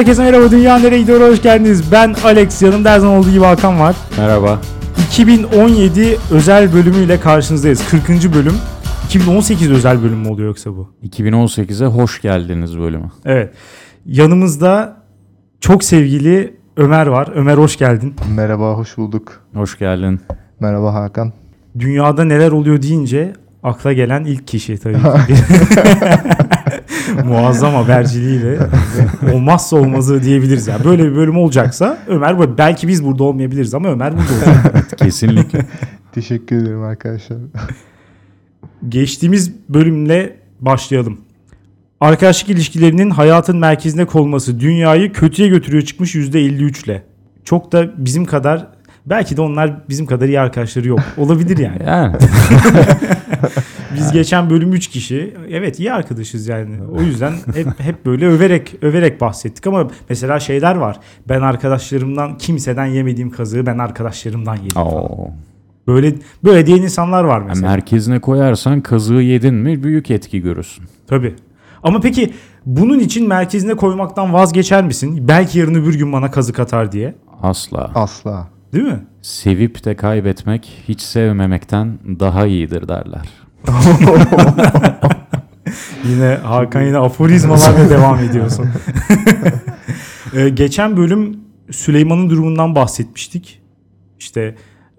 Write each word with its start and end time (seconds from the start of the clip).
Herkese 0.00 0.22
merhaba 0.22 0.50
Dünya 0.50 0.78
Nereye 0.78 1.00
Gidiyor 1.00 1.30
hoş 1.30 1.42
geldiniz. 1.42 1.92
Ben 1.92 2.14
Alex 2.24 2.62
yanımda 2.62 2.90
her 2.90 2.98
zaman 2.98 3.18
olduğu 3.18 3.30
gibi 3.30 3.44
Hakan 3.44 3.80
var. 3.80 3.96
Merhaba. 4.18 4.60
2017 5.08 6.16
özel 6.30 6.72
bölümüyle 6.72 7.20
karşınızdayız. 7.20 7.88
40. 7.90 8.08
bölüm. 8.34 8.54
2018 9.06 9.70
özel 9.70 10.02
bölüm 10.02 10.18
mü 10.18 10.28
oluyor 10.28 10.48
yoksa 10.48 10.70
bu? 10.70 10.88
2018'e 11.04 11.86
hoş 11.86 12.22
geldiniz 12.22 12.78
bölümü. 12.78 13.10
Evet. 13.24 13.54
Yanımızda 14.06 14.96
çok 15.60 15.84
sevgili 15.84 16.56
Ömer 16.76 17.06
var. 17.06 17.32
Ömer 17.34 17.56
hoş 17.58 17.76
geldin. 17.76 18.14
Merhaba, 18.34 18.72
hoş 18.72 18.96
bulduk. 18.96 19.40
Hoş 19.54 19.78
geldin. 19.78 20.20
Merhaba 20.60 20.94
Hakan. 20.94 21.32
Dünyada 21.78 22.24
neler 22.24 22.50
oluyor 22.50 22.82
deyince 22.82 23.32
akla 23.62 23.92
gelen 23.92 24.24
ilk 24.24 24.46
kişi 24.46 24.78
tabii 24.78 24.94
ki. 24.94 25.34
Muazzam 27.24 27.74
haberciliğiyle 27.74 28.58
olmazsa 29.32 29.76
olmazı 29.76 30.22
diyebiliriz. 30.22 30.66
Yani 30.66 30.84
böyle 30.84 31.04
bir 31.10 31.16
bölüm 31.16 31.36
olacaksa 31.36 31.98
Ömer 32.06 32.38
böyle- 32.38 32.58
belki 32.58 32.88
biz 32.88 33.04
burada 33.04 33.24
olmayabiliriz 33.24 33.74
ama 33.74 33.88
Ömer 33.88 34.12
burada 34.12 34.32
olacak. 34.34 34.98
Kesinlikle. 34.98 35.66
Teşekkür 36.12 36.56
ederim 36.56 36.82
arkadaşlar. 36.82 37.38
Geçtiğimiz 38.88 39.52
bölümle 39.68 40.36
başlayalım. 40.60 41.20
Arkadaşlık 42.00 42.50
ilişkilerinin 42.50 43.10
hayatın 43.10 43.58
merkezine 43.58 44.04
konması 44.04 44.60
dünyayı 44.60 45.12
kötüye 45.12 45.48
götürüyor 45.48 45.82
çıkmış 45.82 46.14
%53 46.14 46.84
ile. 46.84 47.02
Çok 47.44 47.72
da 47.72 48.04
bizim 48.04 48.24
kadar 48.24 48.66
belki 49.10 49.36
de 49.36 49.40
onlar 49.40 49.88
bizim 49.88 50.06
kadar 50.06 50.28
iyi 50.28 50.40
arkadaşları 50.40 50.88
yok. 50.88 51.00
Olabilir 51.16 51.58
yani. 51.58 51.82
yani 51.86 52.16
Biz 53.94 54.12
geçen 54.12 54.50
bölüm 54.50 54.72
3 54.72 54.86
kişi. 54.86 55.34
Evet 55.50 55.80
iyi 55.80 55.92
arkadaşız 55.92 56.48
yani. 56.48 56.76
O 56.98 57.02
yüzden 57.02 57.32
hep 57.54 57.66
hep 57.80 58.06
böyle 58.06 58.26
överek 58.26 58.74
överek 58.82 59.20
bahsettik 59.20 59.66
ama 59.66 59.88
mesela 60.08 60.40
şeyler 60.40 60.76
var. 60.76 60.96
Ben 61.28 61.40
arkadaşlarımdan 61.40 62.38
kimseden 62.38 62.86
yemediğim 62.86 63.30
kazığı 63.30 63.66
ben 63.66 63.78
arkadaşlarımdan 63.78 64.56
yedim. 64.56 64.68
falan. 64.70 64.86
Oo. 64.94 65.30
Böyle 65.86 66.14
böyle 66.44 66.66
diyen 66.66 66.82
insanlar 66.82 67.24
var 67.24 67.38
Yani 67.40 67.48
mesela. 67.48 67.68
merkezine 67.70 68.20
koyarsan 68.20 68.80
kazığı 68.80 69.14
yedin 69.14 69.54
mi 69.54 69.82
büyük 69.82 70.10
etki 70.10 70.40
görürsün. 70.40 70.84
Tabii. 71.06 71.34
Ama 71.82 72.00
peki 72.00 72.32
bunun 72.66 72.98
için 72.98 73.28
merkezine 73.28 73.74
koymaktan 73.74 74.32
vazgeçer 74.32 74.84
misin? 74.84 75.28
Belki 75.28 75.58
yarın 75.58 75.74
öbür 75.74 75.98
gün 75.98 76.12
bana 76.12 76.30
kazık 76.30 76.60
atar 76.60 76.92
diye. 76.92 77.14
Asla. 77.42 77.90
Asla. 77.94 78.48
Değil 78.72 78.84
mi? 78.84 79.06
Sevip 79.22 79.84
de 79.84 79.96
kaybetmek 79.96 80.82
hiç 80.88 81.00
sevmemekten 81.00 81.98
daha 82.20 82.46
iyidir 82.46 82.88
derler. 82.88 83.28
Yine 86.04 86.38
Hakan 86.42 86.82
yine 86.82 86.98
aforizmalarla 86.98 87.90
devam 87.90 88.18
ediyorsun. 88.18 88.66
Ee, 90.34 90.48
geçen 90.48 90.96
bölüm 90.96 91.40
Süleyman'ın 91.70 92.30
durumundan 92.30 92.74
bahsetmiştik. 92.74 93.62
İşte 94.18 94.54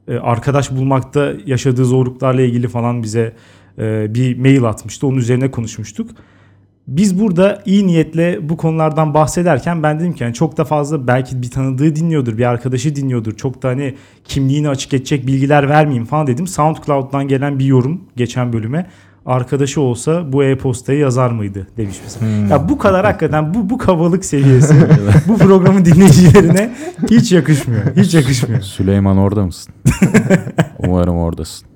e, 0.07 0.17
arkadaş 0.17 0.71
bulmakta 0.71 1.33
yaşadığı 1.45 1.85
zorluklarla 1.85 2.41
ilgili 2.41 2.67
falan 2.67 3.03
bize 3.03 3.33
e, 3.77 4.15
bir 4.15 4.37
mail 4.37 4.63
atmıştı. 4.63 5.07
Onun 5.07 5.17
üzerine 5.17 5.51
konuşmuştuk. 5.51 6.11
Biz 6.91 7.19
burada 7.19 7.61
iyi 7.65 7.87
niyetle 7.87 8.49
bu 8.49 8.57
konulardan 8.57 9.13
bahsederken 9.13 9.83
ben 9.83 9.99
dedim 9.99 10.13
ki 10.13 10.23
yani 10.23 10.33
çok 10.33 10.57
da 10.57 10.65
fazla 10.65 11.07
belki 11.07 11.41
bir 11.41 11.51
tanıdığı 11.51 11.95
dinliyordur, 11.95 12.37
bir 12.37 12.45
arkadaşı 12.45 12.95
dinliyordur. 12.95 13.31
Çok 13.31 13.63
da 13.63 13.67
hani 13.69 13.95
kimliğini 14.25 14.69
açık 14.69 14.93
edecek 14.93 15.27
bilgiler 15.27 15.69
vermeyeyim 15.69 16.05
falan 16.05 16.27
dedim. 16.27 16.47
SoundCloud'dan 16.47 17.27
gelen 17.27 17.59
bir 17.59 17.65
yorum 17.65 18.01
geçen 18.15 18.53
bölüme. 18.53 18.87
Arkadaşı 19.25 19.81
olsa 19.81 20.33
bu 20.33 20.43
e-postayı 20.43 20.99
yazar 20.99 21.31
mıydı 21.31 21.67
demiş 21.77 21.97
mesela. 22.03 22.31
Ya 22.49 22.69
bu 22.69 22.77
kadar 22.77 23.05
hakikaten 23.05 23.53
bu 23.53 23.69
bu 23.69 23.77
kabalık 23.77 24.25
seviyesi 24.25 24.75
bu 25.27 25.37
programın 25.37 25.85
dinleyicilerine 25.85 26.71
hiç 27.09 27.31
yakışmıyor. 27.31 27.95
Hiç 27.95 28.13
yakışmıyor. 28.13 28.61
Süleyman 28.61 29.17
orada 29.17 29.45
mısın? 29.45 29.73
Umarım 30.79 31.17
oradasın. 31.17 31.67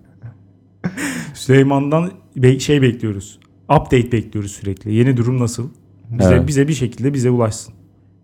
Süleyman'dan 1.33 2.11
be- 2.35 2.59
şey 2.59 2.81
bekliyoruz. 2.81 3.39
Update 3.69 4.11
bekliyoruz 4.11 4.51
sürekli. 4.51 4.93
Yeni 4.93 5.17
durum 5.17 5.39
nasıl? 5.39 5.69
Bize 6.09 6.33
Evet. 6.35 6.47
bize 6.47 6.67
bir 6.67 6.73
şekilde 6.73 7.13
bize 7.13 7.29
ulaşsın. 7.29 7.73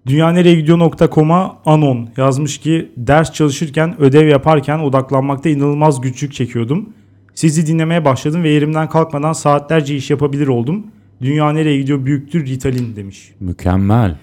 Dünyanereyegidiyor.com'a 0.08 1.58
anon 1.66 2.10
yazmış 2.18 2.58
ki 2.58 2.92
ders 2.98 3.32
çalışırken 3.34 4.02
ödev 4.02 4.28
yaparken 4.28 4.80
odaklanmakta 4.80 5.50
inanılmaz 5.50 6.02
güçlük 6.02 6.34
çekiyordum. 6.34 6.90
Sizi 7.36 7.68
dinlemeye 7.68 8.06
başladım 8.06 8.44
ve 8.44 8.50
yerimden 8.50 8.90
kalkmadan 8.90 9.34
saatlerce 9.34 9.96
iş 9.96 10.10
yapabilir 10.10 10.48
oldum. 10.48 10.84
Dünya 11.22 11.52
nereye 11.52 11.78
gidiyor 11.82 12.06
büyüktür 12.06 12.46
Ritalin 12.46 12.96
demiş. 12.96 13.32
Mükemmel. 13.40 14.18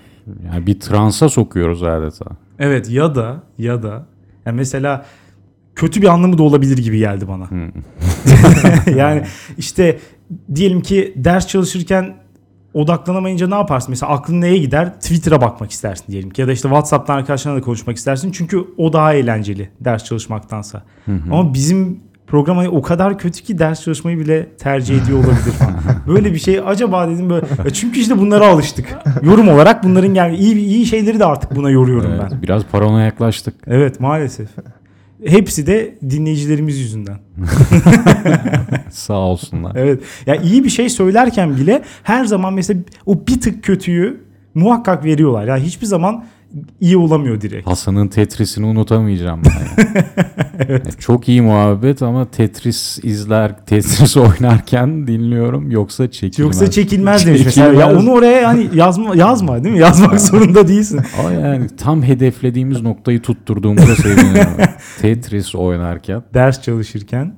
Yani 0.46 0.66
bir 0.66 0.80
transa 0.80 1.28
sokuyoruz 1.28 1.82
adeta. 1.82 2.26
Evet 2.58 2.90
ya 2.90 3.14
da 3.14 3.42
ya 3.58 3.82
da 3.82 4.06
yani 4.46 4.56
mesela 4.56 5.06
kötü 5.74 6.02
bir 6.02 6.06
anlamı 6.06 6.38
da 6.38 6.42
olabilir 6.42 6.78
gibi 6.78 6.98
geldi 6.98 7.28
bana. 7.28 7.48
yani 8.96 9.22
işte 9.58 9.98
diyelim 10.54 10.80
ki 10.80 11.12
ders 11.16 11.46
çalışırken 11.46 12.14
odaklanamayınca 12.74 13.48
ne 13.48 13.54
yaparsın? 13.54 13.90
Mesela 13.90 14.12
aklın 14.12 14.40
neye 14.40 14.58
gider? 14.58 14.94
Twitter'a 15.00 15.40
bakmak 15.40 15.70
istersin 15.70 16.04
diyelim 16.08 16.30
ki 16.30 16.40
ya 16.40 16.48
da 16.48 16.52
işte 16.52 16.68
WhatsApp'tan 16.68 17.16
arkadaşlarına 17.16 17.58
da 17.58 17.64
konuşmak 17.64 17.96
istersin. 17.96 18.32
Çünkü 18.32 18.64
o 18.76 18.92
daha 18.92 19.14
eğlenceli 19.14 19.70
ders 19.80 20.04
çalışmaktansa. 20.04 20.82
Ama 21.30 21.54
bizim 21.54 22.00
program 22.26 22.56
hani 22.56 22.68
o 22.68 22.82
kadar 22.82 23.18
kötü 23.18 23.42
ki 23.42 23.58
ders 23.58 23.82
çalışmayı 23.82 24.18
bile 24.18 24.48
tercih 24.56 25.02
ediyor 25.02 25.18
olabilir 25.18 25.52
falan. 25.52 25.74
Böyle 26.06 26.32
bir 26.34 26.38
şey 26.38 26.60
acaba 26.66 27.08
dedim 27.08 27.30
böyle. 27.30 27.46
Ya 27.64 27.70
çünkü 27.70 28.00
işte 28.00 28.18
bunlara 28.18 28.46
alıştık. 28.48 28.98
Yorum 29.22 29.48
olarak 29.48 29.84
bunların 29.84 30.14
gel 30.14 30.32
iyi 30.38 30.54
iyi 30.54 30.86
şeyleri 30.86 31.20
de 31.20 31.24
artık 31.24 31.56
buna 31.56 31.70
yoruyorum 31.70 32.10
Evet, 32.10 32.30
ben. 32.32 32.42
biraz 32.42 32.64
paranoya 32.64 33.04
yaklaştık. 33.04 33.54
Evet 33.66 34.00
maalesef. 34.00 34.48
Hepsi 35.26 35.66
de 35.66 35.98
dinleyicilerimiz 36.10 36.78
yüzünden. 36.78 37.18
Sağ 38.90 39.14
olsunlar. 39.14 39.76
Evet. 39.76 40.02
Ya 40.26 40.34
iyi 40.34 40.64
bir 40.64 40.70
şey 40.70 40.88
söylerken 40.88 41.56
bile 41.56 41.82
her 42.02 42.24
zaman 42.24 42.54
mesela 42.54 42.80
o 43.06 43.26
bir 43.26 43.40
tık 43.40 43.64
kötüyü 43.64 44.20
muhakkak 44.54 45.04
veriyorlar. 45.04 45.46
Ya 45.46 45.56
hiçbir 45.56 45.86
zaman 45.86 46.24
iyi 46.80 46.96
olamıyor 46.96 47.40
direkt. 47.40 47.66
Hasan'ın 47.66 48.08
Tetris'ini 48.08 48.66
unutamayacağım 48.66 49.42
ben. 49.44 49.84
yani. 50.68 50.82
Çok 50.98 51.28
iyi 51.28 51.42
muhabbet 51.42 52.02
ama 52.02 52.30
Tetris 52.30 52.98
izler, 53.02 53.66
Tetris 53.66 54.16
oynarken 54.16 55.06
dinliyorum 55.06 55.70
yoksa 55.70 56.10
çekilmez. 56.10 56.38
Yoksa 56.38 56.70
çekilmez 56.70 57.26
demiş 57.26 57.42
mesela. 57.44 57.72
Ya 57.72 57.98
onu 57.98 58.10
oraya 58.10 58.48
hani 58.48 58.68
yazma 58.74 59.16
yazma 59.16 59.64
değil 59.64 59.74
mi? 59.74 59.80
Yazmak 59.80 60.20
zorunda 60.20 60.68
değilsin. 60.68 61.00
Ama 61.20 61.32
yani 61.32 61.66
tam 61.76 62.02
hedeflediğimiz 62.02 62.82
noktayı 62.82 63.22
tutturduğumuzda 63.22 63.96
seviniyorum. 63.96 64.52
Tetris 65.00 65.54
oynarken. 65.54 66.22
Ders 66.34 66.62
çalışırken. 66.62 67.34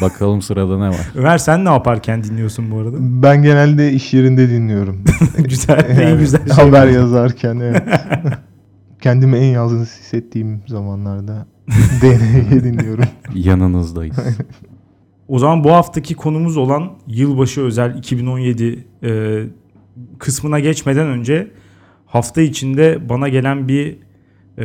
Bakalım 0.00 0.42
sırada 0.42 0.78
ne 0.78 0.88
var. 0.88 1.12
Ömer 1.14 1.38
sen 1.38 1.64
ne 1.64 1.68
yaparken 1.68 2.24
dinliyorsun 2.24 2.70
bu 2.70 2.78
arada? 2.78 2.96
Ben 3.00 3.42
genelde 3.42 3.92
iş 3.92 4.14
yerinde 4.14 4.48
dinliyorum. 4.48 5.04
güzel. 5.38 5.84
en 5.88 6.08
Yani 6.08 6.18
güzel 6.18 6.46
şey. 6.46 6.64
Haber 6.64 6.86
yazarken 6.86 7.60
evet. 7.60 7.82
Kendimi 9.00 9.36
en 9.36 9.52
yalnız 9.52 9.98
hissettiğim 9.98 10.62
zamanlarda 10.66 11.46
DNG 12.02 12.64
dinliyorum. 12.64 13.04
Yanınızdayız. 13.34 14.16
O 15.28 15.38
zaman 15.38 15.64
bu 15.64 15.72
haftaki 15.72 16.14
konumuz 16.14 16.56
olan 16.56 16.92
yılbaşı 17.06 17.60
özel 17.60 17.98
2017 17.98 18.86
e, 19.02 19.42
kısmına 20.18 20.60
geçmeden 20.60 21.06
önce 21.06 21.50
hafta 22.06 22.40
içinde 22.40 23.08
bana 23.08 23.28
gelen 23.28 23.68
bir 23.68 23.98
e, 24.58 24.64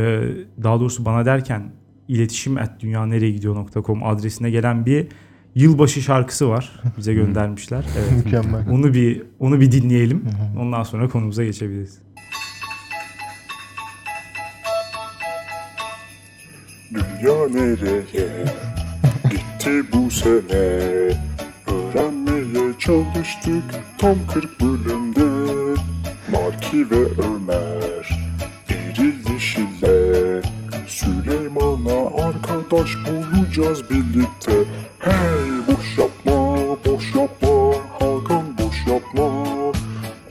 daha 0.63 0.80
doğrusu 0.80 1.06
bana 1.06 1.25
derken 1.25 1.72
iletişim 2.07 2.57
at 2.57 2.79
dünyanereyegidiyor.com 2.79 4.04
adresine 4.04 4.50
gelen 4.50 4.86
bir 4.86 5.07
yılbaşı 5.56 6.01
şarkısı 6.01 6.50
var. 6.50 6.81
Bize 6.98 7.13
göndermişler. 7.21 7.86
Evet. 7.98 8.25
Mükemmel. 8.25 8.69
Onu 8.69 8.94
bir 8.94 9.24
onu 9.39 9.62
bir 9.62 9.71
dinleyelim. 9.71 10.24
Ondan 10.59 10.83
sonra 10.83 11.09
konumuza 11.09 11.44
geçebiliriz. 11.44 12.00
Dünya 16.94 17.48
nereye 17.50 18.45
gitti 19.31 19.83
bu 19.94 20.12
sene 20.12 21.18
Öğrenmeye 21.68 22.74
çalıştık 22.80 23.63
tam 23.98 24.15
40 24.33 24.62
bölümde 24.62 25.48
Marki 26.31 26.92
ve 26.92 26.95
Ömer 26.95 28.19
Eril 28.69 29.33
Yeşil'le 29.33 30.56
Süleyman'a 30.98 32.26
arkadaş 32.26 32.90
bulacağız 32.96 33.90
birlikte 33.90 34.52
Hey 35.00 35.50
boş 35.68 35.98
yapma 35.98 36.58
boş 36.86 37.16
yapma 37.16 37.74
Hakan 38.00 38.58
boş 38.58 38.88
yapma 38.88 39.30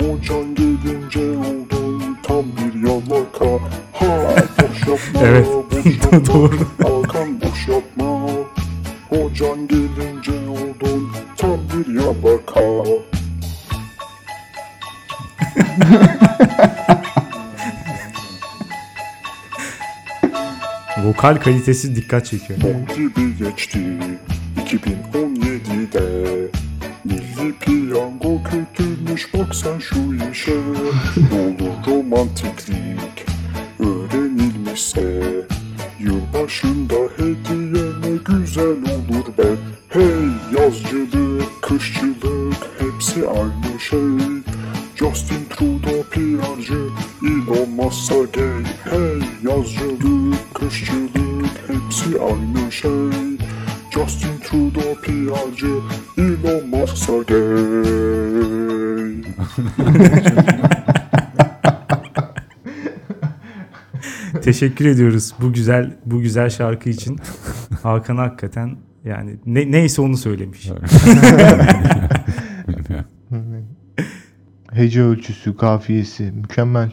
Hocan 0.01 0.55
gelince 0.55 1.39
oldun 1.39 2.19
tam 2.23 2.45
bir 2.45 2.89
yalaka 2.89 3.65
Ha 3.93 4.35
boş 4.59 4.81
yapma 4.89 5.21
Evet. 5.27 5.47
boş 5.47 5.87
yapma 6.03 6.35
Doğru. 6.35 6.59
Hakan 6.83 7.41
boş 7.41 7.69
yapma 7.69 8.29
Hocan 9.09 9.69
gelince 9.69 10.49
oldun 10.49 11.11
tam 11.37 11.59
bir 11.73 11.95
yalaka 11.95 12.61
Vokal 21.05 21.37
kalitesi 21.37 21.97
dikkat 21.97 22.27
çekiyor. 22.27 22.61
Bom 22.63 22.97
gibi 22.97 23.37
geçti 23.39 23.99
2017'de 24.65 26.27
Milli 27.05 27.53
piyango 27.61 28.43
kötüymüş 28.43 29.35
bak 29.35 29.55
sen 29.55 29.79
şu 29.79 30.31
işe. 30.33 30.57
Ne 31.33 31.57
romantiklik 31.87 33.27
öğrenilmişse 33.79 35.23
Yılbaşında 36.01 36.95
hediye 37.17 37.85
ne 38.03 38.17
güzel 38.25 38.67
olur 38.67 39.39
be. 39.39 39.47
Hey 39.89 40.59
yazcılık, 40.59 41.63
kışçılık 41.63 42.57
hepsi 42.79 43.29
aynı 43.29 43.81
şey. 43.81 44.37
Justin 44.97 45.45
Trudeau 45.51 46.03
PR'cı, 46.11 46.86
Gay 47.87 48.65
Hey 48.85 49.21
yazcılık, 49.43 50.55
kışçılık 50.55 51.51
hepsi 51.67 52.21
aynı 52.21 52.73
şey 52.73 52.91
Justin 53.91 54.39
Trudeau 54.45 54.95
PR'cı, 55.03 55.81
Elon 56.19 56.69
Musk'a 56.69 57.23
gay 57.23 57.47
Teşekkür 64.43 64.87
ediyoruz 64.87 65.35
bu 65.41 65.53
güzel 65.53 65.97
bu 66.07 66.21
güzel 66.21 66.51
şarkı 66.51 66.89
için. 66.89 67.19
Hakan 67.83 68.17
hakikaten 68.17 68.77
yani 69.05 69.37
ne, 69.47 69.71
neyse 69.71 70.03
onu 70.03 70.17
söylemiş. 70.17 70.71
Hece 74.73 75.03
ölçüsü, 75.03 75.57
kafiyesi 75.57 76.23
mükemmel. 76.23 76.93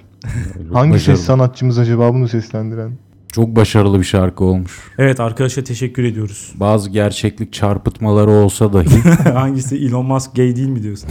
Hangi 0.73 0.93
başarılı. 0.93 1.17
ses 1.17 1.25
sanatçımız 1.25 1.79
acaba 1.79 2.13
bunu 2.13 2.27
seslendiren? 2.27 2.91
Çok 3.31 3.55
başarılı 3.55 3.99
bir 3.99 4.03
şarkı 4.03 4.43
olmuş. 4.43 4.71
Evet 4.97 5.19
arkadaşa 5.19 5.63
teşekkür 5.63 6.03
ediyoruz. 6.03 6.51
Bazı 6.55 6.89
gerçeklik 6.89 7.53
çarpıtmaları 7.53 8.29
olsa 8.29 8.73
dahi 8.73 9.01
Hangisi 9.33 9.75
Elon 9.77 10.05
Musk 10.05 10.35
gay 10.35 10.55
değil 10.55 10.67
mi 10.69 10.83
diyorsun? 10.83 11.09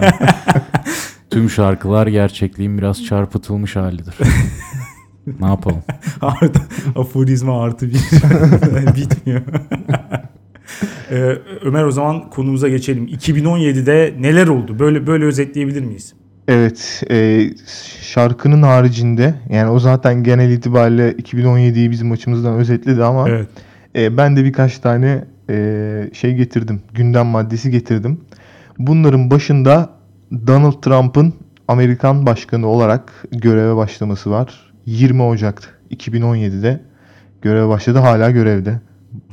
tüm 1.30 1.50
şarkılar 1.50 2.06
gerçekliğin 2.06 2.78
biraz 2.78 3.04
çarpıtılmış 3.04 3.76
halidir. 3.76 4.14
ne 5.40 5.46
yapalım? 5.46 5.82
Artı, 6.20 6.60
aforizma 6.96 7.62
artı 7.62 7.88
bir 7.88 8.00
bitmiyor. 8.96 9.42
Ee, 11.10 11.38
Ömer 11.64 11.84
o 11.84 11.90
zaman 11.90 12.30
konumuza 12.30 12.68
geçelim. 12.68 13.06
2017'de 13.08 14.14
neler 14.20 14.46
oldu? 14.46 14.78
Böyle 14.78 15.06
böyle 15.06 15.24
özetleyebilir 15.24 15.82
miyiz? 15.84 16.14
Evet, 16.48 17.02
e, 17.10 17.50
şarkının 18.02 18.62
haricinde 18.62 19.34
yani 19.50 19.70
o 19.70 19.78
zaten 19.78 20.22
genel 20.22 20.50
itibariyle 20.50 21.12
2017'yi 21.12 21.90
bizim 21.90 22.12
açımızdan 22.12 22.54
özetledi 22.54 23.04
ama 23.04 23.28
Evet. 23.28 23.48
e, 23.96 24.16
ben 24.16 24.36
de 24.36 24.44
birkaç 24.44 24.78
tane 24.78 25.24
e, 25.50 26.10
şey 26.12 26.34
getirdim, 26.34 26.82
gündem 26.94 27.26
maddesi 27.26 27.70
getirdim. 27.70 28.20
Bunların 28.78 29.30
başında 29.30 29.90
Donald 30.46 30.82
Trump'ın 30.82 31.34
Amerikan 31.68 32.26
başkanı 32.26 32.66
olarak 32.66 33.12
göreve 33.32 33.76
başlaması 33.76 34.30
var. 34.30 34.72
20 34.86 35.22
Ocak 35.22 35.80
2017'de 35.90 36.80
göreve 37.42 37.68
başladı, 37.68 37.98
hala 37.98 38.30
görevde. 38.30 38.80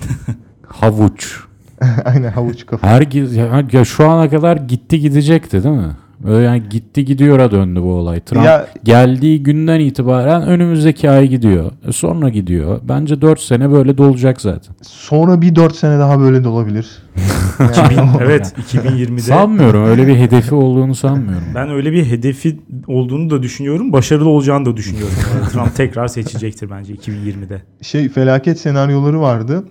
Havuç. 0.67 1.39
Aynen 2.06 2.31
havuç 2.31 2.65
kafa. 2.65 2.88
Herkes 2.88 3.35
ya, 3.35 3.65
ya 3.71 3.85
şu 3.85 4.09
ana 4.09 4.29
kadar 4.29 4.57
gitti 4.57 5.00
gidecekti 5.00 5.63
değil 5.63 5.75
mi? 5.75 5.95
Böyle 6.24 6.45
yani 6.45 6.63
gitti 6.69 7.06
gidiyora 7.06 7.51
döndü 7.51 7.81
bu 7.81 7.94
olay. 7.94 8.19
Trump 8.19 8.45
Ya- 8.45 8.68
geldiği 8.83 9.44
günden 9.44 9.80
itibaren 9.80 10.42
önümüzdeki 10.42 11.10
ay 11.10 11.27
gidiyor. 11.27 11.71
E 11.88 11.92
sonra 11.92 12.30
gidiyor. 12.30 12.80
Bence 12.83 13.21
4 13.21 13.39
sene 13.39 13.71
böyle 13.71 13.98
dolacak 13.98 14.42
zaten. 14.42 14.75
Sonra 14.81 15.42
bir 15.42 15.56
4 15.56 15.75
sene 15.75 16.00
daha 16.00 16.19
böyle 16.19 16.44
de 16.44 16.48
olabilir. 16.48 16.88
Yani 17.77 18.01
o- 18.01 18.21
Evet 18.24 18.54
2020'de 18.74 19.21
Sanmıyorum 19.21 19.86
öyle 19.86 20.07
bir 20.07 20.16
hedefi 20.16 20.56
olduğunu 20.56 20.95
sanmıyorum. 20.95 21.44
ben 21.56 21.69
öyle 21.69 21.92
bir 21.92 22.06
hedefi 22.06 22.57
olduğunu 22.88 23.30
da 23.30 23.44
düşünüyorum. 23.44 23.94
Başarılı 23.94 24.30
olacağını 24.30 24.66
da 24.66 24.77
düşünüyorum. 24.77 25.13
Trump 25.54 25.75
tekrar 25.75 26.07
seçecektir 26.07 26.69
bence 26.69 26.94
2020'de. 26.94 27.62
şey 27.81 28.10
felaket 28.10 28.60
senaryoları 28.60 29.21
vardı. 29.21 29.63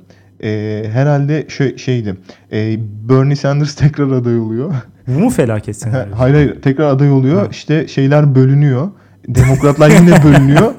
Ee, 0.43 0.85
herhalde 0.93 1.47
şey, 1.49 1.77
şeydi. 1.77 2.17
e, 2.53 2.77
Bernie 3.09 3.37
Sanders 3.37 3.75
tekrar 3.75 4.11
aday 4.11 4.39
oluyor. 4.39 4.75
Bu 5.07 5.19
mu 5.19 5.31
felaket 5.31 5.77
senaryo? 5.77 6.15
hayır 6.17 6.35
hayır 6.35 6.63
tekrar 6.63 6.85
aday 6.85 7.11
oluyor. 7.11 7.41
Ha. 7.43 7.49
İşte 7.51 7.89
şeyler 7.89 8.35
bölünüyor. 8.35 8.89
Demokratlar 9.29 9.91
yine 9.91 10.23
bölünüyor. 10.25 10.75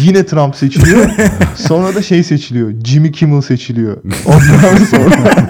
yine 0.00 0.26
Trump 0.26 0.56
seçiliyor. 0.56 1.06
Sonra 1.54 1.94
da 1.94 2.02
şey 2.02 2.22
seçiliyor. 2.22 2.72
Jimmy 2.84 3.12
Kimmel 3.12 3.40
seçiliyor. 3.40 3.96
Ondan 4.26 4.84
sonra 4.84 5.41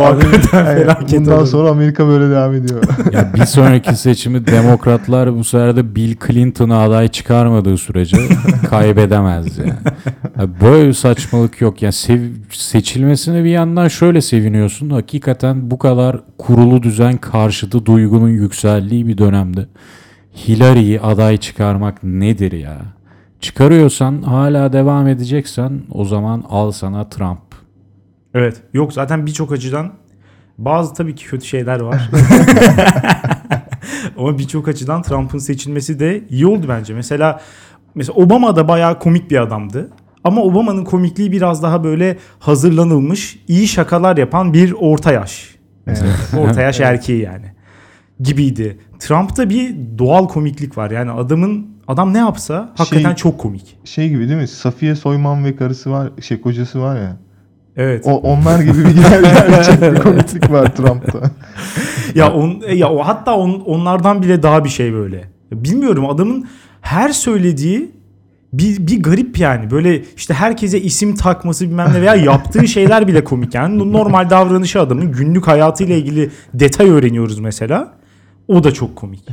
O 0.00 0.04
hakikaten 0.04 0.66
Aynen, 0.66 0.82
felaket 0.82 1.18
bundan 1.20 1.38
olur. 1.38 1.46
sonra 1.46 1.70
Amerika 1.70 2.06
böyle 2.08 2.30
devam 2.30 2.54
ediyor. 2.54 2.82
Ya 3.12 3.30
bir 3.34 3.44
sonraki 3.44 3.96
seçimi 3.96 4.46
demokratlar 4.46 5.34
bu 5.38 5.44
sefer 5.44 5.76
de 5.76 5.94
Bill 5.94 6.16
Clinton'ı 6.26 6.78
aday 6.78 7.08
çıkarmadığı 7.08 7.78
sürece 7.78 8.16
kaybedemez 8.70 9.58
yani. 9.58 9.70
Ya 10.38 10.48
böyle 10.60 10.88
bir 10.88 10.92
saçmalık 10.92 11.60
yok. 11.60 11.82
Yani 11.82 11.92
sev- 11.92 12.30
seçilmesine 12.50 13.44
bir 13.44 13.50
yandan 13.50 13.88
şöyle 13.88 14.20
seviniyorsun. 14.20 14.90
Hakikaten 14.90 15.70
bu 15.70 15.78
kadar 15.78 16.20
kurulu 16.38 16.82
düzen 16.82 17.16
karşıtı 17.16 17.86
duygunun 17.86 18.28
yükseldiği 18.28 19.06
bir 19.06 19.18
dönemde 19.18 19.66
Hillary'yi 20.48 21.00
aday 21.00 21.36
çıkarmak 21.36 22.04
nedir 22.04 22.52
ya? 22.52 22.76
Çıkarıyorsan 23.40 24.22
hala 24.22 24.72
devam 24.72 25.08
edeceksen 25.08 25.72
o 25.92 26.04
zaman 26.04 26.44
al 26.50 26.70
sana 26.70 27.08
Trump. 27.08 27.38
Evet. 28.34 28.62
Yok 28.72 28.92
zaten 28.92 29.26
birçok 29.26 29.52
açıdan 29.52 29.92
bazı 30.58 30.94
tabii 30.94 31.14
ki 31.14 31.26
kötü 31.26 31.46
şeyler 31.46 31.80
var. 31.80 32.10
Ama 34.18 34.38
birçok 34.38 34.68
açıdan 34.68 35.02
Trump'ın 35.02 35.38
seçilmesi 35.38 36.00
de 36.00 36.24
iyi 36.28 36.46
oldu 36.46 36.66
bence. 36.68 36.94
Mesela 36.94 37.40
mesela 37.94 38.16
Obama 38.16 38.56
da 38.56 38.68
bayağı 38.68 38.98
komik 38.98 39.30
bir 39.30 39.42
adamdı. 39.42 39.90
Ama 40.24 40.42
Obama'nın 40.42 40.84
komikliği 40.84 41.32
biraz 41.32 41.62
daha 41.62 41.84
böyle 41.84 42.18
hazırlanılmış, 42.38 43.38
iyi 43.48 43.68
şakalar 43.68 44.16
yapan 44.16 44.52
bir 44.52 44.72
orta 44.72 45.12
yaş. 45.12 45.56
Orta 46.38 46.62
yaş 46.62 46.80
erkeği 46.80 47.22
yani. 47.22 47.46
Gibiydi. 48.20 48.78
Trump'ta 48.98 49.50
bir 49.50 49.74
doğal 49.98 50.28
komiklik 50.28 50.78
var. 50.78 50.90
Yani 50.90 51.10
adamın 51.10 51.66
adam 51.88 52.14
ne 52.14 52.18
yapsa 52.18 52.72
hakikaten 52.76 53.08
Şey- 53.08 53.16
çok 53.16 53.38
komik. 53.38 53.78
Şey 53.84 54.08
gibi 54.08 54.28
değil 54.28 54.40
mi? 54.40 54.48
Safiye 54.48 54.94
Soyman 54.94 55.44
ve 55.44 55.56
karısı 55.56 55.90
var, 55.90 56.10
şey 56.20 56.40
kocası 56.40 56.80
var 56.80 56.96
ya. 56.96 57.16
Evet. 57.80 58.06
O 58.06 58.16
onlar 58.16 58.60
gibi 58.60 58.78
bir 58.78 58.96
ger- 59.02 59.50
gerçek 59.50 59.82
bir 59.94 60.00
komiklik 60.00 60.50
var 60.50 60.76
Trump'ta. 60.76 61.20
Ya 62.14 62.32
on 62.32 62.62
ya 62.74 62.90
o 62.90 62.98
hatta 62.98 63.36
on, 63.36 63.50
onlardan 63.50 64.22
bile 64.22 64.42
daha 64.42 64.64
bir 64.64 64.68
şey 64.68 64.92
böyle. 64.92 65.24
Bilmiyorum 65.52 66.06
adamın 66.06 66.46
her 66.80 67.08
söylediği 67.08 67.90
bir, 68.52 68.86
bir 68.86 69.02
garip 69.02 69.38
yani. 69.38 69.70
Böyle 69.70 70.02
işte 70.16 70.34
herkese 70.34 70.80
isim 70.80 71.14
takması 71.14 71.64
bilmem 71.64 71.90
ne 71.94 72.00
veya 72.02 72.14
yaptığı 72.30 72.68
şeyler 72.68 73.08
bile 73.08 73.24
komik 73.24 73.54
yani. 73.54 73.92
Normal 73.92 74.30
davranışı 74.30 74.80
adamın 74.80 75.12
günlük 75.12 75.46
hayatıyla 75.46 75.96
ilgili 75.96 76.30
detay 76.54 76.90
öğreniyoruz 76.90 77.38
mesela. 77.38 77.92
O 78.48 78.64
da 78.64 78.72
çok 78.74 78.96
komik. 78.96 79.28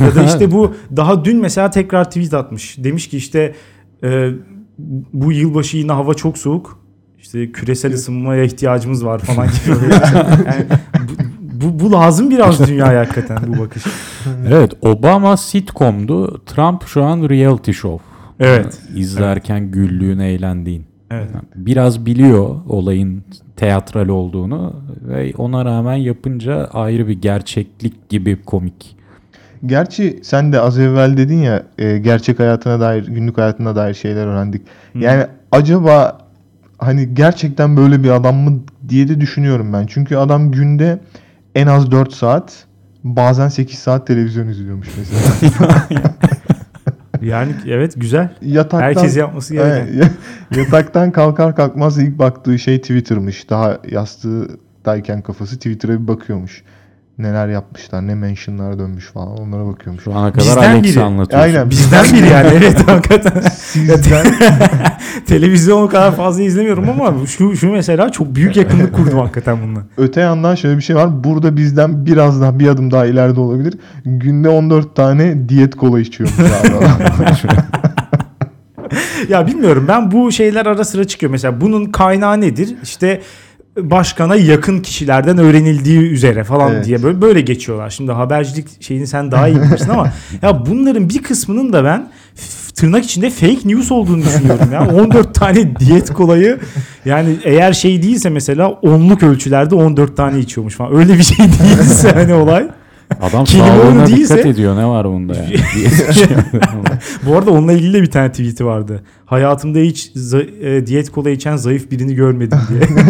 ya 0.00 0.14
da 0.14 0.22
işte 0.22 0.52
bu 0.52 0.74
daha 0.96 1.24
dün 1.24 1.40
mesela 1.40 1.70
tekrar 1.70 2.04
tweet 2.04 2.34
atmış. 2.34 2.76
Demiş 2.78 3.08
ki 3.08 3.16
işte 3.16 3.54
e, 4.04 4.30
bu 5.12 5.32
yılbaşı 5.32 5.76
yine 5.76 5.92
hava 5.92 6.14
çok 6.14 6.38
soğuk. 6.38 6.85
İşte 7.26 7.52
küresel 7.52 7.94
ısınmaya 7.94 8.44
ihtiyacımız 8.44 9.04
var 9.04 9.18
falan 9.18 9.46
gibi. 9.64 9.94
Yani 9.94 10.66
bu, 11.40 11.80
bu, 11.80 11.84
bu 11.84 11.92
lazım 11.92 12.30
biraz 12.30 12.68
dünyaya 12.68 13.00
hakikaten 13.00 13.38
bu 13.46 13.58
bakış. 13.58 13.82
Evet 14.48 14.72
Obama 14.82 15.36
sitcom'du. 15.36 16.44
Trump 16.46 16.86
şu 16.86 17.04
an 17.04 17.28
reality 17.28 17.70
show. 17.70 18.04
Evet. 18.40 18.78
İzlerken 18.94 19.70
güldüğün, 19.70 20.18
eğlendiğin. 20.18 20.84
Evet. 21.10 21.28
Biraz 21.56 22.06
biliyor 22.06 22.56
olayın 22.68 23.24
teatral 23.56 24.08
olduğunu 24.08 24.74
ve 25.08 25.32
ona 25.38 25.64
rağmen 25.64 25.96
yapınca 25.96 26.64
ayrı 26.72 27.08
bir 27.08 27.20
gerçeklik 27.20 28.08
gibi 28.08 28.42
komik. 28.42 28.96
Gerçi 29.66 30.20
sen 30.22 30.52
de 30.52 30.60
az 30.60 30.78
evvel 30.78 31.16
dedin 31.16 31.42
ya 31.42 31.62
e, 31.78 31.98
gerçek 31.98 32.38
hayatına 32.38 32.80
dair, 32.80 33.06
günlük 33.06 33.38
hayatına 33.38 33.76
dair 33.76 33.94
şeyler 33.94 34.26
öğrendik. 34.26 34.62
Yani 34.94 35.26
acaba 35.52 36.25
hani 36.78 37.14
gerçekten 37.14 37.76
böyle 37.76 38.02
bir 38.02 38.10
adam 38.10 38.36
mı 38.36 38.60
diye 38.88 39.08
de 39.08 39.20
düşünüyorum 39.20 39.72
ben. 39.72 39.86
Çünkü 39.86 40.16
adam 40.16 40.52
günde 40.52 40.98
en 41.54 41.66
az 41.66 41.90
4 41.90 42.12
saat 42.12 42.64
bazen 43.04 43.48
8 43.48 43.78
saat 43.78 44.06
televizyon 44.06 44.48
izliyormuş 44.48 44.88
mesela. 44.98 45.86
Yani 47.22 47.52
evet 47.66 47.92
güzel. 47.96 48.28
Yataktan, 48.42 48.80
Herkes 48.80 49.16
yapması 49.16 49.54
gereken. 49.54 50.10
Yataktan 50.56 51.10
kalkar 51.10 51.56
kalkmaz 51.56 51.98
ilk 51.98 52.18
baktığı 52.18 52.58
şey 52.58 52.80
Twitter'mış. 52.80 53.50
Daha 53.50 53.78
yastığıdayken 53.90 55.22
kafası 55.22 55.56
Twitter'a 55.56 55.92
bir 55.92 56.08
bakıyormuş. 56.08 56.62
Neler 57.18 57.48
yapmışlar, 57.48 58.06
ne 58.06 58.14
mentionlar 58.14 58.78
dönmüş 58.78 59.04
falan 59.04 59.28
onlara 59.38 59.66
bakıyorum. 59.66 60.00
Şu 60.00 60.14
ana 60.14 60.32
kadar 60.32 60.46
Bizden 60.46 60.70
Alex'i 60.74 60.96
biri. 60.96 61.04
anlatıyorsun. 61.04 61.48
Aynen. 61.48 61.70
Bizden 61.70 62.04
biri 62.12 62.28
yani 62.28 62.48
evet 62.54 62.88
hakikaten. 62.88 63.40
Sizden 63.40 64.26
Televizyon 65.26 65.82
o 65.82 65.88
kadar 65.88 66.16
fazla 66.16 66.42
izlemiyorum 66.42 66.88
ama 66.90 67.26
şu 67.26 67.56
şu 67.56 67.72
mesela 67.72 68.10
çok 68.10 68.34
büyük 68.34 68.56
yakınlık 68.56 68.94
kurdum 68.94 69.18
hakikaten 69.18 69.58
bununla. 69.62 69.80
öte 69.96 70.20
yandan 70.20 70.54
şöyle 70.54 70.76
bir 70.76 70.82
şey 70.82 70.96
var. 70.96 71.24
Burada 71.24 71.56
bizden 71.56 72.06
biraz 72.06 72.40
daha 72.40 72.58
bir 72.58 72.68
adım 72.68 72.90
daha 72.90 73.06
ileride 73.06 73.40
olabilir. 73.40 73.74
Günde 74.04 74.48
14 74.48 74.96
tane 74.96 75.48
diyet 75.48 75.74
kola 75.76 76.00
içiyormuş 76.00 76.38
abi. 76.40 76.68
Ya 79.28 79.46
bilmiyorum 79.46 79.84
ben 79.88 80.10
bu 80.10 80.32
şeyler 80.32 80.66
ara 80.66 80.84
sıra 80.84 81.04
çıkıyor. 81.04 81.32
Mesela 81.32 81.60
bunun 81.60 81.84
kaynağı 81.84 82.40
nedir? 82.40 82.74
İşte 82.82 83.20
başkana 83.76 84.36
yakın 84.36 84.80
kişilerden 84.80 85.38
öğrenildiği 85.38 85.98
üzere 85.98 86.44
falan 86.44 86.72
Evet. 86.74 86.84
diye 86.84 87.02
böyle 87.02 87.20
böyle 87.22 87.40
geçiyorlar. 87.40 87.90
Şimdi 87.90 88.12
habercilik 88.12 88.82
şeyini 88.82 89.06
sen 89.06 89.30
daha 89.30 89.48
iyi 89.48 89.62
bilirsin 89.62 89.88
ama 89.90 90.12
ya 90.42 90.66
bunların 90.66 91.08
bir 91.08 91.22
kısmının 91.22 91.72
da 91.72 91.84
ben 91.84 92.08
tırnak 92.74 93.04
içinde 93.04 93.30
fake 93.30 93.58
news 93.64 93.92
olduğunu 93.92 94.22
düşünüyorum 94.24 94.72
ya. 94.72 94.88
14 94.88 95.34
tane 95.34 95.76
diyet 95.76 96.12
kolayı 96.12 96.58
yani 97.04 97.36
eğer 97.44 97.72
şey 97.72 98.02
değilse 98.02 98.30
mesela 98.30 98.68
onluk 98.68 99.22
ölçülerde 99.22 99.74
14 99.74 100.16
tane 100.16 100.38
içiyormuş 100.38 100.74
falan. 100.74 100.96
Öyle 100.96 101.14
bir 101.18 101.22
şey 101.22 101.38
değilse 101.38 102.10
hani 102.10 102.34
olay. 102.34 102.68
Adam 103.20 103.46
sağlığına 103.46 103.82
onu 103.82 104.06
dikkat 104.06 104.08
değilse- 104.08 104.48
ediyor. 104.48 104.76
Ne 104.76 104.86
var 104.86 105.04
bunda 105.04 105.34
yani? 105.34 105.56
Bu 107.26 107.36
arada 107.36 107.50
onunla 107.50 107.72
ilgili 107.72 107.92
de 107.92 108.02
bir 108.02 108.10
tane 108.10 108.30
tweet'i 108.30 108.66
vardı. 108.66 109.02
Hayatımda 109.26 109.78
hiç 109.78 110.12
e, 110.62 110.86
diyet 110.86 111.10
kola 111.10 111.30
içen 111.30 111.56
zayıf 111.56 111.90
birini 111.90 112.14
görmedim 112.14 112.58
diye. 112.68 112.80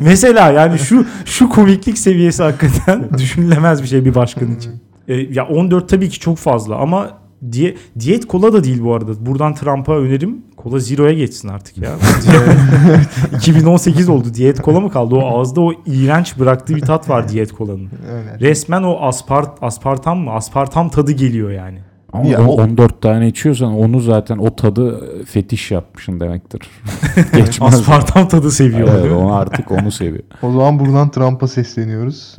Mesela 0.00 0.50
yani 0.52 0.78
şu 0.78 1.06
şu 1.24 1.48
komiklik 1.48 1.98
seviyesi 1.98 2.42
hakikaten 2.42 3.04
düşünülemez 3.18 3.82
bir 3.82 3.88
şey 3.88 4.04
bir 4.04 4.14
başkan 4.14 4.56
için. 4.56 4.72
E, 5.08 5.14
ya 5.14 5.46
14 5.46 5.88
tabii 5.88 6.08
ki 6.08 6.20
çok 6.20 6.38
fazla 6.38 6.76
ama 6.76 7.10
diye, 7.52 7.74
diyet 8.00 8.26
kola 8.26 8.52
da 8.52 8.64
değil 8.64 8.82
bu 8.82 8.94
arada. 8.94 9.26
Buradan 9.26 9.54
Trump'a 9.54 9.96
önerim 9.98 10.36
kola 10.66 10.78
zero'ya 10.78 11.12
geçsin 11.12 11.48
artık 11.48 11.78
ya. 11.78 11.90
2018 13.36 14.08
oldu. 14.08 14.34
Diyet 14.34 14.62
kola 14.62 14.80
mı 14.80 14.90
kaldı? 14.90 15.14
O 15.14 15.38
ağızda 15.38 15.60
o 15.60 15.72
iğrenç 15.86 16.38
bıraktığı 16.38 16.76
bir 16.76 16.80
tat 16.80 17.08
var 17.08 17.28
diyet 17.28 17.52
kolanın. 17.52 17.88
Öyle. 18.12 18.50
Resmen 18.50 18.82
o 18.82 18.98
aspart 19.00 19.62
aspartam 19.62 20.18
mı? 20.18 20.30
Aspartam 20.32 20.88
tadı 20.88 21.12
geliyor 21.12 21.50
yani. 21.50 21.78
Ama 22.12 22.28
Ya 22.28 22.46
o- 22.46 22.62
14 22.62 23.02
tane 23.02 23.28
içiyorsan 23.28 23.72
onu 23.72 24.00
zaten 24.00 24.38
o 24.38 24.56
tadı 24.56 25.04
fetiş 25.24 25.70
yapmışsın 25.70 26.20
demektir. 26.20 26.60
Geçmez. 27.36 27.74
Aspartam 27.74 28.28
tadı 28.28 28.50
seviyor. 28.50 28.88
Evet, 29.00 29.12
onu 29.12 29.34
artık 29.34 29.70
onu 29.72 29.90
seviyor. 29.90 30.24
O 30.42 30.52
zaman 30.52 30.78
buradan 30.78 31.10
Trump'a 31.10 31.48
sesleniyoruz. 31.48 32.36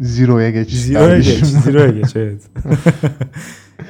Zero'ya 0.00 0.50
geç. 0.50 0.70
Zero'ya 0.70 1.16
geç. 1.18 1.44
Zero'ya 1.44 1.88
geç 1.88 2.10
evet. 2.16 2.42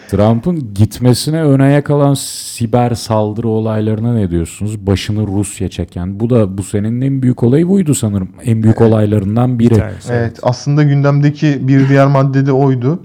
Trump'ın 0.08 0.74
gitmesine 0.74 1.42
ön 1.42 1.60
ayak 1.60 1.90
alan 1.90 2.14
siber 2.14 2.94
saldırı 2.94 3.48
olaylarına 3.48 4.14
ne 4.14 4.30
diyorsunuz? 4.30 4.86
Başını 4.86 5.26
Rusya 5.26 5.68
çeken. 5.68 6.20
Bu 6.20 6.30
da 6.30 6.58
bu 6.58 6.62
senenin 6.62 7.00
en 7.00 7.22
büyük 7.22 7.42
olayı 7.42 7.68
buydu 7.68 7.94
sanırım. 7.94 8.28
En 8.44 8.62
büyük 8.62 8.80
olaylarından 8.80 9.58
biri. 9.58 9.70
Bir 9.70 9.78
tanesi, 9.78 10.12
Evet 10.12 10.38
aslında 10.42 10.82
gündemdeki 10.82 11.68
bir 11.68 11.88
diğer 11.88 12.06
madde 12.06 12.46
de 12.46 12.52
oydu. 12.52 13.02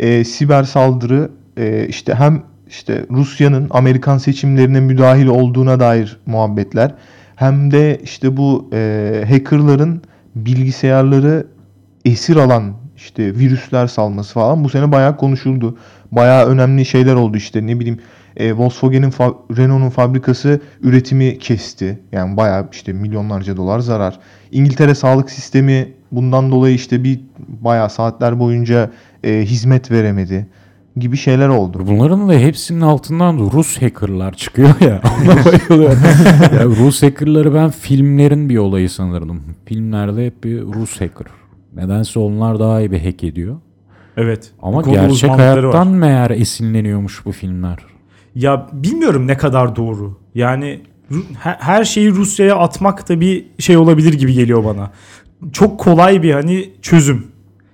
Ee, 0.00 0.24
siber 0.24 0.64
saldırı 0.64 1.30
e, 1.56 1.86
işte 1.88 2.14
hem 2.14 2.42
işte 2.68 3.06
Rusya'nın 3.10 3.66
Amerikan 3.70 4.18
seçimlerine 4.18 4.80
müdahil 4.80 5.26
olduğuna 5.26 5.80
dair 5.80 6.20
muhabbetler 6.26 6.94
hem 7.36 7.70
de 7.70 8.00
işte 8.02 8.36
bu 8.36 8.70
e, 8.72 9.24
hackerların 9.28 10.02
bilgisayarları 10.34 11.46
esir 12.04 12.36
alan 12.36 12.72
işte 12.96 13.34
virüsler 13.34 13.86
salması 13.86 14.34
falan 14.34 14.64
bu 14.64 14.68
sene 14.68 14.92
bayağı 14.92 15.16
konuşuldu. 15.16 15.76
Bayağı 16.12 16.46
önemli 16.46 16.84
şeyler 16.84 17.14
oldu 17.14 17.36
işte 17.36 17.66
ne 17.66 17.80
bileyim 17.80 17.98
e, 18.36 18.52
Volkswagen'in 18.52 19.10
fa- 19.10 19.56
Renault'un 19.56 19.90
fabrikası 19.90 20.60
üretimi 20.82 21.38
kesti. 21.38 21.98
Yani 22.12 22.36
bayağı 22.36 22.68
işte 22.72 22.92
milyonlarca 22.92 23.56
dolar 23.56 23.80
zarar. 23.80 24.18
İngiltere 24.52 24.94
sağlık 24.94 25.30
sistemi 25.30 25.88
bundan 26.12 26.50
dolayı 26.50 26.74
işte 26.74 27.04
bir 27.04 27.20
bayağı 27.48 27.90
saatler 27.90 28.38
boyunca 28.38 28.90
e, 29.24 29.40
hizmet 29.44 29.90
veremedi 29.90 30.46
gibi 30.96 31.16
şeyler 31.16 31.48
oldu. 31.48 31.82
Bunların 31.86 32.28
da 32.28 32.32
hepsinin 32.32 32.80
altından 32.80 33.38
da 33.38 33.42
Rus 33.52 33.82
hackerlar 33.82 34.32
çıkıyor 34.34 34.80
ya. 34.80 35.00
Ona 35.22 35.44
bayılıyorum. 35.44 35.98
ya 36.54 36.64
Rus 36.64 37.02
hackerları 37.02 37.54
ben 37.54 37.70
filmlerin 37.70 38.48
bir 38.48 38.56
olayı 38.58 38.90
sanırdım. 38.90 39.42
Filmlerde 39.64 40.26
hep 40.26 40.44
bir 40.44 40.62
Rus 40.62 40.94
hacker. 41.00 41.26
Nedense 41.76 42.18
onlar 42.18 42.60
daha 42.60 42.80
iyi 42.80 42.92
bir 42.92 43.00
hack 43.04 43.24
ediyor. 43.24 43.56
Evet. 44.16 44.50
Ama 44.62 44.82
gerçek 44.82 45.10
uzmanlıkları 45.10 45.68
var. 45.68 45.74
hayattan 45.74 45.88
meğer 45.94 46.30
esinleniyormuş 46.30 47.24
bu 47.24 47.32
filmler. 47.32 47.76
Ya 48.34 48.66
bilmiyorum 48.72 49.26
ne 49.26 49.36
kadar 49.36 49.76
doğru. 49.76 50.18
Yani 50.34 50.80
he- 51.42 51.56
her 51.58 51.84
şeyi 51.84 52.10
Rusya'ya 52.10 52.56
atmak 52.56 53.08
da 53.08 53.20
bir 53.20 53.46
şey 53.58 53.76
olabilir 53.76 54.12
gibi 54.12 54.32
geliyor 54.32 54.64
bana. 54.64 54.90
Çok 55.52 55.80
kolay 55.80 56.22
bir 56.22 56.32
hani 56.32 56.70
çözüm. 56.82 57.26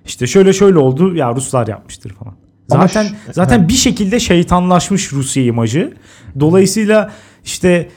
İşte 0.05 0.27
şöyle 0.27 0.53
şöyle 0.53 0.77
oldu 0.77 1.15
ya 1.15 1.35
Ruslar 1.35 1.67
yapmıştır 1.67 2.09
falan. 2.13 2.33
Ama 2.71 2.87
Zaten 2.87 3.03
ş- 3.03 3.15
zaten 3.31 3.67
bir 3.67 3.73
şekilde 3.73 4.19
şeytanlaşmış 4.19 5.13
Rusya 5.13 5.43
imajı. 5.43 5.93
Dolayısıyla 6.39 7.11
işte 7.45 7.87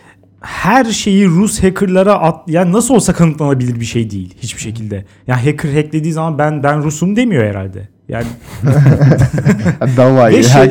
her 0.40 0.84
şeyi 0.84 1.26
Rus 1.26 1.62
hackerlara 1.62 2.14
at 2.14 2.48
yani 2.48 2.72
nasıl 2.72 2.94
olsa 2.94 3.12
kanıtlanabilir 3.12 3.80
bir 3.80 3.84
şey 3.84 4.10
değil 4.10 4.34
hiçbir 4.42 4.60
şekilde. 4.60 5.04
Ya 5.26 5.46
hacker 5.46 5.74
hacklediği 5.74 6.12
zaman 6.12 6.38
ben 6.38 6.62
ben 6.62 6.82
Rusum 6.82 7.16
demiyor 7.16 7.44
herhalde. 7.44 7.88
Yani 8.08 8.26
Davayı. 9.96 10.36
ve 10.36 10.42
şey, 10.42 10.70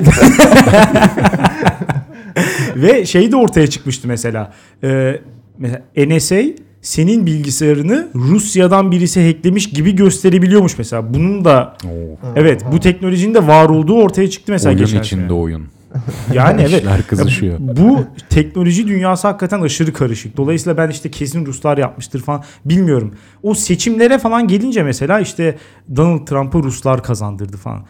ve 2.75 3.05
şey 3.05 3.31
de 3.31 3.35
ortaya 3.35 3.67
çıkmıştı 3.67 4.07
mesela. 4.07 4.53
Ee, 4.83 5.19
mesela 5.57 5.81
NSA 5.97 6.41
senin 6.81 7.25
bilgisayarını 7.25 8.07
Rusya'dan 8.15 8.91
birisi 8.91 9.27
hacklemiş 9.27 9.69
gibi 9.69 9.95
gösterebiliyormuş 9.95 10.77
mesela. 10.77 11.13
Bunun 11.13 11.45
da 11.45 11.77
evet 12.35 12.61
bu 12.71 12.79
teknolojinin 12.79 13.33
de 13.33 13.47
var 13.47 13.69
olduğu 13.69 14.01
ortaya 14.01 14.29
çıktı 14.29 14.51
mesela 14.51 14.69
oyun 14.69 14.85
geçen 14.85 15.01
içinde 15.01 15.21
sene. 15.21 15.33
oyun. 15.33 15.67
Yani 16.33 16.61
evet. 16.61 16.81
İşler 16.81 17.07
kızışıyor. 17.07 17.57
Bu 17.59 17.99
teknoloji 18.29 18.87
dünyası 18.87 19.27
hakikaten 19.27 19.61
aşırı 19.61 19.93
karışık. 19.93 20.37
Dolayısıyla 20.37 20.77
ben 20.77 20.89
işte 20.89 21.11
kesin 21.11 21.45
Ruslar 21.45 21.77
yapmıştır 21.77 22.21
falan 22.21 22.43
bilmiyorum. 22.65 23.15
O 23.43 23.53
seçimlere 23.55 24.17
falan 24.17 24.47
gelince 24.47 24.83
mesela 24.83 25.19
işte 25.19 25.57
Donald 25.95 26.27
Trump'ı 26.27 26.63
Ruslar 26.63 27.03
kazandırdı 27.03 27.57
falan. 27.57 27.83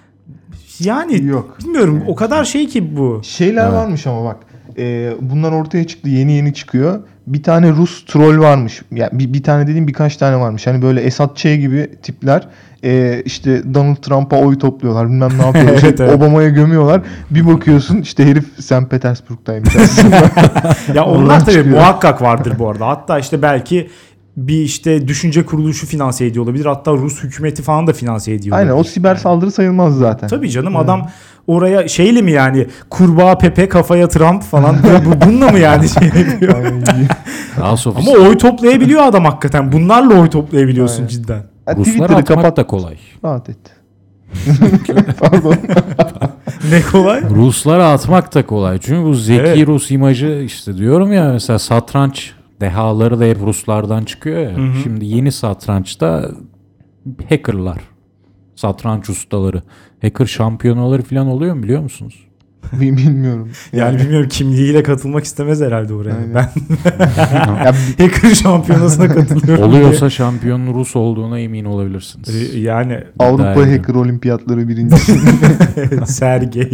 Yani 0.79 1.25
Yok. 1.25 1.57
bilmiyorum 1.63 2.03
o 2.07 2.15
kadar 2.15 2.45
şey 2.45 2.67
ki 2.67 2.97
bu. 2.97 3.21
Şeyler 3.23 3.63
Evet. 3.63 3.73
varmış 3.73 4.07
ama 4.07 4.25
bak. 4.25 4.37
E, 4.77 5.13
bunlar 5.21 5.51
ortaya 5.51 5.87
çıktı. 5.87 6.09
Yeni 6.09 6.31
yeni 6.31 6.53
çıkıyor. 6.53 6.99
Bir 7.27 7.43
tane 7.43 7.71
Rus 7.71 8.05
troll 8.05 8.39
varmış. 8.39 8.81
Yani 8.91 9.09
bir, 9.13 9.33
bir 9.33 9.43
tane 9.43 9.67
dediğim 9.67 9.87
birkaç 9.87 10.17
tane 10.17 10.39
varmış. 10.39 10.67
Hani 10.67 10.81
böyle 10.81 11.01
Esad 11.01 11.35
Ç 11.35 11.43
gibi 11.43 11.91
tipler. 12.03 12.47
E, 12.83 13.21
işte 13.25 13.73
Donald 13.73 13.95
Trump'a 13.95 14.37
oy 14.37 14.57
topluyorlar. 14.57 15.07
Bilmem 15.09 15.31
ne 15.37 15.45
yapıyorlar. 15.45 15.71
Evet, 15.75 15.83
İşte 15.83 16.03
evet. 16.03 16.15
Obama'ya 16.15 16.49
gömüyorlar. 16.49 17.01
Bir 17.29 17.47
bakıyorsun 17.47 18.01
işte 18.01 18.25
herif 18.25 18.45
St. 18.59 18.89
Petersburg'daymış 18.89 19.75
aslında. 19.75 20.21
Ya 20.93 21.05
onlar 21.05 21.45
tabii 21.45 21.63
muhakkak 21.63 22.21
vardır 22.21 22.53
bu 22.59 22.69
arada. 22.69 22.87
Hatta 22.87 23.19
işte 23.19 23.41
belki 23.41 23.89
bir 24.37 24.61
işte 24.61 25.07
düşünce 25.07 25.45
kuruluşu 25.45 25.87
finanse 25.87 26.25
ediyor 26.25 26.45
olabilir. 26.45 26.65
Hatta 26.65 26.91
Rus 26.91 27.23
hükümeti 27.23 27.61
falan 27.63 27.87
da 27.87 27.93
finanse 27.93 28.33
ediyor. 28.33 28.57
Aynen 28.57 28.71
o 28.71 28.73
olabilir. 28.75 28.91
siber 28.91 29.15
saldırı 29.15 29.51
sayılmaz 29.51 29.97
zaten. 29.97 30.27
Tabii 30.27 30.49
canım 30.49 30.75
adam 30.75 31.09
oraya 31.47 31.87
şeyle 31.87 32.21
mi 32.21 32.31
yani 32.31 32.67
kurbağa 32.89 33.37
Pepe 33.37 33.69
kafaya 33.69 34.07
Trump 34.07 34.43
falan 34.43 34.75
bu, 34.83 35.11
bu- 35.11 35.25
bununla 35.25 35.49
mı 35.51 35.59
yani 35.59 35.89
şey 35.89 36.07
yapıyor? 36.07 36.55
Ama 37.85 38.11
oy 38.11 38.37
toplayabiliyor 38.37 39.03
adam 39.03 39.25
hakikaten. 39.25 39.71
Bunlarla 39.71 40.13
oy 40.21 40.29
toplayabiliyorsun 40.29 40.97
Aynen. 40.97 41.07
cidden. 41.07 41.43
Ha, 41.65 41.75
Ruslar 41.75 41.83
Twitter'ı 41.83 42.13
atmak 42.17 42.27
kapat. 42.27 42.57
da 42.57 42.67
kolay. 42.67 42.95
Rahat 43.23 43.49
et. 43.49 43.57
Pardon. 45.19 45.55
Ne 46.71 46.81
kolay. 46.91 47.21
Ruslara 47.29 47.89
atmak 47.91 48.33
da 48.35 48.45
kolay. 48.45 48.79
Çünkü 48.79 49.03
bu 49.03 49.13
zeki 49.13 49.39
Evet. 49.41 49.67
Rus 49.67 49.91
imajı 49.91 50.41
işte 50.45 50.77
diyorum 50.77 51.13
ya 51.13 51.31
mesela 51.33 51.59
satranç 51.59 52.31
dehaları 52.61 53.19
da 53.19 53.23
hep 53.25 53.37
Ruslardan 53.41 54.03
çıkıyor 54.03 54.39
ya. 54.41 54.55
Şimdi 54.83 55.05
yeni 55.05 55.31
satrançta 55.31 56.31
hackerlar. 57.29 57.77
Satranç 58.55 59.09
ustaları. 59.09 59.61
Hacker 60.01 60.25
şampiyonaları 60.25 61.01
falan 61.01 61.27
oluyor 61.27 61.55
mu 61.55 61.63
biliyor 61.63 61.81
musunuz? 61.81 62.27
Bil- 62.73 62.97
Bilmiyorum. 62.97 63.49
Yani 63.73 63.99
bilmiyorum 63.99 64.29
kimliğiyle 64.29 64.83
katılmak 64.83 65.23
istemez 65.23 65.61
herhalde 65.61 65.93
oraya. 65.93 66.15
Aynen. 66.15 66.33
Ben 66.35 66.49
Ya 67.65 67.73
hacker 67.99 68.29
şampiyonasına 68.35 69.07
katılıyorum. 69.07 69.63
Oluyorsa 69.69 70.09
şampiyonun 70.09 70.73
Rus 70.73 70.95
olduğuna 70.95 71.39
emin 71.39 71.65
olabilirsiniz. 71.65 72.27
diye. 72.27 72.45
Ee, 72.53 72.59
yani 72.65 73.03
Avrupa. 73.19 73.49
Hacker 73.71 73.95
Olimpiyatları 73.95 74.67
birincisi. 74.67 75.19
Sergey. 76.05 76.71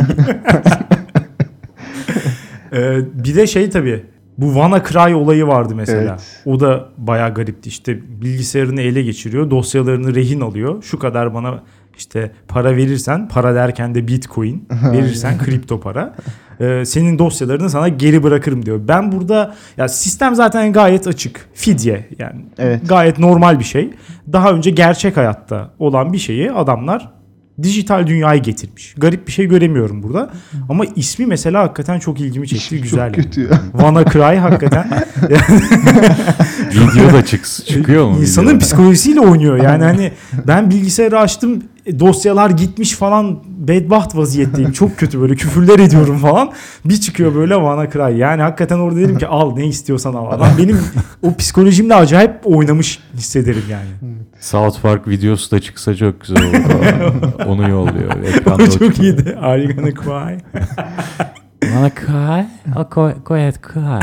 Ee, 2.74 2.98
bir 3.24 3.36
de 3.36 3.48
şey 3.48 3.70
tabii 3.70 4.04
Bu 4.38 4.46
WannaCry 4.46 5.16
olayı 5.16 5.48
vardı 5.48 5.76
mesela. 5.76 6.02
Evet. 6.12 6.42
O 6.46 6.60
da 6.60 6.86
bayağı 6.98 7.34
garipti. 7.34 7.70
İşte 7.70 8.22
bilgisayarını 8.22 8.82
ele 8.82 9.02
geçiriyor, 9.02 9.52
dosyalarını 9.52 10.16
rehin 10.16 10.42
alıyor. 10.42 10.84
Şu 10.84 11.00
kadar 11.00 11.34
bana 11.34 11.64
işte 11.98 12.32
para 12.48 12.76
verirsen, 12.76 13.28
para 13.28 13.56
derken 13.56 13.96
de 13.96 14.08
bitcoin 14.08 14.68
verirsen 14.94 15.38
kripto 15.38 15.80
para. 15.80 16.16
e, 16.60 16.86
senin 16.86 17.20
dosyalarını 17.20 17.70
sana 17.70 17.88
geri 17.88 18.24
bırakırım 18.24 18.66
diyor. 18.66 18.80
Ben 18.88 19.12
burada 19.12 19.56
ya 19.78 19.88
sistem 19.88 20.36
zaten 20.36 20.74
gayet 20.74 21.08
açık. 21.08 21.50
Fidye 21.54 22.08
yani 22.20 22.46
Evet. 22.58 22.90
gayet 22.90 23.20
normal 23.20 23.60
bir 23.60 23.64
şey. 23.64 23.90
Daha 24.34 24.52
önce 24.52 24.70
gerçek 24.72 25.18
hayatta 25.18 25.70
olan 25.80 26.14
bir 26.14 26.18
şeyi 26.18 26.52
adamlar 26.52 27.12
dijital 27.64 28.08
dünyaya 28.08 28.38
getirmiş. 28.38 28.94
Garip 28.98 29.28
bir 29.28 29.32
şey 29.32 29.46
göremiyorum 29.46 30.04
burada. 30.04 30.30
Ama 30.70 30.84
ismi 30.96 31.26
mesela 31.26 31.64
hakikaten 31.64 32.00
çok 32.00 32.20
ilgimi 32.20 32.48
çekti. 32.48 32.66
İşim 32.66 32.82
Güzel. 32.82 33.14
çok 33.14 33.24
kötü 33.24 33.42
ya. 33.42 33.50
WannaCry 33.72 34.38
hakikaten 34.38 34.88
Video 36.74 37.14
da 37.14 37.26
çık, 37.26 37.46
çıkıyor 37.46 38.08
mu? 38.08 38.18
insanın 38.22 38.48
videoda? 38.48 38.60
psikolojisiyle 38.64 39.20
oynuyor. 39.20 39.64
Yani 39.64 39.84
hani 39.84 40.12
ben 40.48 40.70
bilgisayarı 40.70 41.20
açtım 41.20 41.64
dosyalar 42.00 42.50
gitmiş 42.50 42.92
falan 42.94 43.40
bedbaht 43.48 44.16
vaziyetteyim. 44.16 44.72
Çok 44.72 44.98
kötü 44.98 45.22
böyle 45.22 45.36
küfürler 45.36 45.80
ediyorum 45.80 46.18
falan. 46.18 46.52
Bir 46.86 46.98
çıkıyor 47.02 47.36
böyle 47.36 47.54
WannaCry. 47.54 48.18
Yani 48.18 48.42
hakikaten 48.42 48.80
orada 48.80 49.00
dedim 49.00 49.18
ki 49.18 49.28
al 49.28 49.56
ne 49.56 49.66
istiyorsan 49.68 50.14
al. 50.14 50.32
Adam 50.32 50.50
benim 50.58 50.80
o 51.22 51.36
psikolojimle 51.36 51.96
acayip 51.96 52.32
oynamış 52.44 53.00
hissederim 53.14 53.64
yani. 53.72 54.16
South 54.40 54.82
Park 54.82 55.08
videosu 55.08 55.52
da 55.52 55.60
çıksa 55.60 55.96
çok 55.96 56.22
güzel 56.22 56.38
olur. 56.44 57.46
Onu 57.48 57.70
yolluyor. 57.70 58.12
Ekranda 58.24 58.64
O 58.64 58.66
çok 58.66 58.72
çıkıyor. 58.74 58.94
iyiydi. 58.94 59.38
Are 59.42 59.64
you 59.64 59.76
gonna 59.76 59.92
cry? 59.92 60.38
Bana 61.76 61.90
kay. 61.90 62.46
Al 62.76 62.84
koy, 62.90 63.14
koy 63.24 63.48
et 63.48 63.62
kay. 63.62 64.00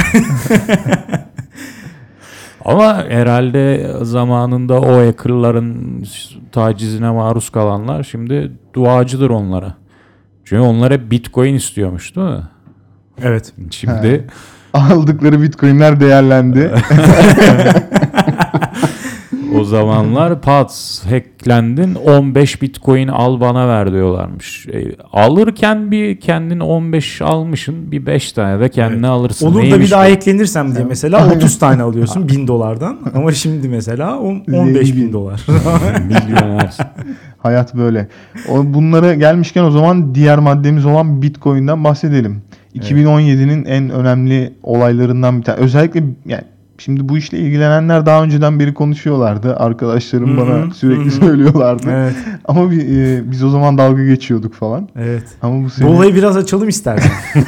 Ama 2.69 3.05
herhalde 3.09 3.91
zamanında 4.03 4.81
o 4.81 4.99
hackerların 4.99 6.05
tacizine 6.53 7.11
maruz 7.11 7.51
kalanlar 7.51 8.03
şimdi 8.03 8.53
duacıdır 8.75 9.31
onlara. 9.31 9.75
Çünkü 10.45 10.63
onlara 10.63 11.11
bitcoin 11.11 11.55
istiyormuş 11.55 12.17
değil 12.17 12.29
mi? 12.29 12.43
Evet. 13.23 13.53
Şimdi 13.71 14.27
Aldıkları 14.75 15.43
bitcoinler 15.43 16.01
değerlendi. 16.01 16.71
o 19.55 19.65
zamanlar 19.65 20.41
pat 20.43 21.03
hacklendin 21.11 21.95
15 21.95 22.63
bitcoin 22.63 23.09
al 23.09 23.41
bana 23.41 23.69
ver 23.69 23.93
diyorlarmış. 23.93 24.67
E, 24.67 24.97
alırken 25.13 25.91
bir 25.91 26.21
kendin 26.21 26.61
15 26.61 27.23
almışın 27.23 27.93
bir 27.93 28.07
5 28.07 28.33
tane 28.33 28.61
de 28.61 28.69
kendine 28.69 29.07
alırsın. 29.09 29.47
Olur 29.47 29.59
da 29.59 29.63
bir 29.63 29.71
Neymiş 29.71 29.91
daha 29.91 30.05
bu? 30.05 30.09
eklenirsem 30.09 30.75
diye 30.75 30.85
mesela 30.85 31.33
30 31.37 31.59
tane 31.59 31.83
alıyorsun 31.83 32.29
1000 32.29 32.49
dolardan. 32.49 32.99
Ama 33.15 33.33
şimdi 33.33 33.69
mesela 33.69 34.19
on- 34.19 34.43
15 34.53 34.97
bin 34.97 35.13
dolar. 35.13 35.47
Milyoner. 36.07 36.77
Hayat 37.39 37.75
böyle. 37.75 38.09
O 38.49 38.75
bunlara 38.75 39.15
gelmişken 39.15 39.65
o 39.65 39.71
zaman 39.71 40.15
diğer 40.15 40.39
maddemiz 40.39 40.87
olan 40.87 41.23
Bitcoin'den 41.23 41.85
bahsedelim. 41.85 42.43
2017'nin 42.77 43.65
en 43.65 43.91
önemli 43.91 44.53
olaylarından 44.63 45.39
bir 45.39 45.45
tane. 45.45 45.59
Özellikle 45.59 46.03
yani 46.27 46.43
şimdi 46.79 47.09
bu 47.09 47.19
işle 47.19 47.39
ilgilenenler 47.39 48.07
daha 48.07 48.23
önceden 48.23 48.61
beri 48.61 48.75
konuşuyorlardı. 48.75 49.57
Arkadaşlarım 49.57 50.37
bana 50.37 50.75
sürekli 50.75 51.11
söylüyorlardı. 51.11 51.91
evet. 51.91 52.15
Ama 52.45 52.71
bir, 52.71 52.99
e, 52.99 53.31
biz 53.31 53.45
o 53.45 53.49
zaman 53.49 53.79
dalga 53.79 54.05
geçiyorduk 54.05 54.55
falan. 54.55 54.89
Evet. 54.97 55.23
Ama 55.43 55.61
bu 55.61 55.65
Bu 55.65 55.71
sene 55.71 55.89
olayı 55.89 56.15
biraz 56.15 56.37
açalım 56.37 56.69
istersen. 56.69 57.13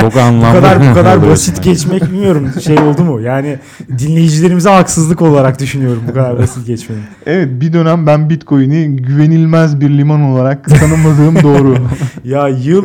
Çok 0.00 0.14
bu 0.14 0.20
anlamlı. 0.20 0.60
kadar 0.60 0.90
bu 0.90 0.94
kadar 0.94 1.28
basit 1.30 1.62
geçmek 1.62 2.02
bilmiyorum 2.02 2.50
şey 2.64 2.78
oldu 2.78 3.04
mu? 3.04 3.20
Yani 3.20 3.58
dinleyicilerimize 3.98 4.70
haksızlık 4.70 5.22
olarak 5.22 5.60
düşünüyorum 5.60 6.02
bu 6.08 6.14
kadar 6.14 6.38
basit 6.38 6.66
geçmenin. 6.66 7.02
evet 7.26 7.48
bir 7.60 7.72
dönem 7.72 8.06
ben 8.06 8.30
Bitcoin'i 8.30 8.96
güvenilmez 8.96 9.80
bir 9.80 9.90
liman 9.90 10.22
olarak 10.22 10.64
tanımadığım 10.64 11.42
doğru. 11.42 11.76
Ya 12.24 12.48
yıl 12.48 12.84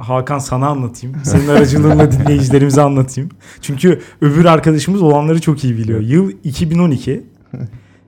Hakan 0.00 0.38
sana 0.38 0.68
anlatayım. 0.68 1.16
Senin 1.24 1.48
aracılığınla 1.48 2.12
dinleyicilerimize 2.12 2.82
anlatayım. 2.82 3.30
Çünkü 3.62 4.00
öbür 4.20 4.44
arkadaşımız 4.44 5.02
olanları 5.02 5.40
çok 5.40 5.64
iyi 5.64 5.78
biliyor. 5.78 6.00
Yıl 6.00 6.30
2012. 6.44 7.22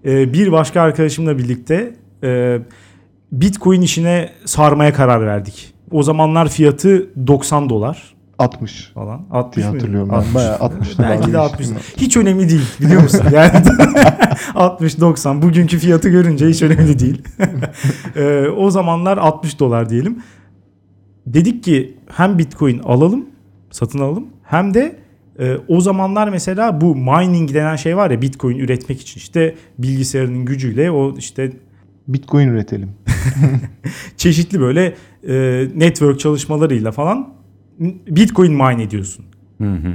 Ee, 0.05 0.33
bir 0.33 0.52
başka 0.52 0.81
arkadaşımla 0.81 1.38
birlikte 1.38 1.94
e, 2.22 2.59
Bitcoin 3.33 3.81
işine 3.81 4.31
sarmaya 4.44 4.92
karar 4.92 5.26
verdik. 5.26 5.74
O 5.90 6.02
zamanlar 6.02 6.48
fiyatı 6.48 7.26
90 7.26 7.70
dolar 7.70 8.14
60 8.38 8.90
falan. 8.94 9.20
60 9.31 9.57
diye 9.57 9.70
mıydı? 9.70 9.78
hatırlıyorum 9.78 10.11
ben. 10.11 10.16
60. 10.16 10.35
Bayağı 10.35 10.59
60 10.59 10.98
Belki 10.98 11.33
de 11.33 11.38
60. 11.38 11.68
Hiç 11.96 12.16
önemli 12.16 12.48
değil 12.48 12.66
biliyor 12.81 13.02
musun? 13.02 13.22
Yani 13.33 13.50
60-90 14.55 15.42
bugünkü 15.42 15.78
fiyatı 15.78 16.09
görünce 16.09 16.48
hiç 16.48 16.62
önemli 16.62 16.98
değil. 16.98 17.22
Ee, 18.16 18.46
o 18.48 18.70
zamanlar 18.70 19.18
60 19.18 19.61
dolar 19.61 19.90
diyelim. 19.90 20.22
Dedik 21.26 21.64
ki 21.64 21.96
hem 22.16 22.38
Bitcoin 22.38 22.78
alalım, 22.78 23.26
satın 23.70 23.98
alalım 23.98 24.26
hem 24.42 24.74
de 24.74 24.96
e, 25.38 25.56
o 25.68 25.80
zamanlar 25.80 26.28
mesela 26.28 26.80
bu 26.80 26.96
mining 26.96 27.54
denen 27.54 27.76
şey 27.76 27.96
var 27.96 28.11
ya 28.11 28.22
Bitcoin 28.22 28.58
üretmek 28.58 29.00
için 29.00 29.20
işte 29.20 29.54
bilgisayarının 29.78 30.44
gücüyle 30.44 30.90
o 30.90 31.16
işte 31.16 31.52
Bitcoin 32.08 32.48
üretelim. 32.48 32.90
çeşitli 34.16 34.61
böyle 34.61 34.94
e, 35.28 35.68
network 35.74 36.20
çalışmalarıyla 36.20 36.92
falan 36.92 37.35
Bitcoin 38.08 38.52
mine 38.52 38.82
ediyorsun. 38.82 39.24
Hı 39.58 39.72
hı. 39.72 39.94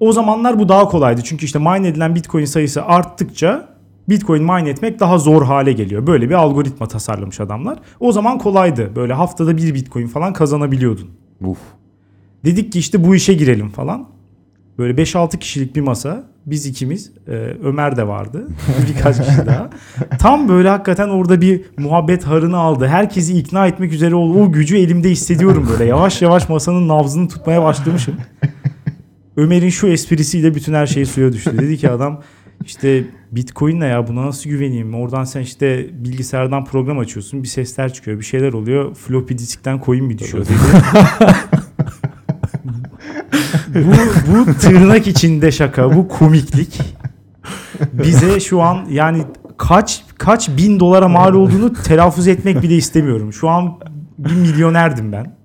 O 0.00 0.12
zamanlar 0.12 0.58
bu 0.58 0.68
daha 0.68 0.88
kolaydı. 0.88 1.20
Çünkü 1.24 1.44
işte 1.44 1.58
mine 1.58 1.88
edilen 1.88 2.14
Bitcoin 2.14 2.44
sayısı 2.44 2.84
arttıkça 2.84 3.71
Bitcoin 4.08 4.42
mine 4.42 4.68
etmek 4.68 5.00
daha 5.00 5.18
zor 5.18 5.42
hale 5.44 5.72
geliyor. 5.72 6.06
Böyle 6.06 6.28
bir 6.28 6.34
algoritma 6.34 6.88
tasarlamış 6.88 7.40
adamlar. 7.40 7.78
O 8.00 8.12
zaman 8.12 8.38
kolaydı. 8.38 8.96
Böyle 8.96 9.12
haftada 9.12 9.56
bir 9.56 9.74
Bitcoin 9.74 10.06
falan 10.06 10.32
kazanabiliyordun. 10.32 11.10
Uf. 11.40 11.58
Dedik 12.44 12.72
ki 12.72 12.78
işte 12.78 13.04
bu 13.04 13.14
işe 13.14 13.34
girelim 13.34 13.68
falan. 13.68 14.08
Böyle 14.78 15.02
5-6 15.02 15.38
kişilik 15.38 15.76
bir 15.76 15.80
masa. 15.80 16.24
Biz 16.46 16.66
ikimiz. 16.66 17.12
e, 17.28 17.32
Ömer 17.64 17.96
de 17.96 18.08
vardı. 18.08 18.48
Birkaç 18.88 19.16
kişi 19.26 19.46
daha. 19.46 19.70
Tam 20.18 20.48
böyle 20.48 20.68
hakikaten 20.68 21.08
orada 21.08 21.40
bir 21.40 21.62
muhabbet 21.78 22.24
harını 22.24 22.56
aldı. 22.58 22.86
Herkesi 22.86 23.38
ikna 23.38 23.66
etmek 23.66 23.92
üzere 23.92 24.14
oldu. 24.14 24.42
O 24.42 24.52
gücü 24.52 24.76
elimde 24.78 25.10
hissediyorum 25.10 25.68
böyle. 25.72 25.84
Yavaş 25.84 26.22
yavaş 26.22 26.48
masanın 26.48 26.88
nabzını 26.88 27.28
tutmaya 27.28 27.62
başlamışım. 27.62 28.14
Ömer'in 29.36 29.68
şu 29.70 29.86
esprisiyle 29.88 30.54
bütün 30.54 30.74
her 30.74 30.86
şey 30.86 31.04
suya 31.06 31.32
düştü. 31.32 31.58
Dedi 31.58 31.76
ki 31.76 31.90
adam 31.90 32.20
işte 32.64 33.04
Bitcoin 33.32 33.80
ne 33.80 33.86
ya 33.86 34.08
buna 34.08 34.26
nasıl 34.26 34.50
güveneyim? 34.50 34.94
Oradan 34.94 35.24
sen 35.24 35.40
işte 35.40 35.86
bilgisayardan 36.04 36.64
program 36.64 36.98
açıyorsun. 36.98 37.42
Bir 37.42 37.48
sesler 37.48 37.92
çıkıyor. 37.92 38.18
Bir 38.18 38.24
şeyler 38.24 38.52
oluyor. 38.52 38.94
Floppy 38.94 39.34
diskten 39.34 39.80
coin 39.84 40.04
mi 40.04 40.18
düşüyor 40.18 40.46
dedi. 40.46 40.58
bu, 43.74 43.92
bu 44.32 44.54
tırnak 44.54 45.06
içinde 45.06 45.52
şaka. 45.52 45.96
Bu 45.96 46.08
komiklik. 46.08 46.80
Bize 47.92 48.40
şu 48.40 48.62
an 48.62 48.84
yani 48.90 49.24
kaç 49.56 50.04
kaç 50.18 50.48
bin 50.48 50.80
dolara 50.80 51.08
mal 51.08 51.34
olduğunu 51.34 51.72
telaffuz 51.72 52.28
etmek 52.28 52.62
bile 52.62 52.74
istemiyorum. 52.76 53.32
Şu 53.32 53.48
an 53.48 53.78
bir 54.18 54.34
milyonerdim 54.34 55.12
ben. 55.12 55.36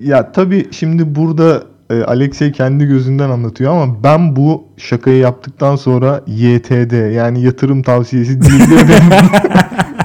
Ya 0.00 0.32
tabii 0.32 0.68
şimdi 0.70 1.14
burada 1.14 1.71
e, 1.92 2.04
Alexey 2.04 2.52
kendi 2.52 2.86
gözünden 2.86 3.30
anlatıyor 3.30 3.72
ama 3.72 4.02
ben 4.04 4.36
bu 4.36 4.64
şakayı 4.76 5.18
yaptıktan 5.18 5.76
sonra 5.76 6.20
YTD 6.26 7.14
yani 7.14 7.42
yatırım 7.42 7.82
tavsiyesi 7.82 8.42
değildir. 8.42 8.94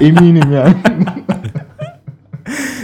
Eminim 0.00 0.52
yani. 0.52 0.74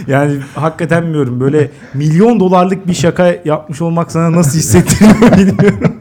Yani 0.07 0.37
hakikaten 0.55 1.03
bilmiyorum 1.03 1.39
böyle 1.39 1.69
milyon 1.93 2.39
dolarlık 2.39 2.87
bir 2.87 2.93
şaka 2.93 3.35
yapmış 3.45 3.81
olmak 3.81 4.11
sana 4.11 4.31
nasıl 4.31 4.57
hissettiriyor 4.59 5.37
bilmiyorum. 5.37 5.95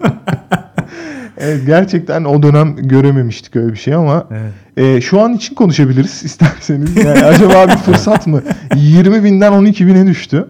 Evet, 1.38 1.67
gerçekten 1.67 2.25
o 2.25 2.43
dönem 2.43 2.77
görememiştik 2.77 3.57
öyle 3.57 3.73
bir 3.73 3.79
şey 3.79 3.95
ama 3.95 4.27
Evet. 4.31 4.97
e, 4.97 5.01
şu 5.01 5.21
an 5.21 5.33
için 5.35 5.55
konuşabiliriz 5.55 6.25
isterseniz. 6.25 6.97
Yani 6.97 7.25
acaba 7.25 7.67
bir 7.69 7.77
fırsat 7.77 8.27
mı? 8.27 8.43
20 8.77 9.25
binden 9.25 9.53
12 9.53 9.87
bine 9.87 10.07
düştü. 10.07 10.49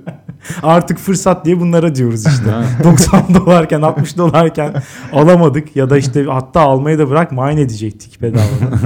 Artık 0.62 0.98
fırsat 0.98 1.44
diye 1.44 1.60
bunlara 1.60 1.94
diyoruz 1.94 2.26
işte. 2.26 2.50
Ha. 2.50 2.64
90 2.84 3.34
dolarken 3.34 3.82
60 3.82 4.16
dolarken 4.18 4.74
alamadık 5.12 5.76
ya 5.76 5.90
da 5.90 5.98
işte 5.98 6.24
hatta 6.24 6.60
almayı 6.60 6.98
da 6.98 7.10
bırak 7.10 7.32
mine 7.32 7.60
edecektik 7.60 8.22
bedavadan. 8.22 8.78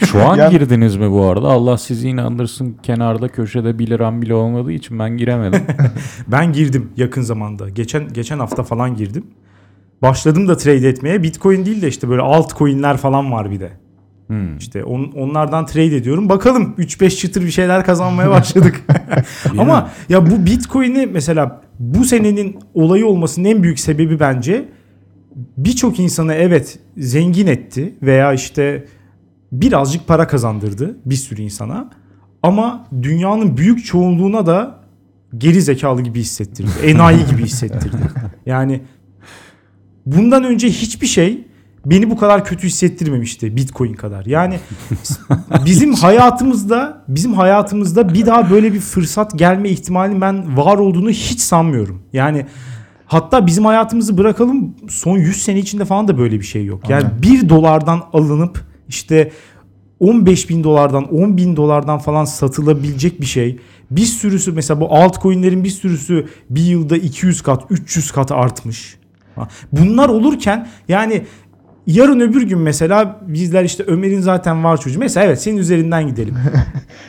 Şu 0.06 0.22
an 0.28 0.36
Ya- 0.36 0.48
girdiniz 0.48 0.96
mi 0.96 1.10
bu 1.10 1.24
arada? 1.24 1.48
Allah 1.48 1.78
sizi 1.78 2.08
inandırsın 2.08 2.76
kenarda 2.82 3.28
köşede 3.28 3.78
1 3.78 3.86
liram 3.90 4.22
bile 4.22 4.34
olmadığı 4.34 4.72
için 4.72 4.98
ben 4.98 5.16
giremedim. 5.16 5.62
Ben 6.28 6.52
girdim 6.52 6.88
yakın 6.96 7.22
zamanda. 7.22 7.68
Geçen 7.68 8.08
geçen 8.12 8.38
hafta 8.38 8.62
falan 8.62 8.96
girdim. 8.96 9.24
Başladım 10.02 10.48
da 10.48 10.56
trade 10.56 10.88
etmeye. 10.88 11.22
Bitcoin 11.22 11.64
değil 11.64 11.82
de 11.82 11.88
işte 11.88 12.08
böyle 12.08 12.22
altcoin'ler 12.22 12.96
falan 12.96 13.32
var 13.32 13.50
bir 13.50 13.60
de. 13.60 13.70
Hmm. 14.30 14.56
İşte 14.58 14.84
on, 14.84 15.12
onlardan 15.16 15.66
trade 15.66 15.96
ediyorum. 15.96 16.28
Bakalım 16.28 16.74
3-5 16.78 17.16
çıtır 17.16 17.42
bir 17.42 17.50
şeyler 17.50 17.84
kazanmaya 17.84 18.30
başladık. 18.40 18.82
Ama 19.58 19.90
ya 20.08 20.30
bu 20.30 20.46
Bitcoin'i 20.46 21.06
mesela 21.06 21.60
bu 21.78 22.04
senenin 22.04 22.58
olayı 22.74 23.06
olmasının 23.06 23.48
en 23.48 23.62
büyük 23.62 23.80
sebebi 23.80 24.20
bence 24.20 24.68
birçok 25.56 26.00
insanı 26.00 26.34
evet 26.34 26.78
zengin 26.96 27.46
etti 27.46 27.94
veya 28.02 28.32
işte 28.32 28.84
birazcık 29.52 30.06
para 30.06 30.26
kazandırdı 30.26 30.96
bir 31.04 31.14
sürü 31.14 31.42
insana. 31.42 31.90
Ama 32.42 32.86
dünyanın 33.02 33.56
büyük 33.56 33.84
çoğunluğuna 33.84 34.46
da 34.46 34.80
geri 35.38 35.62
zekalı 35.62 36.02
gibi 36.02 36.20
hissettirdi. 36.20 36.70
Enayi 36.84 37.26
gibi 37.26 37.42
hissettirdi. 37.42 37.96
Yani 38.46 38.80
bundan 40.06 40.44
önce 40.44 40.68
hiçbir 40.68 41.06
şey 41.06 41.49
beni 41.86 42.10
bu 42.10 42.16
kadar 42.16 42.44
kötü 42.44 42.66
hissettirmemişti 42.66 43.56
Bitcoin 43.56 43.94
kadar. 43.94 44.26
Yani 44.26 44.58
bizim 45.64 45.94
hayatımızda 45.94 47.04
bizim 47.08 47.34
hayatımızda 47.34 48.14
bir 48.14 48.26
daha 48.26 48.50
böyle 48.50 48.72
bir 48.72 48.80
fırsat 48.80 49.38
gelme 49.38 49.68
ihtimalinin 49.68 50.20
ben 50.20 50.56
var 50.56 50.78
olduğunu 50.78 51.10
hiç 51.10 51.40
sanmıyorum. 51.40 52.02
Yani 52.12 52.46
hatta 53.06 53.46
bizim 53.46 53.64
hayatımızı 53.64 54.18
bırakalım 54.18 54.76
son 54.88 55.18
100 55.18 55.42
sene 55.42 55.58
içinde 55.58 55.84
falan 55.84 56.08
da 56.08 56.18
böyle 56.18 56.40
bir 56.40 56.44
şey 56.44 56.64
yok. 56.64 56.90
Yani 56.90 57.06
1 57.22 57.48
dolardan 57.48 58.02
alınıp 58.12 58.64
işte 58.88 59.32
15 60.00 60.50
bin 60.50 60.64
dolardan 60.64 61.14
10 61.14 61.36
bin 61.36 61.56
dolardan 61.56 61.98
falan 61.98 62.24
satılabilecek 62.24 63.20
bir 63.20 63.26
şey. 63.26 63.58
Bir 63.90 64.04
sürüsü 64.04 64.52
mesela 64.52 64.80
bu 64.80 64.94
altcoin'lerin 64.94 65.64
bir 65.64 65.70
sürüsü 65.70 66.28
bir 66.50 66.62
yılda 66.62 66.96
200 66.96 67.42
kat 67.42 67.64
300 67.70 68.10
kat 68.10 68.32
artmış. 68.32 68.96
Bunlar 69.72 70.08
olurken 70.08 70.68
yani 70.88 71.24
yarın 71.86 72.20
öbür 72.20 72.42
gün 72.42 72.58
mesela 72.58 73.20
bizler 73.26 73.64
işte 73.64 73.84
Ömer'in 73.86 74.20
zaten 74.20 74.64
var 74.64 74.80
çocuğu. 74.80 74.98
Mesela 74.98 75.26
evet 75.26 75.42
senin 75.42 75.56
üzerinden 75.56 76.06
gidelim. 76.06 76.34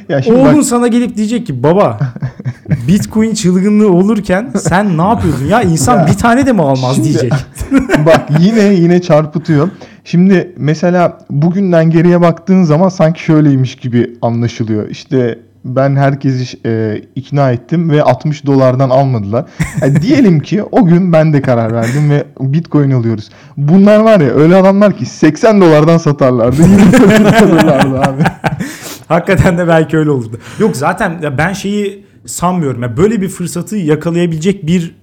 Ya 0.10 0.22
şimdi 0.22 0.38
Oğlun 0.38 0.58
bak, 0.58 0.64
sana 0.64 0.88
gelip 0.88 1.18
diyecek 1.18 1.48
ki 1.48 1.64
baba 1.64 2.00
Bitcoin 2.88 3.34
çılgınlığı 3.34 3.92
olurken 3.92 4.52
sen 4.58 4.98
ne 4.98 5.02
yapıyordun 5.02 5.46
ya 5.46 5.62
insan 5.62 6.08
bir 6.08 6.14
tane 6.14 6.46
de 6.46 6.54
mi 6.54 6.62
almaz 6.62 6.96
Şimdi- 6.96 7.08
diyecek. 7.08 7.34
bak 8.06 8.30
yine 8.40 8.64
yine 8.74 9.02
çarpıtıyor. 9.02 9.70
Şimdi 10.04 10.54
mesela 10.58 11.18
bugünden 11.30 11.90
geriye 11.90 12.22
baktığın 12.22 12.64
zaman 12.64 12.90
sanki 12.90 13.24
şöyleymiş 13.24 13.76
gibi 13.76 14.14
anlaşılıyor. 14.22 14.90
İşte 14.90 15.40
ben 15.66 15.96
herkesi 15.96 16.60
e, 16.66 17.02
ikna 17.16 17.52
ettim 17.52 17.90
ve 17.90 18.04
60 18.04 18.46
dolardan 18.46 18.90
almadılar. 18.90 19.46
Yani 19.82 20.02
diyelim 20.02 20.40
ki 20.40 20.64
o 20.64 20.86
gün 20.86 21.14
ben 21.14 21.34
de 21.34 21.42
karar 21.42 21.74
verdim 21.74 22.10
ve 22.10 22.26
Bitcoin 22.40 22.92
alıyoruz. 22.92 23.30
Bunlar 23.58 24.00
var 24.00 24.20
ya 24.20 24.30
öyle 24.30 24.56
adamlar 24.56 24.98
ki 24.98 25.06
80 25.06 25.62
dolardan 25.62 25.98
satarlardı. 25.98 26.62
20 26.62 26.94
dolar 26.94 27.42
alırlardı 27.42 28.00
abi. 28.00 28.24
Hakikaten 29.08 29.58
de 29.58 29.68
belki 29.68 29.98
öyle 29.98 30.10
olurdu. 30.10 30.40
Yok 30.60 30.78
zaten 30.78 31.38
ben 31.38 31.54
şeyi 31.54 32.06
sanmıyorum. 32.26 32.98
Böyle 32.98 33.22
bir 33.22 33.30
fırsatı 33.30 33.78
yakalayabilecek 33.78 34.68
bir 34.68 34.96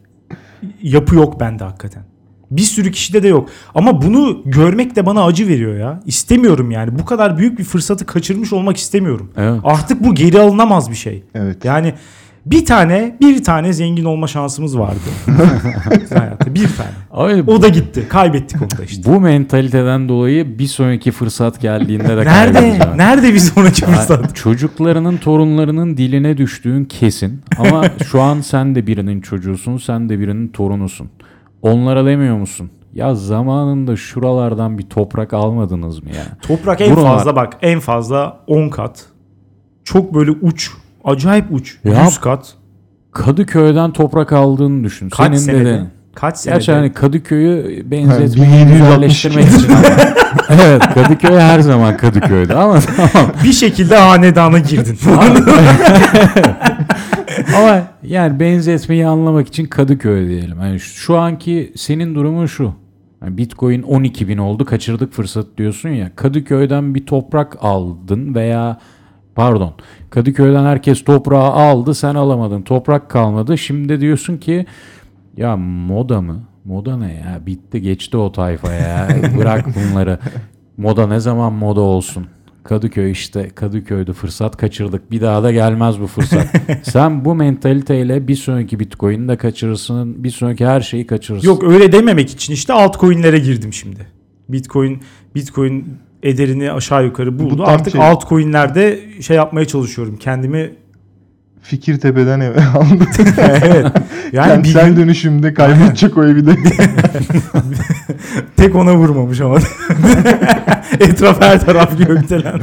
yapı 0.82 1.14
yok 1.14 1.40
bende 1.40 1.64
hakikaten. 1.64 2.07
Bir 2.50 2.62
sürü 2.62 2.90
kişide 2.92 3.22
de 3.22 3.28
yok. 3.28 3.48
Ama 3.74 4.02
bunu 4.02 4.42
görmek 4.44 4.96
de 4.96 5.06
bana 5.06 5.24
acı 5.24 5.48
veriyor 5.48 5.76
ya. 5.78 6.00
İstemiyorum 6.06 6.70
yani. 6.70 6.98
Bu 6.98 7.04
kadar 7.04 7.38
büyük 7.38 7.58
bir 7.58 7.64
fırsatı 7.64 8.06
kaçırmış 8.06 8.52
olmak 8.52 8.76
istemiyorum. 8.76 9.30
Evet. 9.36 9.60
Artık 9.64 10.04
bu 10.04 10.14
geri 10.14 10.40
alınamaz 10.40 10.90
bir 10.90 10.96
şey. 10.96 11.22
Evet. 11.34 11.64
Yani 11.64 11.94
bir 12.46 12.64
tane 12.64 13.16
bir 13.20 13.44
tane 13.44 13.72
zengin 13.72 14.04
olma 14.04 14.26
şansımız 14.26 14.78
vardı. 14.78 14.98
Hayatta 16.14 16.54
bir 16.54 16.68
tane. 16.76 16.90
Abi, 17.10 17.50
O 17.50 17.62
da 17.62 17.68
gitti. 17.68 18.06
Kaybettik 18.08 18.62
onu 18.62 18.70
da 18.78 18.84
işte. 18.84 19.12
bu 19.12 19.20
mentaliteden 19.20 20.08
dolayı 20.08 20.58
bir 20.58 20.66
sonraki 20.66 21.10
fırsat 21.10 21.60
geldiğinde 21.60 22.08
de 22.08 22.16
Nerede? 22.16 22.52
kaybedeceğim. 22.52 22.98
Nerede 22.98 23.34
bir 23.34 23.38
sonraki 23.38 23.84
Ya, 23.84 23.90
fırsat? 23.90 24.36
çocuklarının 24.36 25.16
torunlarının 25.16 25.96
diline 25.96 26.36
düştüğün 26.36 26.84
kesin. 26.84 27.40
Ama 27.58 27.84
şu 28.10 28.20
an 28.22 28.40
sen 28.40 28.74
de 28.74 28.86
birinin 28.86 29.20
çocuğusun, 29.20 29.76
sen 29.76 30.08
de 30.08 30.18
birinin 30.20 30.48
torunusun. 30.48 31.08
Onlara 31.62 32.06
demiyor 32.06 32.36
musun? 32.36 32.70
Ya 32.94 33.14
zamanında 33.14 33.96
şuralardan 33.96 34.78
bir 34.78 34.82
toprak 34.82 35.32
almadınız 35.32 36.02
mı 36.02 36.08
ya? 36.10 36.22
Toprak 36.42 36.80
en 36.80 36.96
Buralar- 36.96 37.16
fazla 37.16 37.36
bak 37.36 37.56
en 37.62 37.80
fazla 37.80 38.40
10 38.46 38.68
kat. 38.68 39.06
Çok 39.84 40.14
böyle 40.14 40.30
uç. 40.30 40.70
Acayip 41.04 41.52
uç. 41.52 41.78
Ya 41.84 42.04
100 42.04 42.18
kat. 42.18 42.54
Kadıköy'den 43.12 43.92
toprak 43.92 44.32
aldığını 44.32 44.84
düşün. 44.84 45.08
Kaç 45.08 45.26
Senin 45.26 45.36
senede? 45.36 45.64
deden. 45.64 45.90
Kaç 46.20 46.36
senede? 46.36 46.56
Gerçi 46.56 46.72
hani 46.72 46.92
Kadıköy'ü 46.92 47.82
benzetmeyi 47.90 48.52
1762. 48.52 48.78
güzelleştirmek 48.78 49.44
için. 49.44 49.72
evet 50.62 50.82
Kadıköy 50.94 51.38
her 51.38 51.60
zaman 51.60 51.96
Kadıköy'de 51.96 52.54
ama 52.54 52.80
tamam. 52.96 53.32
bir 53.44 53.52
şekilde 53.52 53.96
hanedana 53.96 54.58
girdin. 54.58 54.98
Ama 57.56 57.82
yani 58.02 58.40
benzetmeyi 58.40 59.06
anlamak 59.06 59.48
için 59.48 59.66
Kadıköy 59.66 60.28
diyelim. 60.28 60.60
Yani 60.60 60.80
şu, 60.80 61.18
anki 61.18 61.72
senin 61.76 62.14
durumun 62.14 62.46
şu. 62.46 62.72
Yani 63.22 63.38
Bitcoin 63.38 63.82
12 63.82 64.28
bin 64.28 64.38
oldu 64.38 64.64
kaçırdık 64.64 65.12
fırsat 65.12 65.46
diyorsun 65.58 65.88
ya. 65.88 66.10
Kadıköy'den 66.16 66.94
bir 66.94 67.06
toprak 67.06 67.56
aldın 67.60 68.34
veya 68.34 68.78
pardon 69.34 69.74
Kadıköy'den 70.10 70.64
herkes 70.64 71.04
toprağı 71.04 71.50
aldı 71.50 71.94
sen 71.94 72.14
alamadın. 72.14 72.62
Toprak 72.62 73.10
kalmadı. 73.10 73.58
Şimdi 73.58 74.00
diyorsun 74.00 74.36
ki 74.36 74.66
ya 75.38 75.56
moda 75.56 76.20
mı? 76.20 76.42
Moda 76.64 76.96
ne 76.96 77.14
ya? 77.14 77.40
Bitti 77.46 77.82
geçti 77.82 78.16
o 78.16 78.32
tayfa 78.32 78.72
ya. 78.72 79.08
Bırak 79.38 79.66
bunları. 79.66 80.18
Moda 80.76 81.06
ne 81.06 81.20
zaman 81.20 81.52
moda 81.52 81.80
olsun? 81.80 82.26
Kadıköy 82.64 83.10
işte 83.10 83.48
Kadıköy'de 83.54 84.12
fırsat 84.12 84.56
kaçırdık. 84.56 85.10
Bir 85.10 85.20
daha 85.20 85.42
da 85.42 85.52
gelmez 85.52 86.00
bu 86.00 86.06
fırsat. 86.06 86.46
Sen 86.82 87.24
bu 87.24 87.34
mentaliteyle 87.34 88.28
bir 88.28 88.34
sonraki 88.34 88.80
Bitcoin'i 88.80 89.28
de 89.28 89.36
kaçırırsın. 89.36 90.24
Bir 90.24 90.30
sonraki 90.30 90.66
her 90.66 90.80
şeyi 90.80 91.06
kaçırırsın. 91.06 91.48
Yok 91.48 91.62
öyle 91.64 91.92
dememek 91.92 92.30
için 92.30 92.54
işte 92.54 92.72
altcoin'lere 92.72 93.38
girdim 93.38 93.72
şimdi. 93.72 94.06
Bitcoin 94.48 95.02
Bitcoin 95.34 95.84
ederini 96.22 96.72
aşağı 96.72 97.04
yukarı 97.04 97.38
buldu. 97.38 97.56
tam 97.56 97.74
Artık 97.74 97.92
şey- 97.92 98.02
altcoin'lerde 98.02 99.00
şey 99.22 99.36
yapmaya 99.36 99.64
çalışıyorum. 99.66 100.16
Kendimi 100.16 100.70
Fikirtepe'den 101.68 102.40
ev 102.40 102.52
aldı. 102.74 103.04
evet. 103.62 103.86
Yani 104.32 104.64
bir 104.64 104.72
Kentsel 104.72 104.88
gün 104.88 104.96
dönüşümde 104.96 105.54
kaybedecek 105.54 106.16
o 106.18 106.24
evi 106.24 106.46
de. 106.46 106.56
tek 108.56 108.74
ona 108.74 108.94
vurmamış 108.96 109.40
ama. 109.40 109.58
Etraf 111.00 111.42
her 111.42 111.60
taraf 111.66 111.98
gökdelen. 111.98 112.60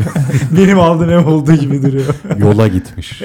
Benim 0.57 0.79
aldığım 0.79 1.09
ev 1.09 1.25
olduğu 1.25 1.53
gibi 1.53 1.83
duruyor. 1.83 2.15
Yola 2.37 2.67
gitmiş. 2.67 3.21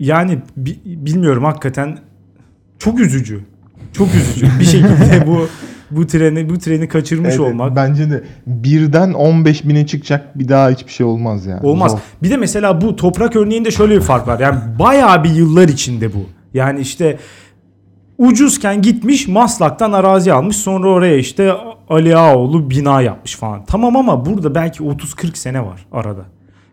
Yani 0.00 0.38
bi- 0.56 0.80
bilmiyorum 0.84 1.44
hakikaten 1.44 1.98
çok 2.78 3.00
üzücü. 3.00 3.40
Çok 3.92 4.08
üzücü. 4.14 4.46
Bir 4.60 4.64
şekilde 4.64 5.26
bu 5.26 5.48
bu 5.90 6.06
treni 6.06 6.50
bu 6.50 6.58
treni 6.58 6.88
kaçırmış 6.88 7.28
Evet, 7.28 7.40
olmak 7.40 7.76
Bence 7.76 8.10
de 8.10 8.24
birden 8.46 9.12
15 9.12 9.64
bine 9.68 9.86
çıkacak 9.86 10.38
bir 10.38 10.48
daha 10.48 10.70
hiçbir 10.70 10.92
şey 10.92 11.06
olmaz 11.06 11.46
ya. 11.46 11.60
olmaz. 11.62 11.92
Zor. 11.92 11.98
Bir 12.22 12.30
de 12.30 12.36
mesela 12.36 12.80
bu 12.80 12.96
toprak 12.96 13.36
örneğinde 13.36 13.70
şöyle 13.70 13.96
bir 13.96 14.00
fark 14.00 14.28
var. 14.28 14.40
Yani 14.40 14.58
bayağı 14.78 15.24
bir 15.24 15.30
yıllar 15.30 15.68
içinde 15.68 16.12
bu. 16.14 16.26
Yani 16.54 16.80
işte 16.80 17.18
ucuzken 18.18 18.82
gitmiş 18.82 19.28
Maslak'tan 19.28 19.92
arazi 19.92 20.32
almış. 20.32 20.56
Sonra 20.56 20.88
oraya 20.88 21.16
işte 21.16 21.52
Ali 21.88 22.16
Ağaoğlu 22.16 22.70
bina 22.70 23.02
yapmış 23.02 23.36
falan. 23.36 23.64
Tamam 23.66 23.96
ama 23.96 24.26
burada 24.26 24.54
belki 24.54 24.82
30-40 24.82 25.36
sene 25.36 25.66
var 25.66 25.86
arada. 25.92 26.22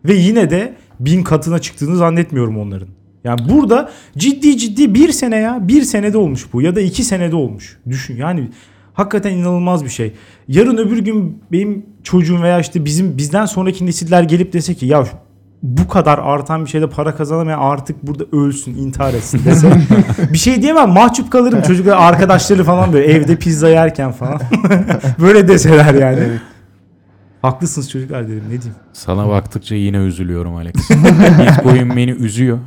Ve 0.06 0.14
yine 0.14 0.50
de 0.50 0.74
bin 1.00 1.24
katına 1.24 1.60
çıktığını 1.60 1.96
zannetmiyorum 1.96 2.58
onların. 2.60 2.88
Yani 3.24 3.40
burada 3.50 3.90
ciddi 4.18 4.58
ciddi 4.58 4.96
bir 4.96 5.12
sene 5.12 5.36
ya 5.36 5.60
bir 5.68 5.82
senede 5.82 6.18
olmuş 6.18 6.54
bu 6.54 6.62
ya 6.62 6.76
da 6.76 6.82
iki 6.82 7.04
senede 7.04 7.36
olmuş. 7.36 7.78
Düşün 7.90 8.16
yani 8.16 8.50
hakikaten 8.96 9.32
inanılmaz 9.32 9.84
bir 9.84 9.90
şey. 9.90 10.14
Yarın 10.48 10.78
öbür 10.78 10.98
gün 10.98 11.44
benim 11.52 11.86
çocuğum 12.04 12.42
veya 12.42 12.60
işte 12.60 12.86
bizim 12.86 13.18
bizden 13.18 13.46
sonraki 13.46 13.86
nesiller 13.86 14.24
gelip 14.24 14.54
dese 14.54 14.74
ki 14.74 14.86
ya 14.86 15.06
bu 15.64 15.88
kadar 15.88 16.18
artan 16.18 16.66
bir 16.66 16.70
şeyde 16.70 16.90
para 16.90 17.16
kazanamayan 17.16 17.60
artık 17.60 18.08
burada 18.08 18.24
ölsün 18.32 18.76
intihar 18.76 19.14
etsin 19.14 19.42
dese 19.46 19.78
bir 20.34 20.38
şey 20.38 20.62
diyemem 20.62 20.90
mahcup 20.90 21.32
kalırım 21.32 21.62
çocuklar 21.62 21.98
arkadaşları 21.98 22.64
falan 22.64 22.94
böyle 22.94 23.06
evde 23.06 23.36
pizza 23.36 23.70
yerken 23.70 24.12
falan 24.12 24.40
böyle 25.20 25.48
deseler 25.48 25.94
yani. 25.94 26.24
Haklısınız 27.42 27.92
çocuklar 27.92 28.28
dedim 28.28 28.44
ne 28.46 28.62
diyeyim. 28.62 28.76
Sana 28.94 29.30
baktıkça 29.30 29.76
yine 29.76 29.98
üzülüyorum 29.98 30.56
Alex. 30.56 30.74
Bitcoin 31.40 31.96
beni 31.96 32.12
üzüyor. 32.12 32.60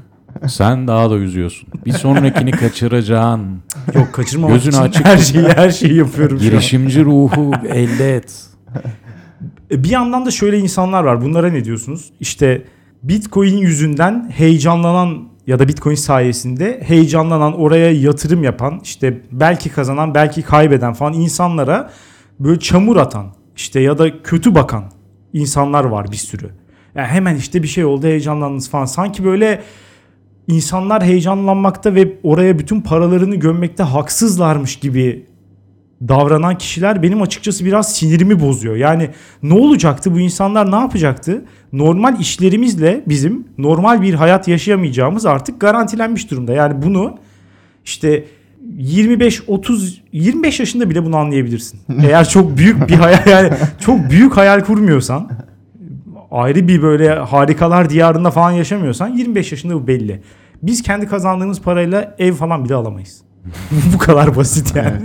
Sen 0.46 0.88
daha 0.88 1.10
da 1.10 1.16
üzüyorsun. 1.16 1.68
Bir 1.88 1.92
sonrakini 1.92 2.50
kaçıracaksın. 2.62 3.62
Yok 3.94 4.12
kaçırmamak 4.12 4.54
Gözünü 4.56 4.72
için 4.72 4.82
açık 4.82 5.06
her 5.06 5.18
şeyi 5.18 5.48
her 5.48 5.70
şeyi 5.70 5.94
yapıyorum. 5.94 6.38
Girişimci 6.38 7.04
ruhu 7.04 7.52
elde 7.68 8.16
et. 8.16 8.44
E, 9.70 9.84
Bir 9.84 9.90
yandan 9.90 10.26
da 10.26 10.30
şöyle 10.30 10.58
insanlar 10.58 11.04
var. 11.04 11.22
Bunlara 11.22 11.50
ne 11.50 11.64
diyorsunuz? 11.64 12.10
İşte 12.20 12.64
Bitcoin 13.02 13.56
yüzünden 13.56 14.30
heyecanlanan 14.36 15.28
ya 15.46 15.58
da 15.58 15.68
Bitcoin 15.68 15.94
sayesinde 15.94 16.80
heyecanlanan, 16.86 17.60
oraya 17.60 17.92
yatırım 17.92 18.42
yapan, 18.44 18.80
işte 18.84 19.20
belki 19.32 19.70
kazanan, 19.70 20.14
belki 20.14 20.42
kaybeden 20.42 20.92
falan 20.92 21.12
insanlara 21.12 21.90
böyle 22.40 22.60
çamur 22.60 22.96
atan, 22.96 23.26
işte 23.56 23.80
ya 23.80 23.98
da 23.98 24.22
kötü 24.22 24.54
bakan 24.54 24.84
insanlar 25.32 25.84
var 25.84 26.12
bir 26.12 26.16
sürü. 26.16 26.50
Yani 26.94 27.06
hemen 27.08 27.36
işte 27.36 27.62
bir 27.62 27.68
şey 27.68 27.84
oldu 27.84 28.06
heyecanlandınız 28.06 28.70
falan. 28.70 28.84
Sanki 28.84 29.24
böyle 29.24 29.62
insanlar 30.48 31.04
heyecanlanmakta 31.04 31.94
ve 31.94 32.12
oraya 32.22 32.58
bütün 32.58 32.80
paralarını 32.80 33.36
gömmekte 33.36 33.82
haksızlarmış 33.82 34.76
gibi 34.76 35.26
davranan 36.08 36.58
kişiler 36.58 37.02
benim 37.02 37.22
açıkçası 37.22 37.64
biraz 37.64 37.94
sinirimi 37.94 38.40
bozuyor. 38.40 38.76
Yani 38.76 39.10
ne 39.42 39.54
olacaktı 39.54 40.14
bu 40.14 40.20
insanlar 40.20 40.72
ne 40.72 40.76
yapacaktı? 40.76 41.44
Normal 41.72 42.20
işlerimizle 42.20 43.04
bizim 43.06 43.46
normal 43.58 44.02
bir 44.02 44.14
hayat 44.14 44.48
yaşayamayacağımız 44.48 45.26
artık 45.26 45.60
garantilenmiş 45.60 46.30
durumda. 46.30 46.52
Yani 46.52 46.82
bunu 46.82 47.18
işte 47.84 48.24
25 48.76 49.42
30 49.46 50.02
25 50.12 50.60
yaşında 50.60 50.90
bile 50.90 51.04
bunu 51.04 51.16
anlayabilirsin. 51.16 51.80
Eğer 52.02 52.28
çok 52.28 52.56
büyük 52.56 52.88
bir 52.88 52.94
hayal 52.94 53.26
yani 53.26 53.50
çok 53.80 54.10
büyük 54.10 54.36
hayal 54.36 54.60
kurmuyorsan 54.60 55.30
ayrı 56.30 56.68
bir 56.68 56.82
böyle 56.82 57.10
harikalar 57.14 57.90
diyarında 57.90 58.30
falan 58.30 58.50
yaşamıyorsan 58.50 59.08
25 59.08 59.52
yaşında 59.52 59.74
bu 59.74 59.86
belli. 59.86 60.22
Biz 60.62 60.82
kendi 60.82 61.06
kazandığımız 61.06 61.60
parayla 61.62 62.14
ev 62.18 62.32
falan 62.32 62.64
bile 62.64 62.74
alamayız. 62.74 63.22
bu 63.94 63.98
kadar 63.98 64.36
basit 64.36 64.76
yani. 64.76 65.02